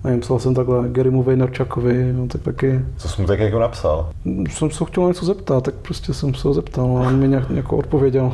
nevím, 0.05 0.21
psal 0.21 0.39
jsem 0.39 0.55
takhle 0.55 0.89
Garymu 0.89 1.23
Vaynerchukovi, 1.23 2.13
no, 2.13 2.27
tak 2.27 2.43
taky... 2.43 2.81
Co 2.97 3.09
jsem 3.09 3.23
mu 3.23 3.29
tak 3.29 3.39
jako 3.41 3.59
napsal? 3.59 4.11
Jsem 4.51 4.71
se 4.71 4.85
chtěl 4.85 5.09
něco 5.09 5.27
zeptat, 5.27 5.65
tak 5.65 5.75
prostě 5.75 6.15
jsem 6.15 6.35
se 6.35 6.49
ho 6.49 6.55
zeptal 6.55 6.85
a 6.85 7.01
on 7.01 7.17
mi 7.17 7.29
nějak, 7.29 7.51
nějak 7.51 7.73
odpověděl. 7.73 8.33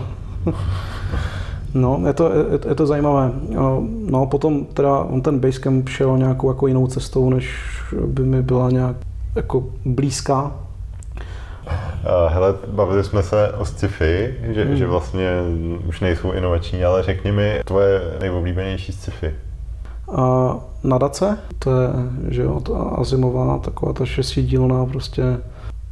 No, 1.76 2.00
je 2.06 2.12
to, 2.12 2.32
je, 2.32 2.68
je 2.68 2.74
to 2.74 2.86
zajímavé. 2.86 3.32
No, 4.10 4.26
potom 4.26 4.64
teda 4.64 4.98
on 4.98 5.22
ten 5.22 5.38
Basecamp 5.38 5.88
šel 5.88 6.18
nějakou 6.18 6.48
jako 6.48 6.66
jinou 6.66 6.86
cestou, 6.86 7.30
než 7.30 7.54
by 8.06 8.22
mi 8.22 8.42
byla 8.42 8.70
nějak 8.70 8.96
jako 9.34 9.64
blízká. 9.84 10.52
Hele, 12.28 12.54
bavili 12.66 13.04
jsme 13.04 13.22
se 13.22 13.52
o 13.52 13.64
sci-fi, 13.64 14.34
že, 14.42 14.64
hmm. 14.64 14.76
že 14.76 14.86
vlastně 14.86 15.30
už 15.88 16.00
nejsou 16.00 16.32
inovační, 16.32 16.84
ale 16.84 17.02
řekni 17.02 17.32
mi 17.32 17.60
tvoje 17.64 18.00
nejoblíbenější 18.20 18.92
sci-fi. 18.92 19.34
A 20.16 20.56
nadace, 20.84 21.38
to 21.58 21.70
je 21.70 21.88
že 22.28 22.42
jo, 22.42 22.60
ta 22.60 22.78
Asimová, 22.78 23.58
taková 23.58 23.92
ta 23.92 24.04
šestidílná 24.04 24.86
prostě 24.86 25.22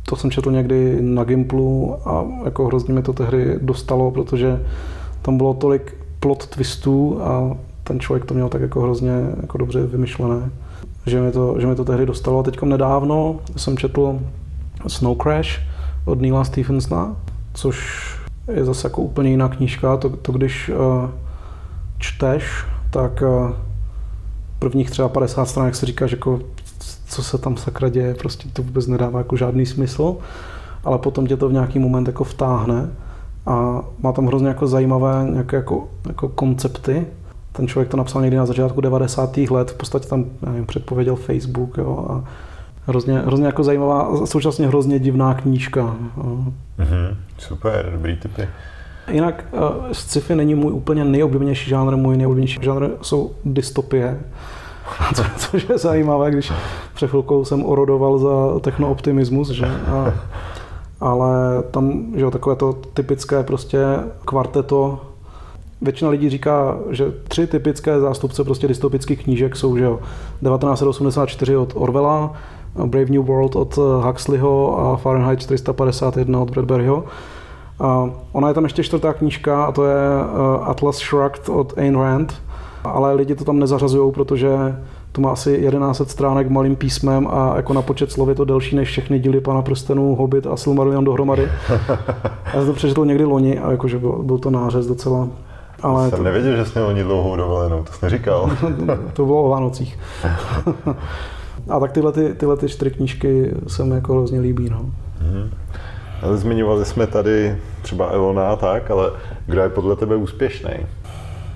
to 0.09 0.17
jsem 0.17 0.31
četl 0.31 0.51
někdy 0.51 0.99
na 1.01 1.25
Gimplu 1.25 1.97
a 2.05 2.25
jako 2.45 2.67
hrozně 2.67 2.95
mi 2.95 3.03
to 3.03 3.13
tehdy 3.13 3.59
dostalo, 3.63 4.11
protože 4.11 4.61
tam 5.25 5.37
bylo 5.37 5.55
tolik 5.55 5.97
plot 6.21 6.47
twistů 6.47 7.23
a 7.23 7.57
ten 7.85 8.01
člověk 8.01 8.25
to 8.25 8.35
měl 8.35 8.49
tak 8.49 8.61
jako 8.61 8.81
hrozně 8.81 9.13
jako 9.43 9.59
dobře 9.59 9.87
vymyšlené, 9.87 10.51
že 11.07 11.21
mi 11.21 11.33
to, 11.33 11.57
že 11.61 11.67
mi 11.67 11.75
to 11.75 11.85
tehdy 11.85 12.07
dostalo. 12.07 12.41
A 12.41 12.43
teď 12.43 12.63
nedávno 12.63 13.37
jsem 13.57 13.77
četl 13.77 14.21
Snow 14.87 15.17
Crash 15.23 15.49
od 16.05 16.21
Neila 16.21 16.45
Stephensona, 16.45 17.17
což 17.55 18.07
je 18.53 18.65
zase 18.65 18.87
jako 18.87 19.03
úplně 19.03 19.31
jiná 19.31 19.49
knížka. 19.49 19.97
To, 19.97 20.09
to 20.09 20.33
když 20.33 20.69
uh, 20.69 21.11
čteš, 21.99 22.65
tak 22.91 23.23
uh, 23.23 23.51
prvních 24.59 24.91
třeba 24.91 25.09
50 25.09 25.45
stran, 25.45 25.75
si 25.75 25.87
říkáš, 25.87 26.11
jako, 26.11 26.41
co 27.07 27.23
se 27.23 27.39
tam 27.39 27.57
sakra 27.57 27.89
děje, 27.89 28.15
prostě 28.15 28.49
to 28.53 28.63
vůbec 28.63 28.87
nedává 28.87 29.19
jako 29.19 29.37
žádný 29.37 29.67
smysl, 29.67 30.17
ale 30.85 30.99
potom 30.99 31.27
tě 31.27 31.37
to 31.37 31.49
v 31.49 31.53
nějaký 31.53 31.79
moment 31.79 32.07
jako 32.07 32.25
vtáhne 32.25 32.91
a 33.47 33.85
má 34.03 34.13
tam 34.13 34.27
hrozně 34.27 34.49
jako 34.49 34.67
zajímavé 34.67 35.27
nějaké 35.31 35.57
jako, 35.57 35.89
jako 36.09 36.29
koncepty 36.29 37.07
ten 37.57 37.69
člověk 37.69 37.89
to 37.89 37.97
napsal 37.97 38.23
někdy 38.23 38.37
na 38.37 38.47
začátku 38.47 38.81
90. 38.81 39.37
let, 39.37 39.71
v 39.71 39.75
podstatě 39.75 40.09
tam 40.09 40.25
nevím, 40.47 40.67
předpověděl 40.67 41.17
Facebook 41.17 41.79
jo, 41.79 42.07
a 42.11 42.25
hrozně, 42.87 43.19
hrozně 43.19 43.47
jako 43.47 43.65
zajímavá 43.65 44.03
a 44.03 44.27
současně 44.27 44.67
hrozně 44.67 44.99
divná 44.99 45.35
knížka. 45.35 45.97
Mm-hmm, 46.79 47.17
super, 47.39 47.91
dobrý 47.93 48.17
typy. 48.17 48.49
Jinak 49.13 49.45
uh, 49.53 49.61
sci-fi 49.93 50.35
není 50.35 50.55
můj 50.55 50.73
úplně 50.73 51.05
nejoblíbenější 51.05 51.71
žánr, 51.71 51.97
můj 51.97 52.17
nejoblíbenější 52.17 52.59
žánr 52.63 52.89
jsou 53.03 53.35
dystopie. 53.45 54.21
Co, 55.15 55.25
což 55.37 55.69
je 55.69 55.79
zajímavé, 55.79 56.31
když 56.31 56.53
před 56.95 57.11
chvilkou 57.11 57.45
jsem 57.45 57.65
orodoval 57.65 58.19
za 58.19 58.61
technooptimismus, 58.61 59.51
že? 59.51 59.67
A, 59.67 60.15
ale 61.01 61.63
tam, 61.71 62.05
že 62.15 62.23
jo, 62.23 62.31
takové 62.31 62.57
to 62.57 62.73
typické 62.73 63.43
prostě 63.43 63.79
kvarteto 64.25 65.01
Většina 65.83 66.11
lidí 66.11 66.31
říká, 66.31 66.79
že 66.91 67.13
tři 67.29 67.47
typické 67.47 68.01
zástupce 68.01 68.45
prostě 68.45 68.69
dystopických 68.69 69.23
knížek 69.23 69.57
jsou, 69.57 69.77
že 69.77 69.85
jo, 69.85 69.99
1984 70.43 71.57
od 71.57 71.73
Orwella, 71.77 72.33
Brave 72.87 73.11
New 73.11 73.23
World 73.23 73.57
od 73.57 73.79
Huxleyho 74.03 74.79
a 74.79 74.97
Fahrenheit 74.97 75.41
451 75.41 76.41
od 76.41 76.51
Bradburyho. 76.51 77.05
A 77.81 78.11
ona 78.33 78.49
je 78.49 78.55
tam 78.55 78.65
ještě 78.65 78.83
čtvrtá 78.83 79.13
knížka 79.13 79.65
a 79.65 79.73
to 79.73 79.85
je 79.85 79.97
eh, 79.97 80.65
Atlas 80.65 80.99
Shrugged 80.99 81.49
od 81.49 81.79
Ayn 81.79 82.01
Rand, 82.01 82.43
ale 82.85 83.15
lidi 83.15 83.35
to 83.35 83.45
tam 83.45 83.59
nezařazují, 83.59 84.13
protože 84.13 84.77
to 85.15 85.21
má 85.21 85.31
asi 85.31 85.51
11 85.51 86.03
stránek 86.07 86.51
malým 86.51 86.77
písmem 86.77 87.29
a 87.31 87.57
jako 87.57 87.73
na 87.73 87.83
počet 87.83 88.13
slov 88.13 88.29
je 88.29 88.35
to 88.35 88.45
delší 88.45 88.77
než 88.77 88.89
všechny 88.89 89.19
díly 89.19 89.41
Pana 89.41 89.63
prstenů, 89.63 90.15
Hobbit 90.15 90.47
a 90.47 90.57
Silmarillion 90.57 91.05
dohromady. 91.05 91.49
Já 92.47 92.53
jsem 92.53 92.67
to 92.67 92.73
přečetl 92.73 93.07
někdy 93.07 93.25
loni 93.25 93.59
a 93.59 93.71
jakože 93.71 93.99
byl, 93.99 94.13
byl 94.23 94.39
to 94.39 94.51
nářez 94.51 94.87
docela. 94.87 95.29
Ale 95.83 96.11
jsem 96.11 96.19
to... 96.19 96.25
nevěděl, 96.25 96.57
že 96.57 96.65
jsme 96.65 96.85
oni 96.85 97.03
dlouhou 97.03 97.37
dovolenou, 97.37 97.83
to 97.83 97.93
jsi 97.93 97.99
neříkal. 98.05 98.51
to 99.13 99.27
bylo 99.27 99.45
o 99.45 99.49
Vánocích. 99.49 99.99
a 101.69 101.81
tak 101.81 101.93
tyhle, 101.93 102.13
ty, 102.13 102.35
tyhle 102.35 102.57
ty 102.57 102.69
čtyři 102.69 102.91
knížky 102.91 103.55
se 103.67 103.85
mi 103.85 103.95
jako 103.95 104.13
hrozně 104.13 104.41
líbí. 104.41 104.71
No. 104.71 104.91
Hmm. 105.19 105.51
Ale 106.23 106.37
zmiňovali 106.37 106.85
jsme 106.85 107.07
tady 107.07 107.57
třeba 107.83 108.11
Elona 108.11 108.49
a 108.49 108.57
tak, 108.57 108.91
ale 108.91 109.11
kdo 109.47 109.61
je 109.61 109.69
podle 109.69 109.97
tebe 109.97 110.17
úspěšný? 110.17 110.71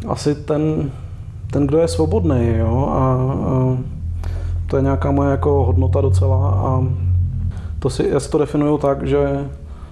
Asi 0.09 0.35
ten, 0.35 0.91
ten, 1.51 1.67
kdo 1.67 1.79
je 1.79 1.89
svobodný, 1.89 2.55
jo, 2.59 2.89
a, 2.91 2.99
a 3.51 3.79
to 4.67 4.77
je 4.77 4.83
nějaká 4.83 5.11
moje 5.11 5.31
jako 5.31 5.65
hodnota 5.65 6.01
docela 6.01 6.51
a 6.51 6.85
to 7.79 7.91
si, 7.91 8.09
já 8.09 8.21
si 8.21 8.31
to 8.31 8.39
definuju 8.39 8.79
tak, 8.79 9.07
že 9.07 9.49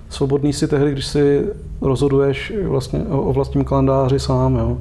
svobodný 0.08 0.52
si 0.52 0.68
tehdy, 0.68 0.92
když 0.92 1.06
si 1.06 1.46
rozhoduješ 1.80 2.52
vlastně 2.66 3.04
o 3.08 3.32
vlastním 3.32 3.64
kalendáři 3.64 4.20
sám, 4.20 4.56
jo. 4.56 4.76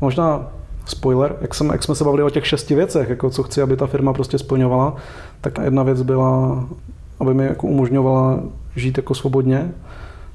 Možná 0.00 0.46
spoiler, 0.86 1.36
jak, 1.40 1.54
jsem, 1.54 1.70
jak 1.70 1.82
jsme 1.82 1.94
se 1.94 2.04
bavili 2.04 2.22
o 2.22 2.30
těch 2.30 2.46
šesti 2.46 2.74
věcech, 2.74 3.08
jako 3.08 3.30
co 3.30 3.42
chci, 3.42 3.62
aby 3.62 3.76
ta 3.76 3.86
firma 3.86 4.12
prostě 4.12 4.38
splňovala, 4.38 4.96
tak 5.40 5.58
jedna 5.58 5.82
věc 5.82 6.02
byla, 6.02 6.64
aby 7.20 7.34
mi 7.34 7.44
jako 7.44 7.66
umožňovala 7.66 8.40
žít 8.76 8.96
jako 8.96 9.14
svobodně, 9.14 9.72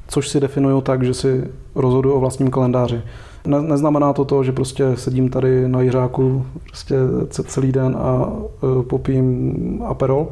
což 0.08 0.30
si 0.30 0.40
definuju 0.40 0.82
tak, 0.82 1.04
že 1.04 1.14
si 1.14 1.44
rozhoduju 1.76 2.16
o 2.16 2.20
vlastním 2.20 2.52
kalendáři. 2.52 3.02
Ne, 3.46 3.62
neznamená 3.62 4.14
to 4.14 4.26
to, 4.26 4.44
že 4.44 4.52
prostě 4.52 4.86
sedím 4.96 5.30
tady 5.30 5.68
na 5.68 5.82
Jiřáku 5.82 6.46
prostě 6.68 6.96
celý 7.30 7.72
den 7.72 7.98
a 8.00 8.28
uh, 8.28 8.84
popím 8.84 9.84
aperol, 9.88 10.28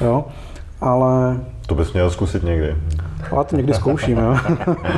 jo, 0.00 0.24
ale... 0.80 1.40
To 1.66 1.74
bys 1.74 1.92
měl 1.92 2.10
zkusit 2.10 2.42
někdy. 2.42 2.76
Já 3.36 3.44
to 3.44 3.56
někdy 3.56 3.74
zkouším, 3.74 4.18
jo. 4.18 4.36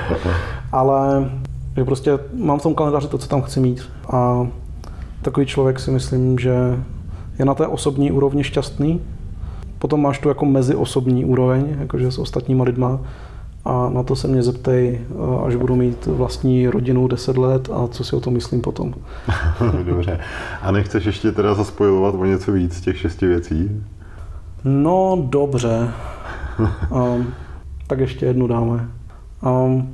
ale 0.72 1.30
že 1.76 1.84
prostě 1.84 2.18
mám 2.34 2.58
v 2.58 2.62
tom 2.62 2.74
kalendáři 2.74 3.08
to, 3.08 3.18
co 3.18 3.28
tam 3.28 3.42
chci 3.42 3.60
mít 3.60 3.90
a 4.12 4.46
takový 5.22 5.46
člověk 5.46 5.80
si 5.80 5.90
myslím, 5.90 6.38
že 6.38 6.54
je 7.38 7.44
na 7.44 7.54
té 7.54 7.66
osobní 7.66 8.12
úrovni 8.12 8.44
šťastný. 8.44 9.00
Potom 9.78 10.02
máš 10.02 10.18
tu 10.18 10.28
jako 10.28 10.46
meziosobní 10.46 11.24
úroveň, 11.24 11.76
jakože 11.80 12.10
s 12.10 12.18
ostatníma 12.18 12.64
lidma, 12.64 13.00
a 13.64 13.88
na 13.88 14.02
to 14.02 14.16
se 14.16 14.28
mě 14.28 14.42
zeptej, 14.42 15.00
eh, 15.10 15.46
až 15.46 15.56
budu 15.56 15.76
mít 15.76 16.06
vlastní 16.06 16.68
rodinu 16.68 17.08
10 17.08 17.38
let 17.38 17.70
a 17.72 17.88
co 17.88 18.04
si 18.04 18.16
o 18.16 18.20
tom 18.20 18.34
myslím 18.34 18.60
potom. 18.60 18.94
Dobře. 19.84 20.20
A 20.62 20.70
nechceš 20.70 21.04
ještě 21.04 21.32
teda 21.32 21.54
zaspojovat 21.54 22.14
o 22.14 22.24
něco 22.24 22.52
víc 22.52 22.74
z 22.74 22.80
těch 22.80 22.98
šesti 22.98 23.26
věcí? 23.26 23.70
No 24.64 25.26
dobře. 25.30 25.90
Um, 26.90 27.26
tak 27.86 27.98
ještě 27.98 28.26
jednu 28.26 28.46
dáme. 28.46 28.88
Um, 29.64 29.88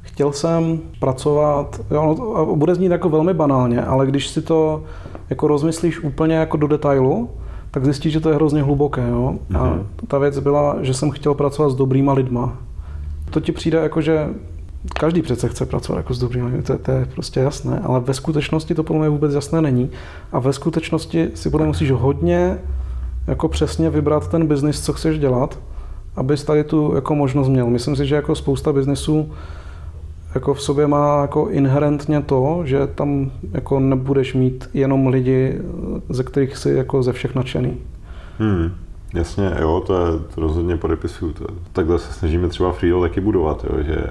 chtěl 0.00 0.32
jsem 0.32 0.78
pracovat, 1.00 1.80
jo, 1.90 2.16
no, 2.18 2.56
bude 2.56 2.74
znít 2.74 2.90
jako 2.90 3.08
velmi 3.08 3.34
banálně, 3.34 3.82
ale 3.82 4.06
když 4.06 4.28
si 4.28 4.42
to 4.42 4.84
jako 5.30 5.48
rozmyslíš 5.48 6.00
úplně 6.00 6.34
jako 6.34 6.56
do 6.56 6.66
detailu, 6.66 7.30
tak 7.70 7.84
zjistíš, 7.84 8.12
že 8.12 8.20
to 8.20 8.28
je 8.28 8.34
hrozně 8.34 8.62
hluboké. 8.62 9.08
Jo? 9.08 9.34
A 9.54 9.58
mm-hmm. 9.58 9.82
ta 10.08 10.18
věc 10.18 10.38
byla, 10.38 10.76
že 10.80 10.94
jsem 10.94 11.10
chtěl 11.10 11.34
pracovat 11.34 11.70
s 11.70 11.74
dobrýma 11.74 12.12
lidma. 12.12 12.58
To 13.30 13.40
ti 13.40 13.52
přijde 13.52 13.78
jako, 13.78 14.00
že 14.00 14.28
každý 15.00 15.22
přece 15.22 15.48
chce 15.48 15.66
pracovat 15.66 15.98
jako 15.98 16.14
s 16.14 16.18
dobrými 16.18 16.62
to, 16.62 16.78
to 16.78 16.90
je 16.90 17.06
prostě 17.14 17.40
jasné, 17.40 17.80
ale 17.84 18.00
ve 18.00 18.14
skutečnosti 18.14 18.74
to 18.74 18.82
podle 18.82 19.00
mě 19.00 19.08
vůbec 19.08 19.34
jasné 19.34 19.62
není. 19.62 19.90
A 20.32 20.38
ve 20.38 20.52
skutečnosti 20.52 21.30
si 21.34 21.50
podle 21.50 21.66
mě 21.66 21.70
musíš 21.70 21.90
hodně 21.90 22.58
jako 23.26 23.48
přesně 23.48 23.90
vybrat 23.90 24.30
ten 24.30 24.46
biznis, 24.46 24.84
co 24.84 24.92
chceš 24.92 25.18
dělat, 25.18 25.58
abys 26.16 26.44
tady 26.44 26.64
tu 26.64 26.94
jako 26.94 27.14
možnost 27.14 27.48
měl. 27.48 27.66
Myslím 27.66 27.96
si, 27.96 28.06
že 28.06 28.14
jako 28.14 28.34
spousta 28.34 28.72
biznisů 28.72 29.32
jako 30.34 30.54
v 30.54 30.62
sobě 30.62 30.86
má 30.86 31.22
jako 31.22 31.48
inherentně 31.48 32.20
to, 32.22 32.60
že 32.64 32.86
tam 32.86 33.30
jako 33.52 33.80
nebudeš 33.80 34.34
mít 34.34 34.70
jenom 34.74 35.06
lidi, 35.06 35.60
ze 36.08 36.22
kterých 36.22 36.56
jsi 36.56 36.70
jako 36.70 37.02
ze 37.02 37.12
všech 37.12 37.34
nadšený. 37.34 37.76
Hmm. 38.38 38.70
Jasně, 39.14 39.52
jo, 39.60 39.82
to, 39.86 40.06
je, 40.06 40.18
to 40.34 40.40
rozhodně 40.40 40.76
podepisuju. 40.76 41.32
To, 41.32 41.46
takhle 41.72 41.98
se 41.98 42.12
snažíme 42.12 42.48
třeba 42.48 42.72
Freelo 42.72 43.02
taky 43.02 43.20
budovat, 43.20 43.64
jo, 43.64 43.82
že 43.82 44.04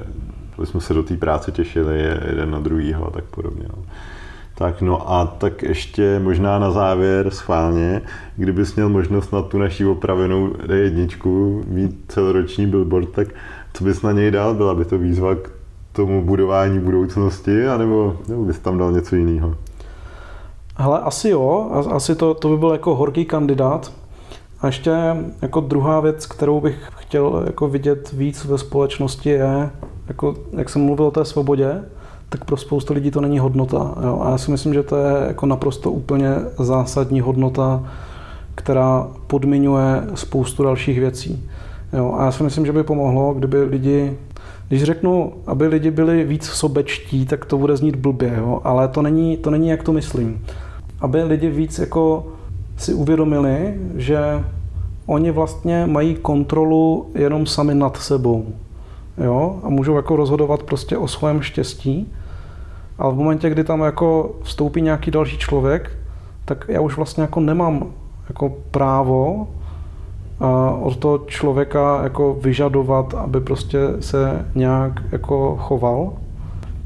jsme 0.63 0.81
se 0.81 0.93
do 0.93 1.03
té 1.03 1.17
práce 1.17 1.51
těšili 1.51 1.99
jeden 2.27 2.51
na 2.51 2.59
druhýho 2.59 3.07
a 3.07 3.11
tak 3.11 3.23
podobně. 3.23 3.65
No. 3.77 3.83
Tak 4.55 4.81
no 4.81 5.11
a 5.11 5.25
tak 5.25 5.63
ještě 5.63 6.19
možná 6.19 6.59
na 6.59 6.71
závěr 6.71 7.29
schválně, 7.29 8.01
kdybys 8.35 8.75
měl 8.75 8.89
možnost 8.89 9.31
na 9.33 9.41
tu 9.41 9.57
naší 9.57 9.85
opravenou 9.85 10.47
D1 10.47 11.63
mít 11.67 12.05
celoroční 12.07 12.67
billboard, 12.67 13.09
tak 13.09 13.27
co 13.73 13.83
bys 13.83 14.01
na 14.01 14.11
něj 14.11 14.31
dal? 14.31 14.53
Byla 14.53 14.75
by 14.75 14.85
to 14.85 14.97
výzva 14.97 15.35
k 15.35 15.51
tomu 15.91 16.25
budování 16.25 16.79
budoucnosti, 16.79 17.67
anebo, 17.67 18.17
nebo 18.27 18.43
bys 18.43 18.59
tam 18.59 18.77
dal 18.77 18.91
něco 18.91 19.15
jiného? 19.15 19.55
Hele, 20.75 20.99
asi 20.99 21.29
jo, 21.29 21.69
asi 21.91 22.15
to, 22.15 22.33
to 22.33 22.49
by 22.49 22.57
byl 22.57 22.71
jako 22.71 22.95
horký 22.95 23.25
kandidát. 23.25 23.91
A 24.61 24.67
ještě 24.67 24.91
jako 25.41 25.59
druhá 25.59 25.99
věc, 25.99 26.25
kterou 26.25 26.61
bych 26.61 26.89
chtěl 26.97 27.43
jako 27.45 27.67
vidět 27.67 28.11
víc 28.11 28.45
ve 28.45 28.57
společnosti 28.57 29.29
je, 29.29 29.69
jako, 30.07 30.35
jak 30.57 30.69
jsem 30.69 30.81
mluvil 30.81 31.05
o 31.05 31.11
té 31.11 31.25
svobodě, 31.25 31.81
tak 32.29 32.45
pro 32.45 32.57
spoustu 32.57 32.93
lidí 32.93 33.11
to 33.11 33.21
není 33.21 33.39
hodnota. 33.39 33.95
Jo? 34.03 34.19
A 34.23 34.29
já 34.31 34.37
si 34.37 34.51
myslím, 34.51 34.73
že 34.73 34.83
to 34.83 34.95
je 34.95 35.27
jako 35.27 35.45
naprosto 35.45 35.91
úplně 35.91 36.29
zásadní 36.59 37.21
hodnota, 37.21 37.83
která 38.55 39.07
podmiňuje 39.27 40.03
spoustu 40.15 40.63
dalších 40.63 40.99
věcí. 40.99 41.49
Jo? 41.93 42.15
A 42.17 42.25
já 42.25 42.31
si 42.31 42.43
myslím, 42.43 42.65
že 42.65 42.71
by 42.71 42.83
pomohlo, 42.83 43.33
kdyby 43.33 43.63
lidi, 43.63 44.17
když 44.67 44.83
řeknu, 44.83 45.33
aby 45.47 45.67
lidi 45.67 45.91
byli 45.91 46.23
víc 46.23 46.45
sobečtí, 46.45 47.25
tak 47.25 47.45
to 47.45 47.57
bude 47.57 47.77
znít 47.77 47.95
blbě, 47.95 48.35
jo? 48.37 48.61
ale 48.63 48.87
to 48.87 49.01
není, 49.01 49.37
to 49.37 49.49
není, 49.49 49.69
jak 49.69 49.83
to 49.83 49.93
myslím. 49.93 50.45
Aby 51.01 51.23
lidi 51.23 51.49
víc 51.49 51.79
jako 51.79 52.25
si 52.77 52.93
uvědomili, 52.93 53.73
že 53.95 54.43
oni 55.05 55.31
vlastně 55.31 55.85
mají 55.85 56.15
kontrolu 56.15 57.09
jenom 57.15 57.45
sami 57.45 57.75
nad 57.75 57.97
sebou. 57.97 58.45
Jo? 59.17 59.59
A 59.63 59.69
můžou 59.69 59.95
jako 59.95 60.15
rozhodovat 60.15 60.63
prostě 60.63 60.97
o 60.97 61.07
svém 61.07 61.41
štěstí. 61.41 62.13
Ale 62.97 63.13
v 63.13 63.17
momentě, 63.17 63.49
kdy 63.49 63.63
tam 63.63 63.81
jako 63.81 64.35
vstoupí 64.43 64.81
nějaký 64.81 65.11
další 65.11 65.37
člověk, 65.37 65.91
tak 66.45 66.65
já 66.67 66.81
už 66.81 66.95
vlastně 66.97 67.21
jako 67.21 67.39
nemám 67.39 67.85
jako 68.29 68.53
právo 68.71 69.47
od 70.81 70.97
toho 70.97 71.17
člověka 71.17 72.03
jako 72.03 72.37
vyžadovat, 72.41 73.13
aby 73.13 73.41
prostě 73.41 73.79
se 73.99 74.45
nějak 74.55 75.03
jako 75.11 75.57
choval. 75.59 76.13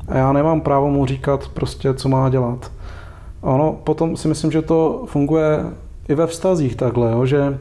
A 0.08 0.18
já 0.18 0.34
nemám 0.34 0.62
právo 0.62 0.90
mu 0.90 1.06
říkat 1.06 1.48
prostě, 1.48 1.94
co 1.94 2.10
má 2.10 2.30
dělat. 2.30 2.72
Ono 3.42 3.80
potom 3.84 4.18
si 4.18 4.28
myslím, 4.28 4.52
že 4.52 4.62
to 4.62 5.04
funguje 5.06 5.66
i 6.10 6.16
ve 6.16 6.28
vztazích 6.28 6.76
takhle, 6.76 7.12
jo, 7.12 7.26
že 7.26 7.58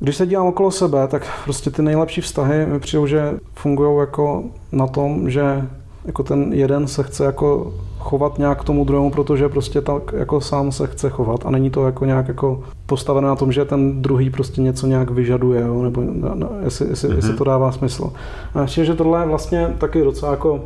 když 0.00 0.16
se 0.16 0.26
dívám 0.26 0.46
okolo 0.46 0.70
sebe, 0.70 1.08
tak 1.08 1.22
prostě 1.44 1.70
ty 1.70 1.82
nejlepší 1.82 2.20
vztahy 2.20 2.66
mi 2.66 2.80
přijdou, 2.80 3.06
že 3.06 3.32
fungují 3.54 3.98
jako 3.98 4.44
na 4.72 4.86
tom, 4.86 5.30
že 5.30 5.68
jako 6.04 6.22
ten 6.22 6.52
jeden 6.52 6.86
se 6.86 7.02
chce 7.02 7.24
jako 7.24 7.72
chovat 7.98 8.38
nějak 8.38 8.60
k 8.60 8.64
tomu 8.64 8.84
druhému, 8.84 9.10
protože 9.10 9.48
prostě 9.48 9.80
tak 9.80 10.02
jako 10.16 10.40
sám 10.40 10.72
se 10.72 10.86
chce 10.86 11.10
chovat 11.10 11.46
a 11.46 11.50
není 11.50 11.70
to 11.70 11.86
jako 11.86 12.04
nějak 12.04 12.28
jako 12.28 12.62
postavené 12.86 13.28
na 13.28 13.36
tom, 13.36 13.52
že 13.52 13.64
ten 13.64 14.02
druhý 14.02 14.30
prostě 14.30 14.60
něco 14.60 14.86
nějak 14.86 15.10
vyžaduje, 15.10 15.60
jo? 15.60 15.82
nebo 15.82 16.02
no, 16.12 16.34
no, 16.34 16.50
jestli, 16.64 16.88
jestli, 16.88 17.08
mm-hmm. 17.08 17.16
jestli 17.16 17.36
to 17.36 17.44
dává 17.44 17.72
smysl. 17.72 18.12
A 18.54 18.62
ještě, 18.62 18.84
že 18.84 18.94
tohle 18.94 19.22
je 19.22 19.26
vlastně 19.26 19.74
taky 19.78 20.04
docela 20.04 20.30
jako 20.30 20.60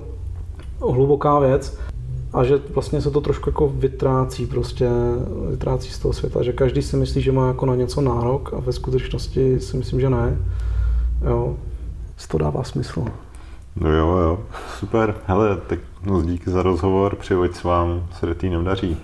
hluboká 0.80 1.38
věc. 1.38 1.78
A 2.32 2.44
že 2.44 2.60
vlastně 2.74 3.00
se 3.00 3.10
to 3.10 3.20
trošku 3.20 3.48
jako 3.48 3.68
vytrácí 3.68 4.46
prostě, 4.46 4.88
vytrácí 5.50 5.90
z 5.90 5.98
toho 5.98 6.12
světa, 6.12 6.42
že 6.42 6.52
každý 6.52 6.82
si 6.82 6.96
myslí, 6.96 7.22
že 7.22 7.32
má 7.32 7.48
jako 7.48 7.66
na 7.66 7.74
něco 7.74 8.00
nárok 8.00 8.52
a 8.56 8.60
ve 8.60 8.72
skutečnosti 8.72 9.60
si 9.60 9.76
myslím, 9.76 10.00
že 10.00 10.10
ne. 10.10 10.38
Jo, 11.26 11.56
to 12.30 12.38
dává 12.38 12.64
smysl. 12.64 13.04
No 13.76 13.92
jo, 13.92 14.08
jo, 14.08 14.38
super. 14.78 15.14
Hele, 15.26 15.56
tak 15.66 15.78
moc 16.02 16.26
díky 16.26 16.50
za 16.50 16.62
rozhovor, 16.62 17.16
přivoď 17.16 17.54
s 17.54 17.64
vám 17.64 18.06
s 18.18 18.22
Retínem 18.22 18.64
daří. 18.64 18.96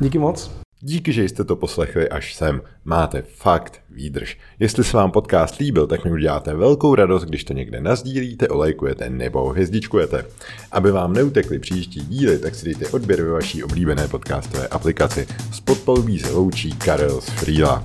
Díky 0.00 0.18
moc. 0.18 0.63
Díky, 0.86 1.12
že 1.12 1.24
jste 1.24 1.44
to 1.44 1.56
poslechli 1.56 2.08
až 2.08 2.34
sem. 2.34 2.60
Máte 2.84 3.22
fakt 3.22 3.80
výdrž. 3.90 4.38
Jestli 4.58 4.84
se 4.84 4.96
vám 4.96 5.10
podcast 5.10 5.58
líbil, 5.58 5.86
tak 5.86 6.04
mi 6.04 6.12
uděláte 6.12 6.54
velkou 6.54 6.94
radost, 6.94 7.24
když 7.24 7.44
to 7.44 7.52
někde 7.52 7.80
nazdílíte, 7.80 8.48
olejkujete 8.48 9.10
nebo 9.10 9.48
hvězdičkujete. 9.48 10.24
Aby 10.72 10.90
vám 10.90 11.12
neutekly 11.12 11.58
příští 11.58 12.00
díly, 12.00 12.38
tak 12.38 12.54
si 12.54 12.64
dejte 12.64 12.88
odběr 12.88 13.22
ve 13.22 13.30
vaší 13.30 13.64
oblíbené 13.64 14.08
podcastové 14.08 14.68
aplikaci. 14.68 15.26
Spod 15.52 15.78
se 16.18 16.32
loučí 16.32 16.72
Karel 16.72 17.20
z 17.20 17.28
Freela. 17.28 17.82